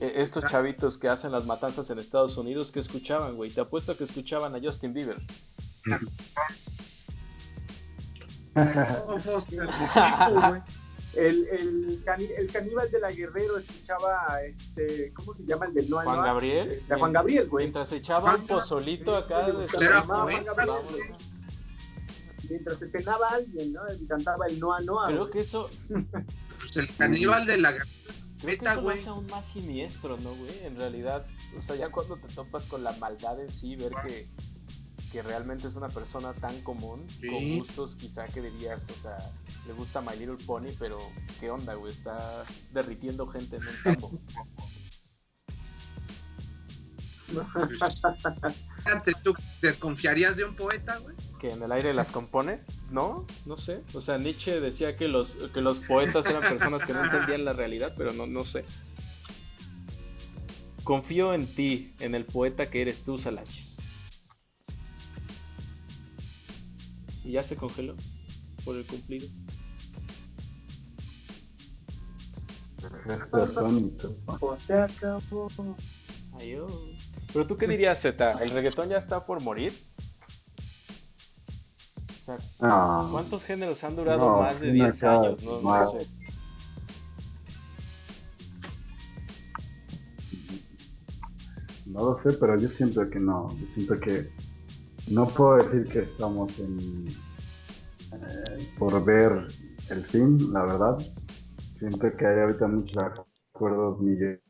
e, 0.00 0.22
estos 0.22 0.44
chavitos 0.44 0.98
que 0.98 1.08
hacen 1.08 1.32
las 1.32 1.44
matanzas 1.46 1.90
en 1.90 1.98
Estados 1.98 2.36
Unidos, 2.36 2.70
¿qué 2.72 2.80
escuchaban, 2.80 3.36
güey? 3.36 3.50
Te 3.50 3.60
apuesto 3.60 3.96
que 3.96 4.04
escuchaban 4.04 4.54
a 4.54 4.60
Justin 4.60 4.92
Bieber. 4.92 5.16
el, 11.14 11.48
el, 11.48 12.02
el, 12.36 12.52
caníbal 12.52 12.90
de 12.90 13.00
la 13.00 13.10
Guerrero 13.10 13.56
escuchaba, 13.58 14.42
este, 14.44 15.12
¿cómo 15.14 15.34
se 15.34 15.44
llama? 15.44 15.66
El 15.66 15.74
del 15.74 15.90
Noa 15.90 16.04
Juan 16.04 16.22
Gabriel. 16.22 16.70
Este, 16.70 16.94
Juan 16.94 17.12
Gabriel, 17.12 17.48
güey. 17.48 17.66
Mientras 17.66 17.92
echaba 17.92 18.34
un 18.34 18.46
pozolito 18.46 19.16
acá. 19.16 19.46
De 19.46 19.66
Mientras 22.48 22.78
se 22.78 22.88
cenaba 22.88 23.28
alguien, 23.28 23.74
¿no? 23.74 23.82
Y 24.00 24.06
cantaba 24.06 24.46
el 24.46 24.58
Noa 24.58 24.80
Noa. 24.80 25.08
Creo 25.08 25.30
que 25.30 25.40
eso... 25.40 25.68
Pues 25.88 26.76
el 26.76 26.96
caníbal 26.96 27.46
de 27.46 27.58
la 27.58 27.72
Guerrero 27.72 27.98
Creo 28.40 28.58
que 28.58 28.66
eso 28.66 28.82
lo 28.82 28.90
hace 28.90 29.08
aún 29.08 29.26
más 29.26 29.46
siniestro, 29.46 30.16
¿no, 30.18 30.34
güey? 30.34 30.58
En 30.62 30.76
realidad, 30.76 31.26
o 31.56 31.60
sea, 31.60 31.74
ya 31.74 31.90
cuando 31.90 32.16
te 32.16 32.32
topas 32.32 32.66
con 32.66 32.84
la 32.84 32.92
maldad 32.92 33.40
en 33.40 33.50
sí, 33.50 33.74
ver 33.74 33.92
que, 34.06 34.28
que 35.10 35.22
realmente 35.22 35.66
es 35.66 35.76
una 35.76 35.88
persona 35.88 36.34
tan 36.34 36.60
común, 36.62 37.06
con 37.20 37.58
gustos 37.58 37.96
quizá 37.96 38.26
que 38.26 38.42
dirías, 38.42 38.90
o 38.90 38.94
sea, 38.94 39.16
le 39.66 39.72
gusta 39.72 40.00
My 40.00 40.16
Little 40.18 40.36
Pony, 40.44 40.68
pero 40.78 40.98
¿qué 41.40 41.50
onda, 41.50 41.74
güey? 41.74 41.92
Está 41.92 42.44
derritiendo 42.72 43.26
gente 43.26 43.56
en 43.56 43.62
un 43.62 43.74
campo. 43.82 44.20
¿Tú 49.22 49.34
desconfiarías 49.60 50.36
de 50.36 50.44
un 50.44 50.56
poeta, 50.56 50.96
güey? 50.98 51.14
Que 51.38 51.50
en 51.50 51.62
el 51.62 51.72
aire 51.72 51.92
las 51.92 52.10
compone. 52.10 52.60
No, 52.90 53.26
no 53.44 53.56
sé. 53.56 53.82
O 53.94 54.00
sea, 54.00 54.18
Nietzsche 54.18 54.60
decía 54.60 54.96
que 54.96 55.08
los, 55.08 55.30
que 55.52 55.60
los 55.60 55.80
poetas 55.80 56.26
eran 56.26 56.42
personas 56.42 56.84
que 56.84 56.92
no 56.94 57.04
entendían 57.04 57.44
la 57.44 57.52
realidad, 57.52 57.94
pero 57.96 58.12
no, 58.12 58.26
no 58.26 58.44
sé. 58.44 58.64
Confío 60.84 61.34
en 61.34 61.46
ti, 61.46 61.94
en 62.00 62.14
el 62.14 62.24
poeta 62.24 62.70
que 62.70 62.80
eres 62.80 63.04
tú, 63.04 63.18
Salacios. 63.18 63.67
Y 67.28 67.32
ya 67.32 67.44
se 67.44 67.56
congeló 67.56 67.94
por 68.64 68.74
el 68.74 68.86
cumplido. 68.86 69.28
O 74.40 74.56
se 74.56 74.72
acabó. 74.72 75.46
Adiós. 76.32 76.72
Pero 77.30 77.46
tú 77.46 77.58
qué 77.58 77.68
dirías, 77.68 78.00
Z? 78.00 78.32
¿El 78.42 78.48
reggaetón 78.48 78.88
ya 78.88 78.96
está 78.96 79.26
por 79.26 79.42
morir? 79.42 79.74
O 82.08 82.14
sea, 82.18 82.38
¿cuántos 83.10 83.44
géneros 83.44 83.84
han 83.84 83.94
durado 83.94 84.40
más 84.40 84.58
de 84.58 84.72
10 84.72 85.04
años? 85.04 85.42
No, 85.42 85.60
no 85.60 85.90
sé. 85.90 86.06
No 91.84 92.04
lo 92.04 92.22
sé, 92.22 92.38
pero 92.38 92.58
yo 92.58 92.70
siento 92.70 93.10
que 93.10 93.20
no. 93.20 93.54
Yo 93.54 93.66
siento 93.74 93.98
que 93.98 94.32
no 95.10 95.26
puedo 95.26 95.56
decir 95.56 95.84
que 95.86 95.98
estamos 96.10 96.58
en, 96.58 97.06
eh, 98.12 98.72
por 98.78 99.04
ver 99.04 99.46
el 99.90 100.04
fin, 100.04 100.52
la 100.52 100.62
verdad. 100.62 100.96
Siento 101.78 102.10
que 102.16 102.26
hay 102.26 102.40
ahorita 102.40 102.66
muchos 102.66 102.96
acuerdos 103.54 104.00
millones 104.00 104.40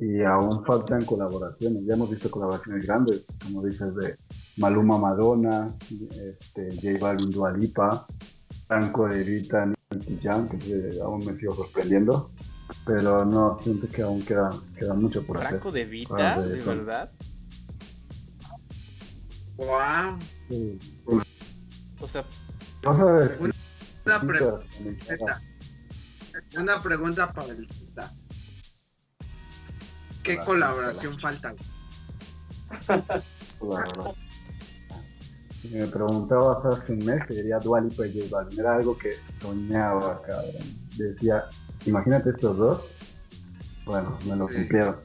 y 0.00 0.22
aún 0.22 0.64
faltan 0.64 1.04
colaboraciones. 1.04 1.84
Ya 1.86 1.94
hemos 1.94 2.10
visto 2.10 2.30
colaboraciones 2.30 2.86
grandes, 2.86 3.24
como 3.44 3.64
dices, 3.64 3.94
de 3.94 4.16
Maluma 4.56 4.98
Madonna, 4.98 5.68
este, 5.88 6.68
J 6.74 6.98
Balvin 7.00 7.30
Dualipa, 7.30 8.06
Franco 8.66 9.06
de 9.08 9.22
Vita, 9.22 9.66
Nicky 9.66 10.18
Jam, 10.22 10.48
que 10.48 10.98
aún 11.02 11.24
me 11.24 11.36
sigo 11.36 11.54
sorprendiendo. 11.54 12.32
Pero 12.86 13.24
no, 13.24 13.58
siento 13.60 13.88
que 13.88 14.02
aún 14.02 14.22
queda, 14.22 14.48
queda 14.76 14.94
mucho 14.94 15.24
por 15.24 15.38
hacer. 15.38 15.50
¿Franco 15.50 15.70
de 15.70 15.84
Vita? 15.84 16.40
¿De, 16.40 16.62
verdad? 16.62 17.10
¡Wow! 19.60 20.18
O 22.00 22.08
sea, 22.08 22.24
una, 22.82 24.20
pregunta, 24.20 24.62
una 26.56 26.80
pregunta 26.80 27.30
para 27.30 27.48
el 27.48 27.68
Z. 27.68 28.10
¿Qué 30.22 30.38
colaboración 30.38 31.18
falta? 31.18 31.54
Si 35.60 35.68
me 35.68 35.86
preguntabas 35.88 36.64
hace 36.64 36.92
un 36.94 37.04
mes, 37.04 37.20
diría 37.28 37.58
Dualipa 37.58 38.06
y 38.06 38.18
J 38.18 38.34
Balvin. 38.34 38.60
Era 38.60 38.76
algo 38.76 38.96
que 38.96 39.10
soñaba, 39.42 40.22
cabrón. 40.22 40.54
Decía, 40.96 41.44
imagínate 41.84 42.30
estos 42.30 42.56
dos. 42.56 42.88
Bueno, 43.84 44.18
me 44.26 44.36
lo 44.36 44.48
cumplieron. 44.48 44.96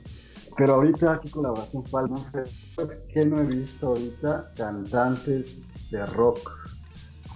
Pero 0.57 0.75
ahorita, 0.75 1.19
¿qué 1.21 1.29
colaboración 1.29 1.85
falta? 1.85 2.13
No 2.13 2.43
sé, 2.43 3.05
¿qué 3.13 3.25
no 3.25 3.41
he 3.41 3.45
visto 3.45 3.87
ahorita? 3.87 4.51
Cantantes 4.55 5.57
de 5.91 6.05
rock 6.05 6.51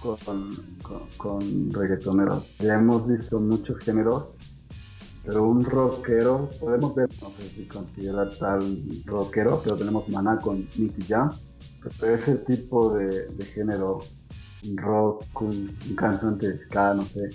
con, 0.00 0.48
con, 0.82 1.02
con 1.16 1.70
reggaetoneros. 1.70 2.56
Ya 2.58 2.74
hemos 2.74 3.06
visto 3.06 3.38
muchos 3.38 3.78
géneros 3.84 4.28
pero 5.24 5.44
un 5.44 5.64
rockero, 5.64 6.48
podemos 6.58 6.94
ver, 6.94 7.08
no 7.20 7.30
sé 7.30 7.42
si 7.48 7.66
considera 7.66 8.28
tal 8.28 8.82
rockero, 9.04 9.60
pero 9.62 9.76
tenemos 9.76 10.08
Maná 10.08 10.38
con 10.38 10.66
Nicky 10.76 11.02
Jam, 11.06 11.28
pero 12.00 12.14
ese 12.14 12.36
tipo 12.36 12.94
de, 12.94 13.28
género, 13.54 13.98
rock, 14.76 15.42
un, 15.42 15.76
un 15.88 15.96
cantante 15.96 16.48
de 16.48 16.64
ska, 16.64 16.94
no 16.94 17.02
sé, 17.02 17.28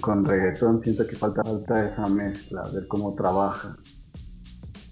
con, 0.00 0.24
reggaetón, 0.24 0.82
siento 0.82 1.06
que 1.06 1.16
falta, 1.16 1.42
falta 1.42 1.92
esa 1.92 2.08
mezcla, 2.08 2.62
ver 2.72 2.86
cómo 2.86 3.14
trabaja. 3.14 3.76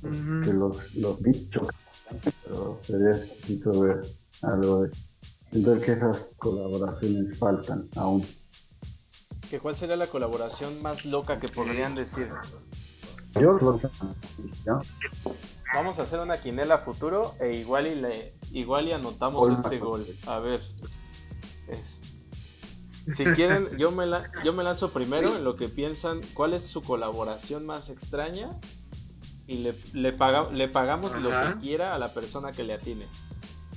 Que 0.03 0.53
los, 0.53 0.95
los 0.97 1.23
bichos, 1.23 1.69
pero 2.45 2.79
sería 2.83 3.11
necesito 3.11 3.81
ver 3.81 4.01
algo 4.43 4.83
de 4.83 4.91
Entonces 5.53 5.85
que 5.85 5.93
esas 5.93 6.17
colaboraciones 6.37 7.39
faltan 7.39 7.89
aún. 7.97 8.27
¿Que 9.49 9.61
¿Cuál 9.61 9.77
sería 9.77 9.97
la 9.97 10.09
colaboración 10.09 10.83
más 10.83 11.05
loca 11.05 11.39
que 11.39 11.49
podrían 11.49 11.95
decir? 11.95 12.29
Yo 13.35 13.59
Vamos 15.75 15.99
a 15.99 16.03
hacer 16.03 16.21
una 16.21 16.39
quinela 16.39 16.79
futuro 16.79 17.35
e 17.41 17.57
igual 17.57 17.87
y 17.87 17.95
le 17.95 18.35
igual 18.51 18.89
y 18.89 18.93
anotamos 18.93 19.49
este 19.51 19.79
gol. 19.79 20.05
A 20.27 20.39
ver. 20.39 20.61
si 23.09 23.25
quieren, 23.25 23.69
yo 23.79 23.91
me, 23.91 24.07
yo 24.45 24.53
me 24.53 24.65
lanzo 24.65 24.91
primero 24.91 25.37
en 25.37 25.45
lo 25.45 25.57
que 25.57 25.69
piensan 25.69 26.21
cuál 26.35 26.55
es 26.55 26.67
su 26.67 26.83
colaboración 26.83 27.65
más 27.65 27.89
extraña 27.89 28.51
y 29.47 29.59
le, 29.59 29.75
le, 29.93 30.15
le 30.53 30.69
pagamos 30.69 31.15
lo 31.21 31.31
que 31.31 31.59
quiera 31.61 31.95
a 31.95 31.99
la 31.99 32.13
persona 32.13 32.53
que 32.53 32.63
le 32.63 32.75
atine. 32.75 33.09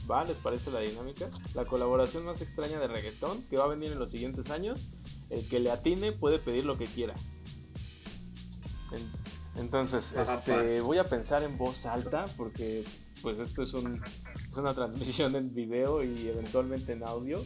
¿Va? 0.10 0.24
¿Les 0.24 0.38
parece 0.38 0.70
la 0.70 0.82
dinámica? 0.82 1.30
La 1.56 1.66
colaboración 1.66 2.26
más 2.26 2.42
extraña 2.42 2.80
de 2.80 2.88
reggaetón 2.88 3.42
que 3.44 3.58
va 3.58 3.64
a 3.64 3.68
venir 3.68 3.92
en 3.92 4.00
los 4.00 4.12
siguientes 4.12 4.52
años. 4.52 4.90
El 5.30 5.48
que 5.48 5.60
le 5.60 5.72
atine 5.72 6.12
puede 6.12 6.38
pedir 6.38 6.66
lo 6.66 6.78
que 6.78 6.86
quiera. 6.86 7.14
Entonces, 9.56 10.14
este, 10.14 10.82
voy 10.82 10.98
a 10.98 11.06
pensar 11.06 11.44
en 11.44 11.58
voz 11.58 11.86
alta 11.86 12.26
porque 12.38 12.84
pues 13.22 13.40
esto 13.40 13.64
es, 13.64 13.74
un, 13.74 14.02
es 14.50 14.58
una 14.58 14.74
transmisión 14.74 15.36
en 15.36 15.54
video 15.54 16.04
y 16.04 16.28
eventualmente 16.28 16.94
en 16.94 17.04
audio. 17.04 17.44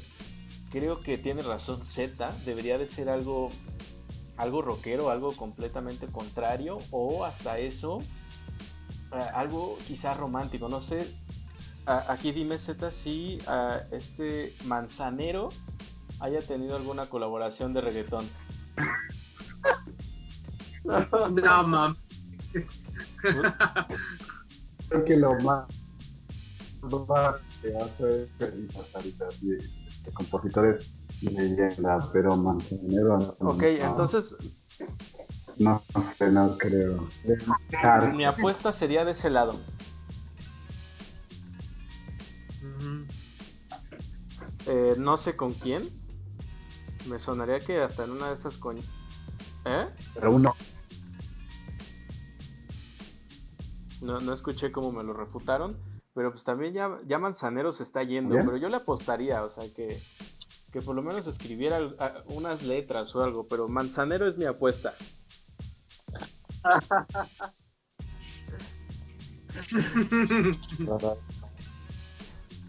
Creo 0.71 0.99
que 0.99 1.17
tiene 1.17 1.41
razón 1.41 1.83
Z, 1.83 2.31
debería 2.45 2.77
de 2.77 2.87
ser 2.87 3.09
algo 3.09 3.47
algo 4.39 4.61
rockero, 4.61 5.09
algo 5.09 5.31
completamente 5.35 6.07
contrario 6.07 6.77
o 6.91 7.23
hasta 7.25 7.59
eso 7.59 7.99
eh, 9.11 9.27
algo 9.33 9.77
quizás 9.87 10.17
romántico, 10.17 10.69
no 10.69 10.81
sé. 10.81 11.05
aquí 11.85 12.31
dime 12.31 12.57
Z 12.59 12.91
si 12.91 13.39
este 13.91 14.53
manzanero 14.65 15.49
haya 16.19 16.39
tenido 16.39 16.75
alguna 16.75 17.05
colaboración 17.07 17.73
de 17.73 17.81
reggaetón. 17.81 18.27
No, 20.83 21.63
mam. 21.67 21.95
Creo 24.89 25.05
que 25.05 25.17
lo 25.17 25.35
más, 25.41 25.67
que 27.61 27.75
hace 27.75 28.29
es 28.39 30.13
compositores 30.13 30.91
leyenda, 31.21 31.97
pero 32.11 32.35
manzanero. 32.35 33.17
Ok, 33.39 33.63
entonces. 33.63 34.35
No, 35.57 35.81
no 35.93 36.13
sé, 36.17 36.31
no 36.31 36.57
creo. 36.57 37.07
Mi 38.13 38.25
apuesta 38.25 38.71
sería 38.71 39.03
de 39.03 39.11
ese 39.11 39.29
lado. 39.29 39.59
Eh, 44.67 44.95
no 44.97 45.17
sé 45.17 45.35
con 45.35 45.53
quién. 45.53 45.89
Me 47.09 47.17
sonaría 47.17 47.59
que 47.59 47.81
hasta 47.81 48.03
en 48.03 48.11
una 48.11 48.27
de 48.27 48.35
esas 48.35 48.57
con. 48.57 48.77
¿Eh? 48.77 49.87
Pero 50.13 50.33
uno. 50.33 50.55
No, 54.01 54.19
no 54.19 54.31
escuché 54.31 54.71
cómo 54.71 54.91
me 54.91 55.03
lo 55.03 55.13
refutaron. 55.13 55.77
Pero 56.13 56.31
pues 56.31 56.43
también 56.43 56.73
ya, 56.73 56.99
ya 57.05 57.17
Manzanero 57.19 57.71
se 57.71 57.83
está 57.83 58.03
yendo. 58.03 58.35
Pero 58.35 58.57
yo 58.57 58.69
le 58.69 58.75
apostaría, 58.75 59.43
o 59.43 59.49
sea 59.49 59.63
que 59.73 60.01
que 60.71 60.81
por 60.81 60.95
lo 60.95 61.01
menos 61.01 61.27
escribiera 61.27 61.79
unas 62.27 62.63
letras 62.63 63.15
o 63.15 63.23
algo, 63.23 63.47
pero 63.47 63.67
Manzanero 63.67 64.27
es 64.27 64.37
mi 64.37 64.45
apuesta. 64.45 64.93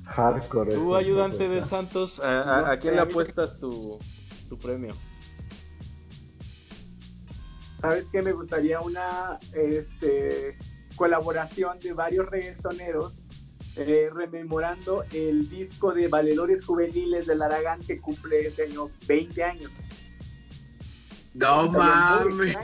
Hardcore. 0.04 0.74
Tú, 0.74 0.96
ayudante 0.96 1.48
de 1.48 1.62
Santos, 1.62 2.20
¿a, 2.20 2.76
quién 2.80 2.96
le 2.96 3.02
apuestas 3.02 3.58
tu, 3.58 3.98
tu 4.48 4.58
premio? 4.58 4.94
¿Sabes 7.80 8.08
qué? 8.10 8.20
Me 8.20 8.32
gustaría 8.32 8.80
una 8.80 9.38
este, 9.52 10.58
colaboración 10.96 11.78
de 11.78 11.92
varios 11.92 12.26
reggaetoneros 12.26 13.19
eh, 13.76 14.10
rememorando 14.12 15.04
el 15.12 15.48
disco 15.48 15.92
de 15.92 16.08
Valedores 16.08 16.64
Juveniles 16.64 17.26
del 17.26 17.40
Aragán 17.40 17.78
que 17.80 18.00
cumple 18.00 18.38
este 18.38 18.64
año 18.64 18.90
20 19.06 19.44
años. 19.44 19.70
No 21.34 21.70
mames. 21.70 22.56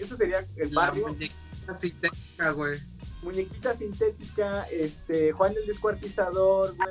Eso 0.00 0.16
sería 0.16 0.46
el 0.56 0.68
barrio. 0.68 1.08
muñequita 1.08 1.74
sintética, 1.74 2.50
güey. 2.52 2.78
Muñequita 3.22 3.76
sintética, 3.76 4.64
este, 4.64 5.32
Juan 5.32 5.54
el 5.56 5.66
Descuartizador, 5.66 6.76
güey. 6.76 6.88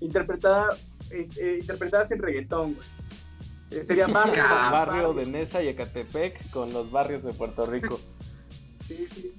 Interpretada, 0.00 0.68
eh, 1.10 1.28
eh, 1.36 1.58
interpretadas 1.60 2.10
en 2.10 2.20
reggaetón, 2.20 2.74
güey. 2.74 3.84
sería 3.84 4.06
barrio, 4.08 4.42
barrio 4.42 5.12
de 5.12 5.26
Nesa 5.26 5.62
y 5.62 5.68
Ecatepec 5.68 6.50
con 6.50 6.72
los 6.72 6.90
barrios 6.90 7.22
de 7.22 7.32
Puerto 7.32 7.66
Rico. 7.66 8.00
sí, 8.88 9.06
sí. 9.14 9.32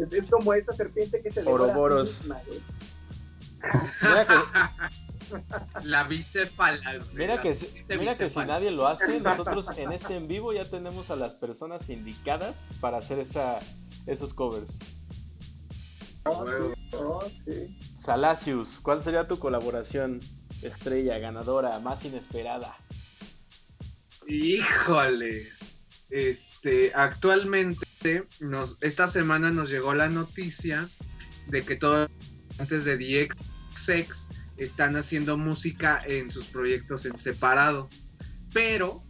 Es, 0.00 0.26
como 0.26 0.54
esa 0.54 0.72
serpiente 0.72 1.20
que 1.22 1.30
se 1.30 1.42
le 1.42 1.50
Oroboros. 1.50 2.28
Mira 4.02 4.26
que, 4.26 4.34
la 5.84 6.04
bicefala. 6.04 6.98
Mira 7.12 7.40
que, 7.40 7.54
mira 7.98 8.16
que 8.16 8.30
si 8.30 8.40
nadie 8.40 8.70
lo 8.70 8.86
hace, 8.86 9.20
nosotros 9.20 9.76
en 9.76 9.92
este 9.92 10.16
en 10.16 10.28
vivo 10.28 10.52
ya 10.52 10.64
tenemos 10.64 11.10
a 11.10 11.16
las 11.16 11.34
personas 11.34 11.90
indicadas 11.90 12.68
para 12.80 12.98
hacer 12.98 13.18
esa, 13.18 13.58
esos 14.06 14.34
covers. 14.34 14.78
Oh, 16.24 16.44
oh, 16.92 17.24
Salacius, 17.96 18.78
¿cuál 18.80 19.00
sería 19.00 19.26
tu 19.26 19.38
colaboración 19.38 20.18
estrella, 20.62 21.18
ganadora, 21.18 21.78
más 21.80 22.04
inesperada? 22.04 22.76
Híjoles. 24.26 25.69
Este, 26.10 26.92
actualmente 26.94 28.26
esta 28.80 29.06
semana 29.06 29.50
nos 29.50 29.70
llegó 29.70 29.94
la 29.94 30.08
noticia 30.08 30.88
de 31.48 31.62
que 31.62 31.76
todos 31.76 32.10
antes 32.58 32.84
de 32.84 32.96
DXX 32.96 34.28
están 34.56 34.96
haciendo 34.96 35.38
música 35.38 36.02
en 36.06 36.30
sus 36.30 36.46
proyectos 36.46 37.06
en 37.06 37.16
separado. 37.16 37.88
Pero 38.52 39.02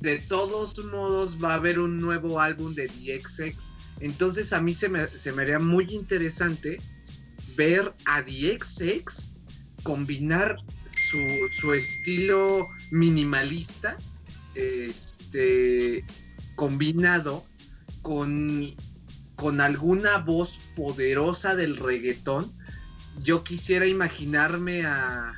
de 0.00 0.18
todos 0.18 0.84
modos 0.86 1.42
va 1.42 1.52
a 1.52 1.54
haber 1.54 1.78
un 1.78 1.96
nuevo 1.96 2.40
álbum 2.40 2.74
de 2.74 2.88
DXX. 2.88 3.72
Entonces 4.00 4.52
a 4.52 4.60
mí 4.60 4.74
se 4.74 4.88
me, 4.88 5.06
se 5.06 5.32
me 5.32 5.42
haría 5.42 5.58
muy 5.58 5.86
interesante 5.90 6.78
ver 7.56 7.92
a 8.04 8.22
DXX 8.22 9.30
combinar 9.82 10.56
su, 11.10 11.18
su 11.60 11.72
estilo 11.72 12.68
minimalista 12.90 13.96
este, 14.54 16.04
combinado 16.58 17.46
con, 18.02 18.74
con 19.36 19.60
alguna 19.60 20.18
voz 20.18 20.58
poderosa 20.74 21.54
del 21.54 21.76
reggaetón, 21.76 22.52
yo 23.18 23.44
quisiera 23.44 23.86
imaginarme 23.86 24.84
a... 24.84 25.36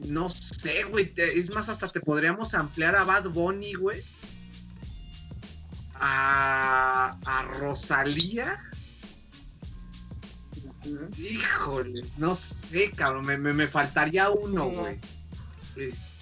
No 0.00 0.30
sé, 0.30 0.84
güey. 0.84 1.12
Es 1.16 1.54
más, 1.54 1.68
hasta 1.68 1.88
te 1.88 2.00
podríamos 2.00 2.54
ampliar 2.54 2.96
a 2.96 3.04
Bad 3.04 3.28
Bunny, 3.28 3.74
güey. 3.74 4.02
A, 5.94 7.16
a 7.24 7.42
Rosalía. 7.58 8.60
Híjole, 11.18 12.00
no 12.16 12.34
sé, 12.34 12.90
cabrón. 12.90 13.26
Me, 13.26 13.36
me, 13.36 13.68
faltaría 13.68 14.30
uno, 14.30 14.70
güey. 14.70 14.98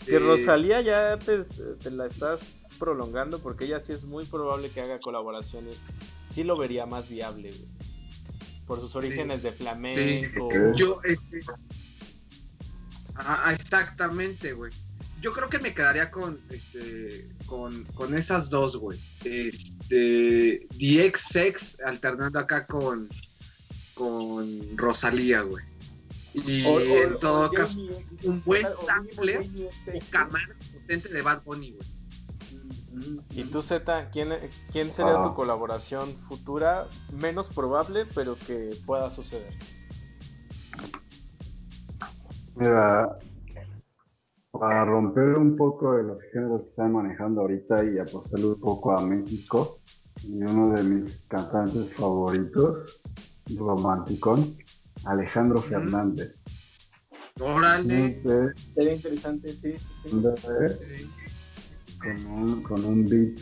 Que 0.07 0.19
Rosalía 0.19 0.81
ya 0.81 1.19
te, 1.19 1.91
la 1.91 2.07
estás 2.07 2.75
prolongando 2.79 3.39
porque 3.39 3.67
ella 3.67 3.81
sí 3.81 3.93
es 3.93 4.05
muy 4.05 4.25
probable 4.25 4.71
que 4.71 4.81
haga 4.81 4.99
colaboraciones. 4.99 5.89
Sí 6.27 6.43
lo 6.43 6.57
vería 6.57 6.87
más 6.87 7.09
viable, 7.09 7.51
Por 8.67 8.81
sus 8.81 8.97
orígenes 8.97 9.43
de 9.43 9.53
flamenco. 9.53 10.49
Yo, 10.75 11.01
este. 11.05 11.41
Ah, 13.15 13.53
exactamente, 13.53 14.53
güey. 14.53 14.73
Yo 15.21 15.33
creo 15.33 15.51
que 15.51 15.59
me 15.59 15.75
quedaría 15.75 16.11
con 16.11 16.41
este 16.49 17.29
con, 17.45 17.85
con 17.95 18.17
esas 18.17 18.49
dos, 18.49 18.77
güey. 18.77 18.99
Este 19.23 20.67
DXX 20.79 21.81
alternando 21.81 22.39
acá 22.39 22.67
con 22.67 23.09
con 23.95 24.79
Rosalía, 24.79 25.43
güey. 25.43 25.70
Y 26.35 26.65
en 26.65 27.19
todo 27.19 27.51
caso, 27.51 27.79
un 28.25 28.43
buen 28.45 28.67
sample 28.83 29.39
o 29.39 30.11
camar 30.11 30.57
potente 30.73 31.09
de 31.09 31.23
Bad 31.23 31.43
Bunny, 31.45 31.73
güey. 31.73 31.89
Y 33.31 33.45
tú, 33.45 33.63
Z, 33.63 34.11
¿quién, 34.11 34.31
¿quién 34.71 34.91
sería 34.91 35.23
tu 35.23 35.29
ah. 35.29 35.35
colaboración 35.35 36.09
futura 36.15 36.87
menos 37.21 37.49
probable, 37.49 38.05
pero 38.15 38.37
que 38.47 38.69
pueda 38.85 39.11
suceder? 39.11 39.55
Mira, 42.57 43.17
para 44.51 44.85
romper 44.85 45.39
un 45.39 45.57
poco 45.57 45.95
de 45.95 46.03
los 46.03 46.19
géneros 46.33 46.63
que 46.63 46.69
están 46.71 46.93
manejando 46.93 47.43
ahorita 47.43 47.85
y 47.85 47.99
apostarle 47.99 48.47
un 48.47 48.61
poco 48.61 48.97
a 48.97 49.01
México, 49.01 49.81
y 50.23 50.43
uno 50.43 50.75
de 50.75 50.83
mis 50.83 51.23
cantantes 51.29 51.95
favoritos, 51.95 53.03
romanticón, 53.57 54.57
Alejandro 55.05 55.61
Fernández. 55.61 56.35
Órale. 57.41 58.23
Sería 58.75 58.95
interesante, 58.95 59.49
sí, 59.49 59.75
sí, 59.77 60.11
sí. 60.11 61.11
Con 61.99 62.27
un, 62.27 62.63
con 62.63 62.85
un 62.85 63.05
beat 63.05 63.39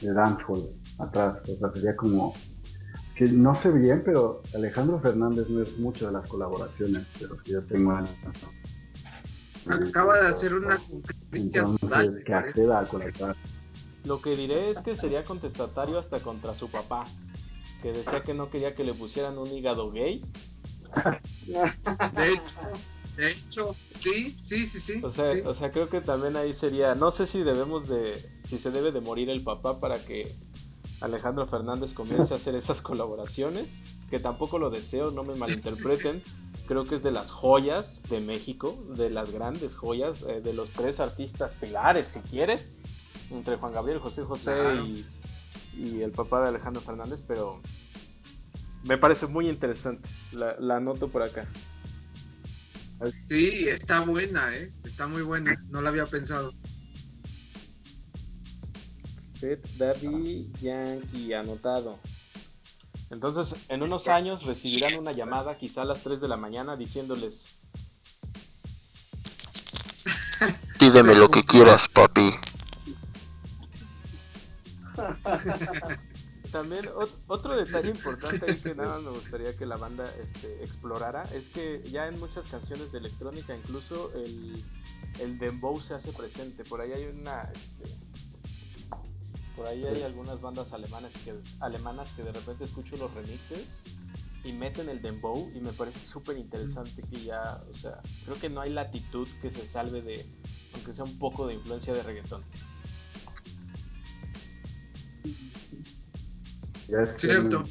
de 0.00 0.12
dancehall 0.12 0.74
atrás. 0.98 1.38
O 1.48 1.56
sea, 1.56 1.72
sería 1.72 1.96
como. 1.96 2.34
Que 3.14 3.24
no 3.26 3.54
sé 3.54 3.70
bien, 3.72 4.02
pero 4.04 4.42
Alejandro 4.54 5.00
Fernández 5.00 5.48
no 5.48 5.60
es 5.60 5.76
mucho 5.78 6.06
de 6.06 6.12
las 6.12 6.28
colaboraciones, 6.28 7.04
pero 7.18 7.36
que 7.38 7.52
yo 7.52 7.64
tengo. 7.64 7.98
Acaba 9.68 10.20
de 10.20 10.28
hacer 10.28 10.54
una 10.54 10.78
con 10.78 11.02
Cristian 11.30 11.76
Que 12.24 12.32
acceda 12.32 12.80
a 12.80 12.84
colaborar. 12.84 13.36
Lo 14.04 14.22
que 14.22 14.36
diré 14.36 14.70
es 14.70 14.80
que 14.80 14.94
sería 14.94 15.24
contestatario 15.24 15.98
hasta 15.98 16.20
contra 16.20 16.54
su 16.54 16.70
papá, 16.70 17.02
que 17.82 17.92
decía 17.92 18.22
que 18.22 18.34
no 18.34 18.50
quería 18.50 18.74
que 18.74 18.84
le 18.84 18.94
pusieran 18.94 19.36
un 19.36 19.48
hígado 19.48 19.90
gay. 19.90 20.22
De 21.46 22.32
hecho, 22.32 22.52
de 23.16 23.32
hecho, 23.32 23.76
sí, 23.98 24.38
sí, 24.40 24.64
sí, 24.64 24.80
sí. 24.80 25.00
O 25.02 25.10
sea, 25.10 25.34
o 25.44 25.54
sea, 25.54 25.72
creo 25.72 25.88
que 25.88 26.00
también 26.00 26.36
ahí 26.36 26.54
sería, 26.54 26.94
no 26.94 27.10
sé 27.10 27.26
si 27.26 27.42
debemos 27.42 27.88
de, 27.88 28.16
si 28.44 28.58
se 28.58 28.70
debe 28.70 28.92
de 28.92 29.00
morir 29.00 29.28
el 29.28 29.42
papá 29.42 29.80
para 29.80 29.98
que 29.98 30.32
Alejandro 31.00 31.46
Fernández 31.46 31.94
comience 31.94 32.32
a 32.32 32.36
hacer 32.36 32.54
esas 32.54 32.80
colaboraciones, 32.80 33.84
que 34.10 34.18
tampoco 34.18 34.58
lo 34.58 34.70
deseo, 34.70 35.10
no 35.10 35.24
me 35.24 35.34
malinterpreten. 35.34 36.22
Creo 36.66 36.84
que 36.84 36.96
es 36.96 37.02
de 37.02 37.10
las 37.10 37.30
joyas 37.30 38.02
de 38.10 38.20
México, 38.20 38.76
de 38.94 39.10
las 39.10 39.32
grandes 39.32 39.74
joyas, 39.74 40.22
eh, 40.22 40.40
de 40.40 40.52
los 40.52 40.72
tres 40.72 41.00
artistas 41.00 41.54
pilares, 41.54 42.06
si 42.06 42.20
quieres, 42.20 42.72
entre 43.30 43.56
Juan 43.56 43.72
Gabriel, 43.72 43.98
José 43.98 44.22
José 44.22 44.56
y, 44.84 45.06
y, 45.76 46.02
el 46.02 46.12
papá 46.12 46.42
de 46.42 46.48
Alejandro 46.48 46.82
Fernández, 46.82 47.22
pero 47.26 47.60
me 48.88 48.96
parece 48.96 49.26
muy 49.26 49.48
interesante. 49.48 50.08
La, 50.32 50.56
la 50.58 50.76
anoto 50.76 51.08
por 51.08 51.22
acá. 51.22 51.46
Sí, 53.28 53.68
está 53.68 54.00
buena, 54.00 54.56
¿eh? 54.56 54.72
Está 54.84 55.06
muy 55.06 55.22
buena. 55.22 55.54
No 55.68 55.82
la 55.82 55.90
había 55.90 56.06
pensado. 56.06 56.52
Fit 59.34 59.64
Daddy 59.76 60.50
Yankee, 60.60 61.32
anotado. 61.32 62.00
Entonces, 63.10 63.54
en 63.68 63.82
unos 63.82 64.08
años 64.08 64.44
recibirán 64.44 64.98
una 64.98 65.12
llamada, 65.12 65.56
quizá 65.56 65.82
a 65.82 65.84
las 65.84 66.02
3 66.02 66.20
de 66.20 66.28
la 66.28 66.36
mañana, 66.36 66.76
diciéndoles: 66.76 67.60
Pídeme 70.78 71.14
lo 71.14 71.30
que 71.30 71.44
quieras, 71.44 71.86
papi. 71.88 72.30
También 76.52 76.88
otro 77.26 77.56
detalle 77.56 77.90
importante 77.96 78.58
que 78.58 78.74
nada 78.74 78.98
me 78.98 79.10
gustaría 79.10 79.56
que 79.56 79.66
la 79.66 79.76
banda 79.76 80.10
este, 80.22 80.62
explorara 80.62 81.22
es 81.34 81.48
que 81.48 81.82
ya 81.84 82.06
en 82.06 82.18
muchas 82.18 82.46
canciones 82.48 82.90
de 82.92 82.98
electrónica 82.98 83.56
incluso 83.56 84.12
el, 84.14 84.62
el 85.20 85.38
dembow 85.38 85.80
se 85.80 85.94
hace 85.94 86.12
presente. 86.12 86.64
Por 86.64 86.80
ahí 86.80 86.92
hay 86.92 87.04
una... 87.04 87.42
Este, 87.42 87.84
por 89.56 89.66
ahí 89.66 89.84
hay 89.84 90.02
algunas 90.02 90.40
bandas 90.40 90.72
alemanas 90.72 91.14
que, 91.24 91.34
alemanas 91.58 92.12
que 92.12 92.22
de 92.22 92.32
repente 92.32 92.62
escucho 92.62 92.96
los 92.96 93.12
remixes 93.12 93.82
y 94.44 94.52
meten 94.52 94.88
el 94.88 95.02
dembow 95.02 95.50
y 95.52 95.60
me 95.60 95.72
parece 95.72 95.98
súper 95.98 96.38
interesante 96.38 97.02
que 97.02 97.24
ya, 97.24 97.60
o 97.68 97.74
sea, 97.74 98.00
creo 98.24 98.38
que 98.38 98.48
no 98.48 98.60
hay 98.60 98.70
latitud 98.70 99.26
que 99.42 99.50
se 99.50 99.66
salve 99.66 100.00
de, 100.00 100.24
aunque 100.74 100.92
sea 100.92 101.04
un 101.04 101.18
poco 101.18 101.46
de 101.48 101.54
influencia 101.54 101.92
de 101.92 102.02
reggaetón. 102.04 102.44
Cierto, 106.88 107.62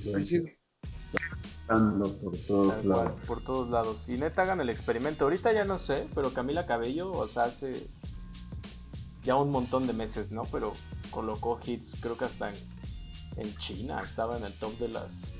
por 2.22 2.38
todos 2.47 2.86
lados. 2.86 3.11
por 3.26 3.43
todos 3.43 3.70
lados. 3.70 4.09
Y 4.09 4.18
neta 4.18 4.43
hagan 4.43 4.61
el 4.61 4.70
experimento. 4.70 5.26
Ahorita 5.26 5.51
ya 5.53 5.65
no 5.65 5.80
sé, 5.80 6.07
pero 6.13 6.34
Camila 6.34 6.68
Cabello, 6.68 7.11
o 7.11 7.28
sea, 7.28 7.45
hace 7.45 7.89
ya 9.24 9.36
un 9.36 9.49
montón 9.49 9.88
de 9.88 9.93
meses, 9.93 10.32
¿no? 10.32 10.43
Pero 10.51 10.72
colocó 11.09 11.59
hits, 11.65 11.97
creo 11.99 12.15
que 12.18 12.26
hasta 12.26 12.51
en, 12.51 13.57
China 13.57 14.01
estaba 14.01 14.38
en 14.38 14.43
el 14.43 14.53
top 14.53 14.78
de 14.78 14.89
las, 14.89 15.34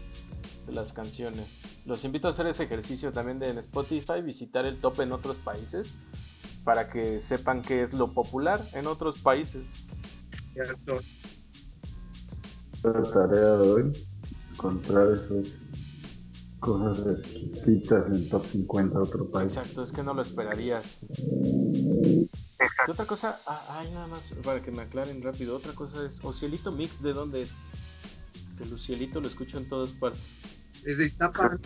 de 0.66 0.74
las 0.74 0.92
canciones. 0.92 1.62
Los 1.86 2.04
invito 2.04 2.28
a 2.28 2.32
hacer 2.32 2.48
ese 2.48 2.64
ejercicio 2.64 3.12
también 3.12 3.38
de 3.38 3.50
en 3.50 3.60
Spotify, 3.60 4.22
visitar 4.24 4.66
el 4.66 4.82
top 4.82 5.02
en 5.02 5.12
otros 5.12 5.38
países 5.38 6.00
para 6.64 6.90
que 6.90 7.20
sepan 7.20 7.62
qué 7.62 7.82
es 7.84 7.94
lo 7.94 8.14
popular 8.14 8.60
en 8.74 8.88
otros 8.88 9.20
países. 9.20 9.66
Cierto 10.54 11.00
la 12.84 13.02
tarea 13.02 13.58
de 13.58 13.70
hoy, 13.70 13.92
encontrar 14.52 15.12
esas 15.12 15.54
cosas 16.60 17.18
exquisitas 17.20 18.06
en 18.14 18.30
top 18.30 18.46
50 18.46 18.98
de 18.98 19.04
otro 19.04 19.32
país. 19.32 19.56
Exacto, 19.56 19.84
es 19.84 19.92
que 19.92 20.04
no 20.04 20.14
lo 20.14 20.22
esperarías. 20.22 21.00
¿Qué 22.86 22.92
otra 22.92 23.06
cosa? 23.06 23.40
Ah, 23.46 23.80
ay, 23.80 23.92
nada 23.92 24.08
más 24.08 24.34
para 24.44 24.62
que 24.62 24.72
me 24.72 24.82
aclaren 24.82 25.22
rápido. 25.22 25.56
Otra 25.56 25.74
cosa 25.74 26.06
es, 26.06 26.24
Ocielito 26.24 26.72
Mix, 26.72 27.02
¿de 27.02 27.14
dónde 27.14 27.42
es? 27.42 27.62
Que 28.58 28.66
Lucielito 28.66 29.22
lo 29.22 29.28
escucho 29.28 29.58
en 29.58 29.68
todas 29.68 29.92
partes. 29.92 30.22
Es 30.84 30.98
de 30.98 31.06
Iztapa. 31.06 31.58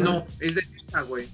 No, 0.00 0.26
es 0.40 0.56
de 0.56 0.62
esa, 0.76 1.02
güey. 1.02 1.28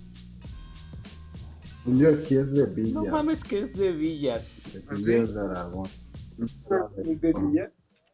Yo 1.86 2.10
aquí 2.10 2.36
es 2.36 2.52
de 2.52 2.66
Villas. 2.66 2.92
No 2.92 3.04
mames 3.06 3.42
que 3.42 3.60
es 3.60 3.72
de 3.74 3.92
Villas. 3.92 4.60
De 4.72 4.80
Villas 4.94 5.34
de 5.34 5.40
Aragón. 5.40 5.88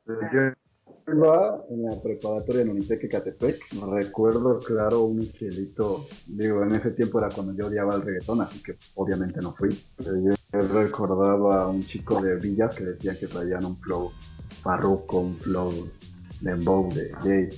Yo 0.06 1.12
iba 1.12 1.64
en 1.70 1.82
la 1.84 2.02
preparatoria 2.02 2.62
en 2.62 2.70
Unitec 2.70 3.10
Catepec. 3.10 3.60
Recuerdo, 3.90 4.58
claro, 4.58 5.02
un 5.02 5.22
cielito. 5.22 6.06
Digo, 6.26 6.62
en 6.62 6.74
ese 6.74 6.92
tiempo 6.92 7.18
era 7.18 7.28
cuando 7.28 7.54
yo 7.54 7.66
odiaba 7.66 7.94
el 7.96 8.02
reggaetón, 8.02 8.40
así 8.40 8.62
que 8.62 8.76
obviamente 8.94 9.40
no 9.40 9.52
fui. 9.54 9.68
Pero 9.96 10.16
yo 10.16 10.34
recordaba 10.72 11.64
a 11.64 11.68
un 11.68 11.80
chico 11.80 12.20
de 12.20 12.36
Villas 12.36 12.74
que 12.74 12.84
decía 12.84 13.18
que 13.18 13.26
traían 13.26 13.64
un 13.64 13.76
flow 13.78 14.10
farruco, 14.62 15.20
un 15.20 15.36
flow 15.38 15.70
de 16.40 16.54
de 16.54 17.12
gay. 17.24 17.48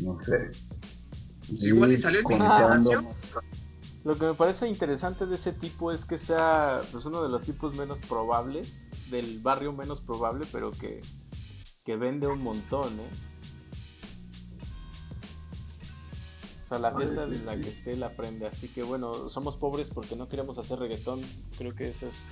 No 0.00 0.18
sé. 0.22 0.50
igual 1.48 1.92
y 1.92 1.96
salió 1.96 2.20
el 2.20 2.24
lo 4.06 4.16
que 4.16 4.24
me 4.24 4.34
parece 4.34 4.68
interesante 4.68 5.26
de 5.26 5.34
ese 5.34 5.52
tipo 5.52 5.90
es 5.90 6.04
que 6.04 6.16
sea 6.16 6.80
pues, 6.92 7.04
uno 7.06 7.24
de 7.24 7.28
los 7.28 7.42
tipos 7.42 7.74
menos 7.74 8.00
probables, 8.02 8.86
del 9.10 9.40
barrio 9.40 9.72
menos 9.72 10.00
probable, 10.00 10.46
pero 10.52 10.70
que, 10.70 11.00
que 11.84 11.96
vende 11.96 12.28
un 12.28 12.40
montón, 12.40 13.00
¿eh? 13.00 13.10
O 16.62 16.64
sea, 16.64 16.78
la 16.78 16.94
fiesta 16.94 17.24
en 17.24 17.46
la 17.46 17.58
que 17.60 17.68
esté 17.68 17.96
la 17.96 18.14
prende. 18.14 18.46
Así 18.46 18.68
que 18.68 18.84
bueno, 18.84 19.28
somos 19.28 19.56
pobres 19.56 19.90
porque 19.90 20.14
no 20.14 20.28
queremos 20.28 20.58
hacer 20.58 20.78
reggaetón. 20.78 21.20
Creo 21.58 21.74
que 21.74 21.88
eso 21.90 22.06
es. 22.06 22.28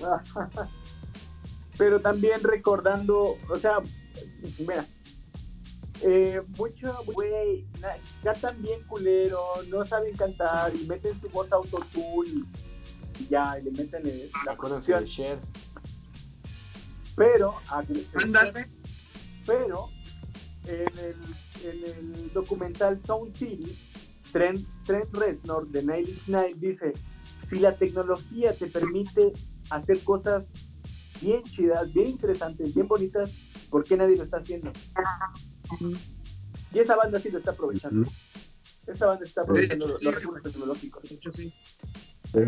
Pero 1.78 2.00
también 2.00 2.44
recordando, 2.44 3.36
o 3.50 3.56
sea, 3.56 3.78
mira, 4.60 4.86
eh, 6.02 6.42
mucho, 6.56 6.94
güey, 7.06 7.66
cantan 8.22 8.60
bien 8.62 8.82
culero, 8.84 9.40
no 9.68 9.84
saben 9.84 10.14
cantar 10.14 10.74
y 10.74 10.86
meten 10.86 11.20
su 11.20 11.28
voz 11.28 11.52
autotune 11.52 12.44
y 13.18 13.26
ya, 13.28 13.58
y 13.58 13.64
le 13.64 13.70
meten 13.72 14.06
el, 14.06 14.28
la 14.46 14.56
producción. 14.56 15.04
De 15.04 15.10
pero, 17.16 17.54
pero 19.44 19.88
en 20.66 20.98
el, 20.98 21.16
en 21.64 21.84
el 22.14 22.32
documental 22.32 23.00
Sound 23.04 23.32
City, 23.32 23.76
Trent, 24.30 24.64
Trent 24.84 25.12
Reznor 25.14 25.66
de 25.68 25.82
Nine 25.82 26.00
Inch 26.00 26.28
Nails 26.28 26.60
dice, 26.60 26.92
si 27.42 27.58
la 27.58 27.76
tecnología 27.76 28.54
te 28.54 28.68
permite 28.68 29.32
hacer 29.70 29.98
cosas 30.04 30.52
bien 31.20 31.42
chidas, 31.42 31.92
bien 31.92 32.10
interesantes, 32.10 32.72
bien 32.72 32.86
bonitas, 32.86 33.32
¿por 33.68 33.82
qué 33.82 33.96
nadie 33.96 34.16
lo 34.16 34.22
está 34.22 34.36
haciendo? 34.36 34.70
Y 36.72 36.78
esa 36.78 36.96
banda 36.96 37.18
sí 37.18 37.30
lo 37.30 37.38
está 37.38 37.52
aprovechando. 37.52 38.08
Esa 38.86 39.06
banda 39.06 39.24
está 39.24 39.42
aprovechando 39.42 39.86
los, 39.86 40.02
recursos 40.02 40.42
tecnológicos. 40.42 41.02
De 41.08 41.14
hecho, 41.14 41.32
sí. 41.32 41.54
Sí. 42.32 42.40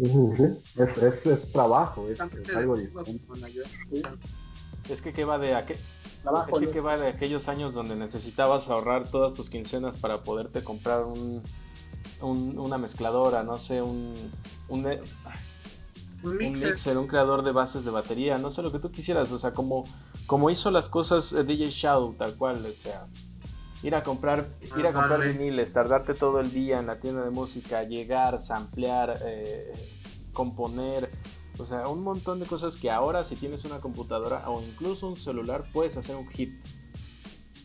Es, 0.00 1.26
es, 1.26 1.52
trabajo, 1.52 2.08
es, 2.08 2.20
algo 2.20 2.76
Es 4.88 5.02
que, 5.02 5.12
¿qué 5.12 5.24
va 5.24 5.38
de 5.38 5.56
aquel... 5.56 5.76
es 5.76 6.58
que, 6.60 6.70
¿qué 6.70 6.80
va 6.80 6.96
de 6.96 7.08
aquellos 7.08 7.48
años 7.48 7.74
donde 7.74 7.96
necesitabas 7.96 8.68
ahorrar 8.68 9.10
todas 9.10 9.34
tus 9.34 9.50
quincenas 9.50 9.96
para 9.96 10.22
poderte 10.22 10.62
comprar 10.62 11.02
un, 11.02 11.42
un 12.20 12.58
una 12.60 12.78
mezcladora, 12.78 13.42
no 13.42 13.56
sé, 13.56 13.82
un, 13.82 14.12
un, 14.68 14.86
un 16.22 16.36
mixer. 16.36 16.96
un 16.96 17.08
creador 17.08 17.42
de 17.42 17.50
bases 17.50 17.84
de 17.84 17.90
batería, 17.90 18.38
no 18.38 18.52
sé 18.52 18.62
lo 18.62 18.70
que 18.70 18.78
tú 18.78 18.92
quisieras, 18.92 19.32
o 19.32 19.38
sea, 19.38 19.52
como 19.52 19.82
como 20.28 20.50
hizo 20.50 20.70
las 20.70 20.90
cosas 20.90 21.32
eh, 21.32 21.42
DJ 21.42 21.70
Shadow, 21.70 22.12
tal 22.12 22.36
cual, 22.36 22.64
o 22.64 22.74
sea, 22.74 23.06
ir 23.82 23.94
a 23.94 24.02
comprar, 24.02 24.46
ir 24.76 24.86
a 24.86 24.92
comprar 24.92 25.26
viniles, 25.26 25.72
tardarte 25.72 26.12
todo 26.12 26.38
el 26.38 26.52
día 26.52 26.78
en 26.78 26.86
la 26.86 27.00
tienda 27.00 27.24
de 27.24 27.30
música, 27.30 27.82
llegar, 27.84 28.38
samplear, 28.38 29.18
eh, 29.24 29.72
componer, 30.34 31.10
o 31.58 31.64
sea, 31.64 31.88
un 31.88 32.02
montón 32.02 32.40
de 32.40 32.46
cosas 32.46 32.76
que 32.76 32.90
ahora 32.90 33.24
si 33.24 33.36
tienes 33.36 33.64
una 33.64 33.80
computadora 33.80 34.50
o 34.50 34.62
incluso 34.62 35.08
un 35.08 35.16
celular 35.16 35.64
puedes 35.72 35.96
hacer 35.96 36.14
un 36.14 36.28
hit. 36.28 36.62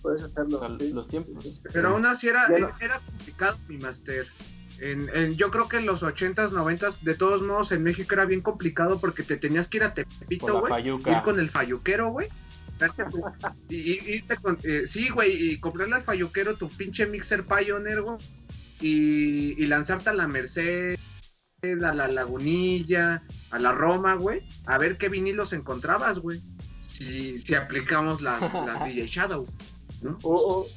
puedes 0.02 0.24
hacerlo. 0.24 0.66
Los 0.94 1.10
tiempos. 1.10 1.64
Pero 1.74 1.90
aún 1.90 2.06
así 2.06 2.30
era, 2.30 2.48
era 2.80 3.02
complicado 3.06 3.58
mi 3.68 3.78
máster. 3.78 4.26
En, 4.80 5.36
yo 5.36 5.52
creo 5.52 5.68
que 5.68 5.78
en 5.78 5.86
los 5.86 6.02
80s, 6.02 6.50
90s, 6.52 7.02
de 7.02 7.16
todos 7.16 7.42
modos, 7.42 7.72
en 7.74 7.84
México 7.84 8.14
era 8.14 8.26
bien 8.26 8.42
complicado 8.42 9.00
porque 9.00 9.24
te 9.24 9.38
tenías 9.38 9.68
que 9.68 9.78
ir 9.78 9.84
a 9.84 9.94
Tepito, 9.94 10.62
güey. 10.62 10.90
Ir 10.90 11.22
con 11.24 11.40
el 11.40 11.50
falluquero, 11.50 12.10
güey. 12.10 12.30
Y, 13.70 14.14
irte 14.14 14.38
con. 14.38 14.58
Eh, 14.64 14.84
sí, 14.86 15.10
güey, 15.10 15.52
y 15.52 15.60
comprarle 15.60 15.96
al 15.96 16.02
falluquero 16.02 16.56
tu 16.56 16.68
pinche 16.68 17.06
mixer 17.06 17.46
Pioneer, 17.46 18.02
güey. 18.02 18.18
Y, 18.82 19.66
lanzarte 19.66 20.10
a 20.10 20.14
la 20.14 20.28
Merced, 20.28 20.98
a 21.62 21.94
la 21.94 22.08
Lagunilla, 22.08 23.24
a 23.52 23.60
la 23.60 23.72
Roma, 23.72 24.16
güey. 24.16 24.42
A 24.66 24.78
ver 24.78 24.98
qué 24.98 25.10
vinilos 25.10 25.54
encontrabas, 25.54 26.20
güey. 26.20 26.42
Si, 26.82 27.38
si 27.38 27.56
aplicamos 27.56 28.22
las, 28.22 28.42
las 28.54 28.86
DJ 28.86 29.08
Shadow, 29.08 29.48
¿no? 30.02 30.18
O, 30.22 30.34
o 30.34 30.68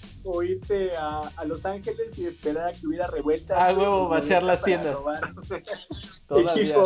irte 0.43 0.97
a, 0.97 1.21
a, 1.37 1.45
Los 1.45 1.65
Ángeles 1.65 2.19
y 2.19 2.27
esperar 2.27 2.69
a 2.69 2.73
que 2.73 2.87
hubiera 2.87 3.07
revuelta. 3.07 3.55
Ah, 3.59 3.73
huevo, 3.73 4.09
vaciar 4.09 4.43
las 4.43 4.63
tiendas. 4.63 4.99
todavía. 6.29 6.77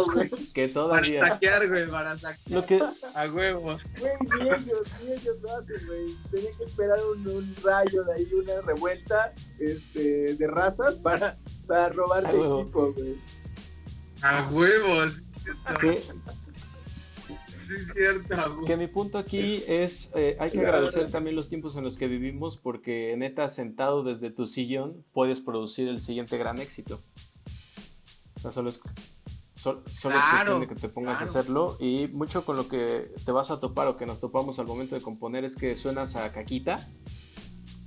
que 0.55 0.69
todavía. 0.69 1.21
Para 1.21 1.33
saquear, 1.33 1.69
güey, 1.69 1.87
para 1.89 2.17
saquear. 2.17 2.61
Lo 2.61 2.67
que... 2.67 2.81
A 3.15 3.27
huevo. 3.27 3.79
Güey, 3.99 4.13
ni 4.39 4.49
ellos, 4.49 4.93
ni 5.03 5.13
ellos 5.13 5.37
lo 5.43 5.57
hacen, 5.57 5.87
güey. 5.87 6.05
Tenían 6.31 6.57
que 6.59 6.65
esperar 6.65 6.99
un, 7.13 7.29
un, 7.29 7.57
rayo 7.63 8.05
de 8.05 8.13
ahí, 8.15 8.29
una 8.35 8.61
revuelta 8.63 9.33
este, 9.59 10.35
de 10.35 10.47
razas 10.47 10.95
para, 10.97 11.37
para 11.67 11.89
robarse 11.89 12.37
equipo, 12.37 12.93
güey. 12.93 13.17
A 14.23 14.49
huevos. 14.51 15.23
¿Qué? 15.81 16.03
Que 18.67 18.77
mi 18.77 18.87
punto 18.87 19.19
aquí 19.19 19.63
es, 19.67 20.13
eh, 20.15 20.37
hay 20.39 20.51
que 20.51 20.61
agradecer 20.61 21.11
también 21.11 21.37
los 21.37 21.49
tiempos 21.49 21.77
en 21.77 21.85
los 21.85 21.97
que 21.97 22.09
vivimos 22.09 22.57
porque 22.57 23.15
neta 23.17 23.49
sentado 23.49 24.03
desde 24.03 24.31
tu 24.31 24.47
sillón 24.47 25.05
puedes 25.13 25.41
producir 25.41 25.89
el 25.89 26.01
siguiente 26.01 26.39
gran 26.39 26.59
éxito. 26.59 27.01
solo 28.51 28.71
es, 28.71 28.79
cuestión 28.79 30.61
de 30.61 30.69
que 30.69 30.75
te 30.75 30.89
pongas 30.89 31.21
a 31.21 31.25
hacerlo 31.25 31.77
y 31.79 32.09
mucho 32.13 32.45
con 32.45 32.57
lo 32.57 32.69
que 32.69 33.13
te 33.25 33.33
vas 33.33 33.51
a 33.51 33.61
topar 33.61 33.89
o 33.89 33.97
que 33.97 34.07
nos 34.07 34.21
topamos 34.21 34.59
al 34.59 34.67
momento 34.67 34.95
de 34.95 35.03
componer 35.03 35.45
es 35.45 35.55
que 35.55 35.77
suenas 35.77 36.17
a 36.17 36.33
caquita 36.33 36.89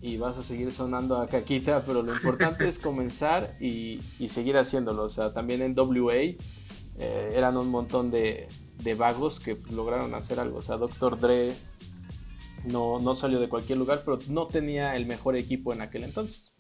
y 0.04 0.18
vas 0.18 0.38
a 0.38 0.44
seguir 0.44 0.70
sonando 0.72 1.18
a 1.18 1.28
caquita, 1.28 1.84
pero 1.86 2.02
lo 2.04 2.14
importante 2.14 2.68
es 2.68 2.78
comenzar 2.78 3.56
y, 3.62 4.00
seguir 4.28 4.58
haciéndolo. 4.58 5.04
O 5.04 5.10
sea, 5.10 5.34
también 5.34 5.62
en 5.62 5.80
WA 5.80 6.14
eh, 6.14 6.38
eran 7.34 7.56
un 7.56 7.70
montón 7.70 8.12
de, 8.12 8.50
de 8.84 8.96
vagos 8.96 9.40
que 9.40 9.62
lograron 9.72 10.14
hacer 10.14 10.40
algo. 10.40 10.58
O 10.58 10.62
sea, 10.62 10.78
Dr. 10.78 11.18
Dre 11.18 11.54
no, 12.66 13.00
no 13.00 13.16
salió 13.16 13.40
de 13.40 13.50
cualquier 13.50 13.78
lugar, 13.78 14.02
pero 14.06 14.18
no 14.30 14.48
tenía 14.48 14.96
el 14.96 15.06
mejor 15.06 15.36
equipo 15.36 15.74
en 15.74 15.82
aquel 15.82 16.04
entonces. 16.04 16.56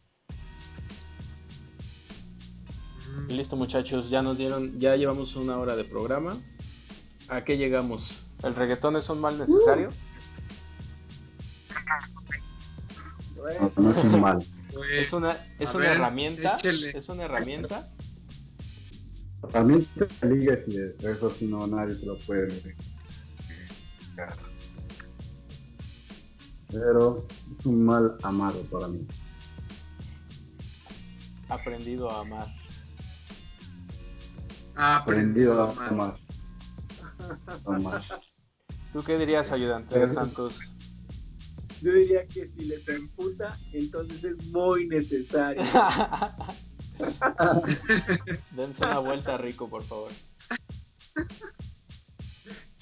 Y 3.29 3.33
listo 3.33 3.55
muchachos, 3.55 4.09
ya 4.09 4.21
nos 4.21 4.37
dieron, 4.37 4.77
ya 4.79 4.95
llevamos 4.95 5.35
una 5.35 5.57
hora 5.57 5.75
de 5.75 5.83
programa. 5.83 6.37
¿A 7.29 7.43
qué 7.43 7.57
llegamos? 7.57 8.23
¿El 8.43 8.55
reggaetón 8.55 8.95
es 8.97 9.09
un 9.09 9.21
mal 9.21 9.37
necesario? 9.37 9.89
es 14.91 15.13
una, 15.13 15.37
es 15.59 15.75
una 15.75 15.91
herramienta. 15.91 16.57
Es 16.63 17.09
una 17.09 17.23
herramienta 17.23 17.93
también 19.51 19.85
te 19.95 20.27
ligas 20.27 20.59
y 20.67 20.77
eso 21.05 21.29
si 21.29 21.47
no 21.47 21.67
nadie 21.67 21.95
se 21.95 22.05
lo 22.05 22.17
puede 22.19 22.75
Pero 26.71 27.27
es 27.59 27.65
un 27.65 27.85
mal 27.85 28.17
amado 28.23 28.61
para 28.63 28.87
mí. 28.87 29.05
Aprendido 31.49 32.09
a 32.09 32.21
amar. 32.21 32.47
Aprendido 34.75 35.63
a 35.63 35.87
amar. 35.87 36.17
amar. 37.65 38.03
¿Tú 38.91 39.03
qué 39.03 39.19
dirías, 39.19 39.51
ayudante 39.51 40.07
Santos? 40.07 40.75
Yo 41.81 41.93
diría 41.93 42.25
que 42.25 42.47
si 42.47 42.65
les 42.65 42.87
emputa, 42.87 43.59
entonces 43.71 44.23
es 44.23 44.47
muy 44.47 44.87
necesario. 44.87 45.61
Dense 48.51 48.85
una 48.85 48.99
vuelta 48.99 49.37
rico, 49.37 49.69
por 49.69 49.83
favor. 49.83 50.11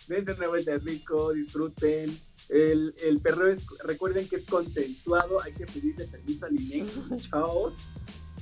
Dense 0.07 0.33
una 0.33 0.47
vuelta 0.47 0.77
rico, 0.77 1.33
disfruten. 1.33 2.17
El, 2.49 2.93
el 3.03 3.19
perreo 3.19 3.47
es, 3.47 3.63
recuerden 3.83 4.27
que 4.27 4.35
es 4.35 4.45
consensuado, 4.45 5.41
hay 5.41 5.53
que 5.53 5.65
pedirle 5.65 6.05
permiso 6.05 6.45
al 6.45 6.59
INEC, 6.59 6.89
chavos. 7.29 7.77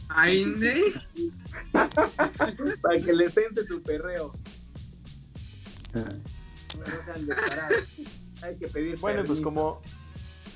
¿A 0.09 0.31
INEC? 0.31 0.99
Para 2.81 3.01
que 3.03 3.13
les 3.13 3.33
sense 3.33 3.65
su 3.65 3.81
perreo. 3.83 4.33
No 5.93 6.85
sean 7.05 7.27
Hay 8.41 8.57
que 8.57 8.67
pedir 8.67 8.97
Bueno, 8.99 9.23
pues 9.23 9.39
como... 9.41 9.81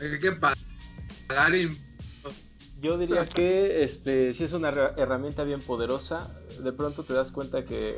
Hay 0.02 0.18
que 0.18 0.32
pagar 0.32 1.54
yo 2.84 2.98
diría 2.98 3.26
que 3.28 3.82
este 3.84 4.34
sí 4.34 4.44
es 4.44 4.52
una 4.52 4.70
herramienta 4.70 5.46
bien 5.46 5.62
poderosa. 5.62 6.30
De 6.62 6.74
pronto 6.74 7.04
te 7.04 7.14
das 7.14 7.32
cuenta 7.32 7.64
que 7.64 7.98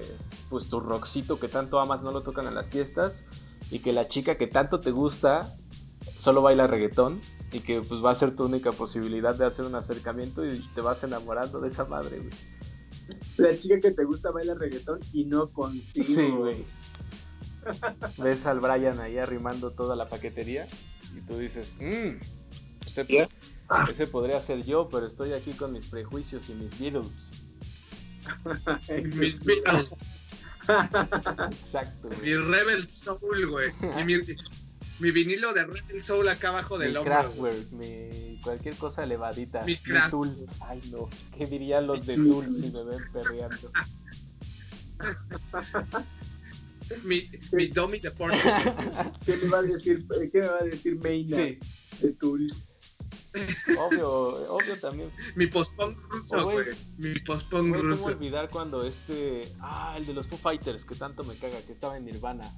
pues 0.50 0.70
tu 0.70 0.80
roxito 0.80 1.40
que 1.40 1.48
tanto 1.48 1.80
amas 1.80 2.04
no 2.04 2.12
lo 2.12 2.22
tocan 2.22 2.46
en 2.46 2.54
las 2.54 2.70
fiestas 2.70 3.26
y 3.72 3.80
que 3.80 3.92
la 3.94 4.08
chica 4.08 4.38
que 4.38 4.46
tanto 4.46 4.80
te 4.80 4.92
gusta 4.92 5.58
solo 6.18 6.44
baila 6.44 6.68
reggaetón 6.68 7.20
y 7.52 7.62
que 7.62 7.82
pues 7.82 8.06
va 8.06 8.12
a 8.12 8.16
ser 8.16 8.36
tu 8.36 8.46
única 8.46 8.72
posibilidad 8.72 9.34
de 9.34 9.46
hacer 9.46 9.66
un 9.66 9.74
acercamiento 9.74 10.46
y 10.46 10.60
te 10.76 10.82
vas 10.82 11.04
enamorando 11.04 11.60
de 11.60 11.68
esa 11.68 11.86
madre, 11.86 12.20
güey. 12.20 12.30
La 13.38 13.58
chica 13.58 13.80
que 13.80 13.90
te 13.90 14.04
gusta 14.04 14.30
baila 14.30 14.54
reggaetón 14.54 15.00
y 15.14 15.26
no 15.26 15.52
contigo. 15.52 16.06
Sí, 16.06 16.30
güey. 16.30 16.64
Ves 18.20 18.46
al 18.46 18.60
Brian 18.60 19.00
ahí 19.00 19.18
arrimando 19.18 19.72
toda 19.72 19.96
la 19.96 20.10
paquetería 20.10 20.68
y 21.18 21.22
tú 21.22 21.40
dices, 21.40 21.78
mmm, 21.82 22.20
ese 23.90 24.08
podría 24.08 24.40
ser 24.40 24.64
yo, 24.64 24.90
pero 24.90 25.06
estoy 25.06 25.34
aquí 25.34 25.52
con 25.54 25.72
mis 25.72 25.86
prejuicios 25.86 26.50
y 26.50 26.54
mis 26.54 26.80
Beatles. 26.80 27.32
mis 29.18 29.44
Beatles. 29.44 29.94
Exacto. 30.68 32.10
Mi 32.22 32.36
Rebel 32.36 32.90
Soul, 32.90 33.48
güey. 33.48 33.72
mi, 34.06 34.18
mi, 35.00 35.12
vinilo 35.12 35.54
de 35.54 35.66
Rebel 35.66 36.04
Soul 36.04 36.28
acá 36.28 36.50
abajo 36.50 36.78
del 36.78 36.98
mi 36.98 37.04
Kraftwerk, 37.04 37.72
mi 37.72 38.40
cualquier 38.44 38.76
cosa 38.76 39.04
elevadita. 39.04 39.64
Mi, 39.64 39.78
mi 39.86 40.10
Tool. 40.10 40.36
Ay, 40.62 40.80
no. 40.92 41.10
¿Qué 41.38 41.46
dirían 41.48 41.88
los 41.88 42.06
de 42.06 42.16
Tool 42.16 42.54
si 42.54 42.72
me 42.72 42.84
ven 42.84 43.00
perreando? 43.12 43.72
mi, 47.04 47.30
mi 47.52 47.68
Domi 47.68 48.00
de 48.00 48.12
¿Qué 49.26 49.38
me 49.38 49.50
va 49.50 49.60
a 49.60 49.64
decir, 49.64 50.06
qué 50.32 50.40
me 50.40 50.48
va 50.48 50.60
a 50.62 50.64
decir 50.64 51.00
Maynard 51.02 51.36
sí. 51.36 51.60
de 52.02 52.14
Tool? 52.14 52.52
Obvio, 53.78 54.10
obvio 54.54 54.80
también. 54.80 55.12
Mi 55.36 55.48
postpone 55.48 55.96
ruso, 56.10 56.44
güey. 56.44 56.68
Mi 56.98 57.14
ruso. 57.14 57.46
¿Cómo 57.50 58.06
olvidar 58.06 58.50
cuando 58.50 58.86
este. 58.86 59.52
Ah, 59.60 59.96
el 59.98 60.06
de 60.06 60.14
los 60.14 60.28
Foo 60.28 60.38
Fighters, 60.38 60.86
que 60.86 60.96
tanto 60.96 61.24
me 61.24 61.36
caga, 61.36 61.62
que 61.62 61.72
estaba 61.72 61.98
en 61.98 62.06
Nirvana. 62.06 62.50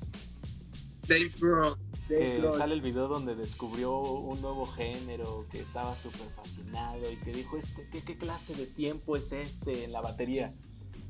Dave 1.07 1.31
Grohl. 1.39 1.77
Que 2.07 2.41
sale 2.51 2.73
el 2.73 2.81
video 2.81 3.07
donde 3.07 3.35
descubrió 3.35 3.99
un 3.99 4.41
nuevo 4.41 4.65
género, 4.65 5.45
que 5.51 5.59
estaba 5.59 5.95
súper 5.95 6.27
fascinado 6.35 7.11
y 7.11 7.17
que 7.17 7.31
dijo: 7.31 7.57
este, 7.57 7.87
¿qué, 7.91 8.03
¿qué 8.03 8.17
clase 8.17 8.53
de 8.55 8.65
tiempo 8.65 9.17
es 9.17 9.31
este 9.31 9.83
en 9.85 9.91
la 9.91 10.01
batería? 10.01 10.53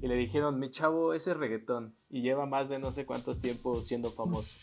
Y 0.01 0.07
le 0.07 0.15
dijeron: 0.15 0.59
Mi 0.59 0.71
chavo, 0.71 1.13
ese 1.13 1.31
es 1.31 1.37
reggaetón. 1.37 1.95
Y 2.09 2.21
lleva 2.21 2.45
más 2.45 2.69
de 2.69 2.79
no 2.79 2.91
sé 2.91 3.05
cuántos 3.05 3.39
tiempos 3.39 3.85
siendo 3.85 4.11
famoso. 4.11 4.57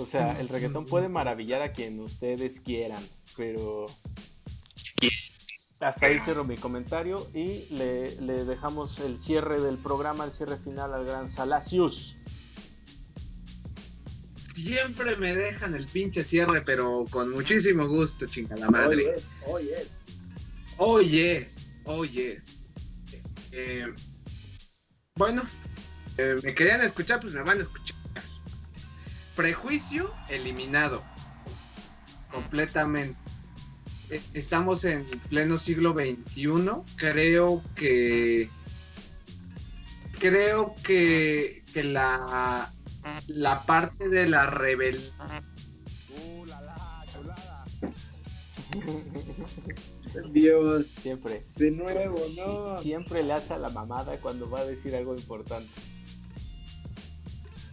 O 0.00 0.06
sea, 0.06 0.40
el 0.40 0.48
reggaetón 0.48 0.86
puede 0.86 1.10
maravillar 1.10 1.60
a 1.60 1.72
quien 1.72 2.00
ustedes 2.00 2.60
quieran, 2.60 3.02
pero 3.36 3.84
hasta 5.78 6.06
ahí 6.06 6.18
cierro 6.18 6.44
mi 6.44 6.56
comentario 6.56 7.28
y 7.34 7.66
le, 7.70 8.44
dejamos 8.44 8.98
el 9.00 9.18
cierre 9.18 9.60
del 9.60 9.76
programa, 9.76 10.24
el 10.24 10.32
cierre 10.32 10.56
final 10.56 10.94
al 10.94 11.04
gran 11.04 11.28
Salacius. 11.28 12.16
Siempre 14.54 15.16
me 15.16 15.34
dejan 15.34 15.74
el 15.74 15.86
pinche 15.86 16.24
cierre, 16.24 16.62
pero 16.62 17.04
con 17.10 17.30
muchísimo 17.30 17.86
gusto, 17.86 18.26
chingada 18.26 18.70
madre. 18.70 19.14
Oh 19.46 19.58
yes, 19.58 19.90
oh 20.78 21.00
yes. 21.00 21.76
Oh 21.84 22.04
yes, 22.04 22.58
eh, 23.52 23.86
bueno, 25.16 25.42
eh, 26.18 26.36
me 26.42 26.54
querían 26.54 26.80
escuchar, 26.82 27.20
pues 27.20 27.32
me 27.32 27.42
van 27.42 27.58
a 27.58 27.62
escuchar. 27.62 27.99
Prejuicio 29.40 30.12
eliminado. 30.28 31.02
Completamente. 32.30 33.16
E, 34.10 34.20
estamos 34.34 34.84
en 34.84 35.06
pleno 35.30 35.56
siglo 35.56 35.94
XXI. 35.94 36.46
Creo 36.96 37.62
que. 37.74 38.50
Creo 40.18 40.74
que, 40.84 41.64
que 41.72 41.84
la, 41.84 42.70
la 43.28 43.62
parte 43.62 44.10
de 44.10 44.28
la 44.28 44.44
rebelión. 44.44 45.10
Dios. 50.32 50.86
Siempre. 50.86 51.46
De 51.56 51.70
nuevo, 51.70 52.18
¿no? 52.36 52.68
Siempre 52.68 53.22
le 53.22 53.32
hace 53.32 53.54
a 53.54 53.58
la 53.58 53.70
mamada 53.70 54.20
cuando 54.20 54.50
va 54.50 54.60
a 54.60 54.66
decir 54.66 54.94
algo 54.94 55.14
importante. 55.14 55.70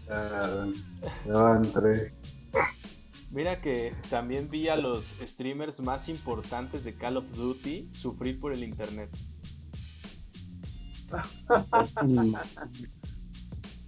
Van 0.07 1.61
tres. 1.73 2.13
Mira 3.31 3.61
que 3.61 3.93
también 4.09 4.49
vi 4.49 4.69
a 4.69 4.77
los 4.77 5.15
streamers 5.21 5.81
más 5.81 6.07
importantes 6.07 6.83
de 6.83 6.95
Call 6.95 7.17
of 7.17 7.31
Duty 7.33 7.89
sufrir 7.93 8.39
por 8.39 8.53
el 8.53 8.63
internet. 8.63 9.09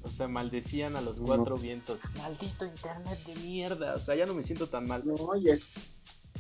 O 0.02 0.12
sea, 0.12 0.28
maldecían 0.28 0.96
a 0.96 1.02
los 1.02 1.22
cuatro 1.22 1.56
vientos. 1.56 2.02
Maldito 2.18 2.66
internet 2.66 3.20
de 3.26 3.36
mierda. 3.36 3.94
O 3.94 4.00
sea, 4.00 4.16
ya 4.16 4.26
no 4.26 4.34
me 4.34 4.44
siento 4.44 4.68
tan 4.68 4.88
mal. 4.88 5.04
No, 5.06 5.36
y, 5.36 5.50
es, 5.50 5.68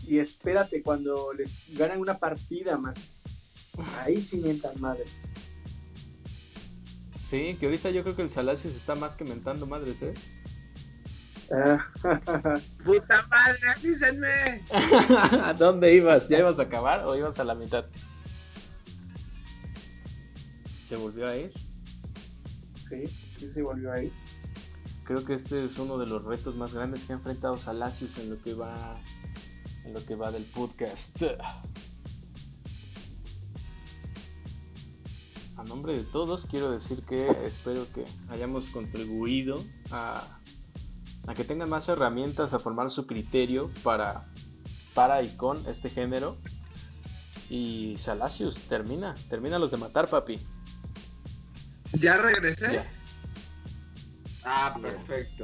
y 0.07 0.17
espérate 0.17 0.81
cuando 0.81 1.31
les 1.33 1.51
ganan 1.77 1.99
una 1.99 2.17
partida 2.17 2.77
más. 2.77 2.97
Ahí 3.99 4.21
sí 4.21 4.37
mientan 4.37 4.79
madres. 4.81 5.11
Sí, 7.19 7.57
que 7.59 7.65
ahorita 7.65 7.89
yo 7.89 8.01
creo 8.03 8.15
que 8.15 8.21
el 8.21 8.29
Salacios 8.29 8.75
está 8.75 8.95
más 8.95 9.17
que 9.17 9.25
mentando 9.25 9.67
madres, 9.67 10.01
¿eh? 10.03 10.13
¡Puta 12.85 13.27
madre, 13.27 13.59
avísenme! 13.75 14.63
¿A 15.43 15.53
dónde 15.57 15.93
ibas? 15.93 16.29
¿Ya 16.29 16.39
ibas 16.39 16.59
a 16.59 16.63
acabar 16.63 17.05
o 17.05 17.17
ibas 17.17 17.37
a 17.39 17.43
la 17.43 17.55
mitad? 17.55 17.85
¿Se 20.79 20.95
volvió 20.95 21.27
a 21.27 21.35
ir? 21.35 21.51
Sí, 22.87 23.05
sí 23.37 23.51
se 23.53 23.61
volvió 23.63 23.91
a 23.91 24.01
ir. 24.01 24.13
Creo 25.03 25.25
que 25.25 25.33
este 25.33 25.65
es 25.65 25.77
uno 25.77 25.97
de 25.97 26.07
los 26.07 26.23
retos 26.23 26.55
más 26.55 26.73
grandes 26.73 27.03
que 27.03 27.11
ha 27.11 27.17
enfrentado 27.17 27.57
Salacios 27.57 28.17
en 28.19 28.29
lo 28.29 28.41
que 28.41 28.53
va 28.53 28.97
en 29.83 29.93
lo 29.93 30.05
que 30.05 30.15
va 30.15 30.31
del 30.31 30.45
podcast. 30.45 31.23
A 35.59 35.63
nombre 35.65 35.91
de 35.91 36.05
todos 36.05 36.45
quiero 36.45 36.71
decir 36.71 37.03
que 37.03 37.27
espero 37.43 37.85
que 37.91 38.05
hayamos 38.29 38.69
contribuido 38.69 39.61
a, 39.91 40.39
a 41.27 41.33
que 41.33 41.43
tengan 41.43 41.69
más 41.69 41.89
herramientas 41.89 42.53
a 42.53 42.59
formar 42.59 42.89
su 42.89 43.05
criterio 43.05 43.69
para, 43.83 44.25
para 44.93 45.21
y 45.21 45.35
con 45.35 45.61
este 45.67 45.89
género. 45.89 46.37
Y 47.49 47.95
Salacios, 47.97 48.57
termina, 48.69 49.15
termina 49.29 49.59
los 49.59 49.71
de 49.71 49.77
matar, 49.77 50.07
papi. 50.07 50.39
¿Ya 51.91 52.15
regresé? 52.15 52.75
Ya. 52.75 52.91
Ah, 54.45 54.79
perfecto. 54.81 55.43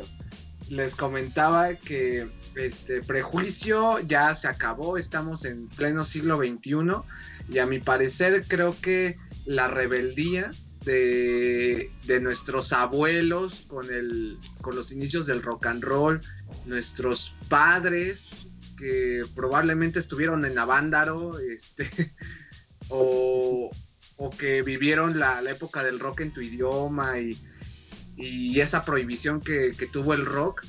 Les 0.70 0.96
comentaba 0.96 1.76
que 1.76 2.32
este 2.56 3.02
prejuicio 3.02 4.00
ya 4.00 4.34
se 4.34 4.48
acabó, 4.48 4.98
estamos 4.98 5.44
en 5.44 5.68
pleno 5.68 6.06
siglo 6.06 6.38
XXI 6.38 7.04
y 7.50 7.60
a 7.60 7.66
mi 7.66 7.80
parecer 7.82 8.46
creo 8.48 8.74
que 8.82 9.18
la 9.46 9.68
rebeldía 9.68 10.50
de, 10.86 11.92
de 12.06 12.20
nuestros 12.20 12.72
abuelos 12.74 13.66
con, 13.68 13.92
el, 13.92 14.38
con 14.62 14.76
los 14.76 14.92
inicios 14.92 15.26
del 15.26 15.42
rock 15.42 15.66
and 15.68 15.84
roll, 15.84 16.22
nuestros 16.66 17.36
padres 17.50 18.30
que 18.78 19.22
probablemente 19.36 20.00
estuvieron 20.00 20.46
en 20.46 20.58
Avándaro, 20.58 21.40
este, 21.40 21.90
o, 22.90 23.70
o 24.18 24.30
que 24.30 24.62
vivieron 24.62 25.18
la, 25.20 25.42
la 25.42 25.52
época 25.52 25.84
del 25.84 26.00
rock 26.00 26.22
en 26.22 26.34
tu 26.34 26.42
idioma 26.42 27.20
y, 27.20 27.38
y 28.16 28.60
esa 28.60 28.84
prohibición 28.84 29.40
que, 29.40 29.72
que 29.78 29.88
tuvo 29.88 30.14
el 30.14 30.26
rock, 30.26 30.64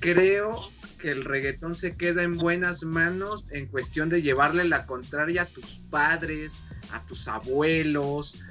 creo 0.00 0.70
que 1.06 1.12
el 1.12 1.24
reggaetón 1.24 1.76
se 1.76 1.96
queda 1.96 2.24
en 2.24 2.36
buenas 2.36 2.82
manos 2.82 3.46
en 3.52 3.66
cuestión 3.66 4.08
de 4.08 4.22
llevarle 4.22 4.64
la 4.64 4.86
contraria 4.86 5.42
a 5.42 5.46
tus 5.46 5.80
padres, 5.88 6.60
a 6.90 7.06
tus 7.06 7.28
abuelos, 7.28 8.42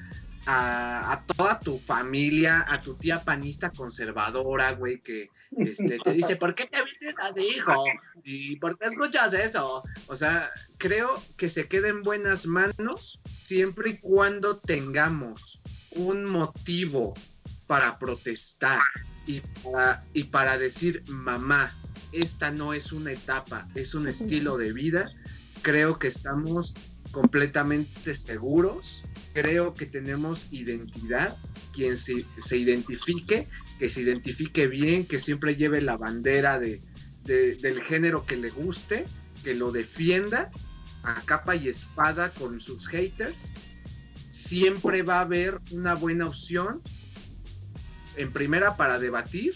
a, 0.46 1.12
a 1.12 1.26
toda 1.26 1.60
tu 1.60 1.78
familia, 1.80 2.66
a 2.70 2.80
tu 2.80 2.94
tía 2.94 3.20
panista 3.20 3.72
conservadora, 3.72 4.72
güey, 4.72 5.02
que 5.02 5.32
este, 5.58 6.00
te 6.00 6.14
dice, 6.14 6.36
¿por 6.38 6.56
qué 6.56 6.66
te 6.68 6.82
vistes 6.82 7.14
así, 7.22 7.46
hijo? 7.58 7.84
¿Y 8.24 8.56
por 8.56 8.78
qué 8.78 8.86
escuchas 8.86 9.34
eso? 9.34 9.84
O 10.08 10.16
sea, 10.16 10.50
creo 10.78 11.22
que 11.36 11.50
se 11.50 11.68
queda 11.68 11.90
en 11.90 12.04
buenas 12.04 12.48
manos 12.48 13.20
siempre 13.42 13.90
y 13.90 13.98
cuando 13.98 14.60
tengamos 14.60 15.60
un 15.92 16.24
motivo 16.24 17.16
para 17.68 18.00
protestar 18.00 18.80
y 19.28 19.42
para, 19.62 20.06
y 20.14 20.24
para 20.24 20.58
decir, 20.58 21.04
mamá, 21.10 21.70
esta 22.22 22.52
no 22.52 22.74
es 22.74 22.92
una 22.92 23.12
etapa, 23.12 23.68
es 23.76 23.94
un 23.96 24.08
estilo 24.08 24.58
de 24.58 24.74
vida, 24.74 25.12
creo 25.62 25.98
que 26.00 26.08
estamos 26.08 26.74
completamente 27.12 28.14
seguros, 28.14 29.04
creo 29.34 29.74
que 29.74 29.86
tenemos 29.86 30.48
identidad, 30.52 31.38
quien 31.74 31.98
se, 32.00 32.26
se 32.38 32.58
identifique, 32.58 33.48
que 33.80 33.90
se 33.90 34.02
identifique 34.02 34.68
bien, 34.68 35.06
que 35.06 35.20
siempre 35.20 35.56
lleve 35.56 35.82
la 35.82 35.98
bandera 35.98 36.60
de, 36.60 36.82
de- 37.24 37.56
del 37.56 37.82
género 37.82 38.26
que 38.26 38.36
le 38.38 38.50
guste, 38.50 39.06
que 39.44 39.54
lo 39.54 39.72
defienda 39.72 40.52
a 41.04 41.22
capa 41.26 41.56
y 41.56 41.68
espada 41.68 42.32
con 42.32 42.60
sus 42.62 42.88
haters, 42.88 43.52
siempre 44.32 45.04
va 45.04 45.20
a 45.20 45.22
haber 45.22 45.60
una 45.72 45.96
buena 45.96 46.28
opción 46.28 46.82
en 48.18 48.32
primera 48.32 48.78
para 48.78 49.00
debatir 49.00 49.54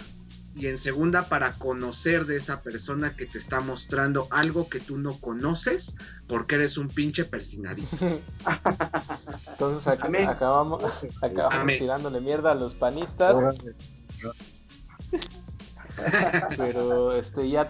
y 0.60 0.68
en 0.68 0.78
segunda 0.78 1.24
para 1.30 1.53
conocer 1.53 2.26
de 2.26 2.38
esa 2.38 2.62
persona 2.62 3.16
que 3.16 3.26
te 3.26 3.38
está 3.38 3.60
mostrando 3.62 4.28
algo 4.32 4.68
que 4.70 4.80
tú 4.80 4.97
no 4.97 5.18
conoces 5.20 5.95
porque 6.28 6.55
eres 6.55 6.78
un 6.78 6.88
pinche 6.89 7.24
persinadito. 7.26 7.95
Entonces 9.47 9.88
ac- 9.88 10.05
Amén. 10.05 10.28
acabamos, 10.28 10.84
acabamos 11.22 11.60
Amén. 11.62 11.80
tirándole 11.80 12.20
mierda 12.22 12.51
a 12.51 12.55
los 12.55 12.76
panistas, 12.76 13.38
pero 16.57 17.14
este 17.16 17.49
ya, 17.49 17.68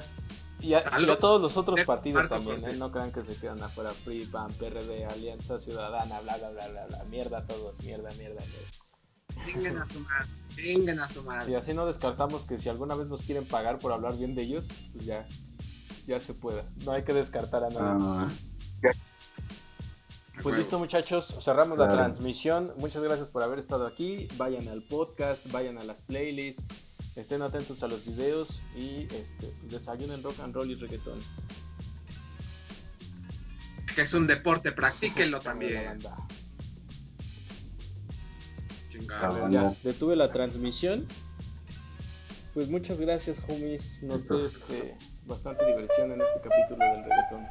ya, 0.59 0.83
todos 1.17 1.41
los 1.41 1.57
otros 1.57 1.79
partidos 1.85 2.27
Marco 2.29 2.35
también, 2.43 2.69
¿eh? 2.69 2.75
No 2.77 2.91
crean 2.91 3.11
que 3.11 3.23
se 3.23 3.35
quedan 3.35 3.61
afuera, 3.61 3.91
PRI, 4.03 4.25
PAN, 4.25 4.51
PRD, 4.53 5.05
Alianza 5.05 5.59
Ciudadana, 5.59 6.19
bla, 6.21 6.37
bla, 6.37 6.49
bla, 6.49 6.67
bla, 6.67 6.85
bla, 6.87 7.03
mierda 7.05 7.39
a 7.39 7.47
todos, 7.47 7.79
mierda, 7.83 8.09
mierda, 8.17 8.41
mierda. 8.41 8.88
Vengan 9.45 9.77
a 9.77 9.87
su 9.87 9.99
madre, 10.01 10.27
vengan 10.57 10.99
a 10.99 11.07
su 11.07 11.19
Si 11.21 11.25
madre. 11.25 11.55
así 11.57 11.73
no 11.73 11.85
descartamos 11.85 12.45
que 12.45 12.57
si 12.59 12.69
alguna 12.69 12.95
vez 12.95 13.07
nos 13.07 13.23
quieren 13.23 13.45
pagar 13.45 13.77
por 13.77 13.91
hablar 13.91 14.17
bien 14.17 14.35
de 14.35 14.43
ellos, 14.43 14.69
pues 14.93 15.05
ya, 15.05 15.25
ya 16.07 16.19
se 16.19 16.33
pueda. 16.33 16.65
No 16.85 16.91
hay 16.91 17.03
que 17.03 17.13
descartar 17.13 17.63
a 17.63 17.69
nadie. 17.69 18.05
Ah, 18.07 18.27
Pues 20.41 20.57
listo 20.57 20.79
muchachos, 20.79 21.37
cerramos 21.41 21.77
la 21.77 21.87
transmisión. 21.89 22.73
Muchas 22.77 23.03
gracias 23.03 23.29
por 23.29 23.43
haber 23.43 23.59
estado 23.59 23.85
aquí. 23.85 24.27
Vayan 24.37 24.67
al 24.69 24.83
podcast, 24.83 25.51
vayan 25.51 25.77
a 25.79 25.83
las 25.83 26.01
playlists, 26.01 26.63
estén 27.15 27.41
atentos 27.41 27.83
a 27.83 27.87
los 27.87 28.05
videos 28.05 28.63
y 28.75 29.03
este, 29.15 29.53
desayunen 29.63 30.23
rock 30.23 30.39
and 30.39 30.55
roll 30.55 30.69
y 30.71 30.75
reggaetón. 30.75 31.19
Que 33.95 34.03
es 34.03 34.13
un 34.13 34.27
deporte, 34.27 34.71
practíquenlo 34.71 35.39
también. 35.41 35.97
Ya, 39.49 39.73
detuve 39.83 40.15
la 40.15 40.29
transmisión. 40.31 41.07
Pues 42.53 42.69
muchas 42.69 42.99
gracias, 42.99 43.39
homies. 43.47 44.01
Noté 44.03 44.45
este, 44.45 44.95
bastante 45.25 45.65
diversión 45.65 46.11
en 46.11 46.21
este 46.21 46.39
capítulo 46.41 46.83
del 46.83 47.03
reggaetón. 47.03 47.47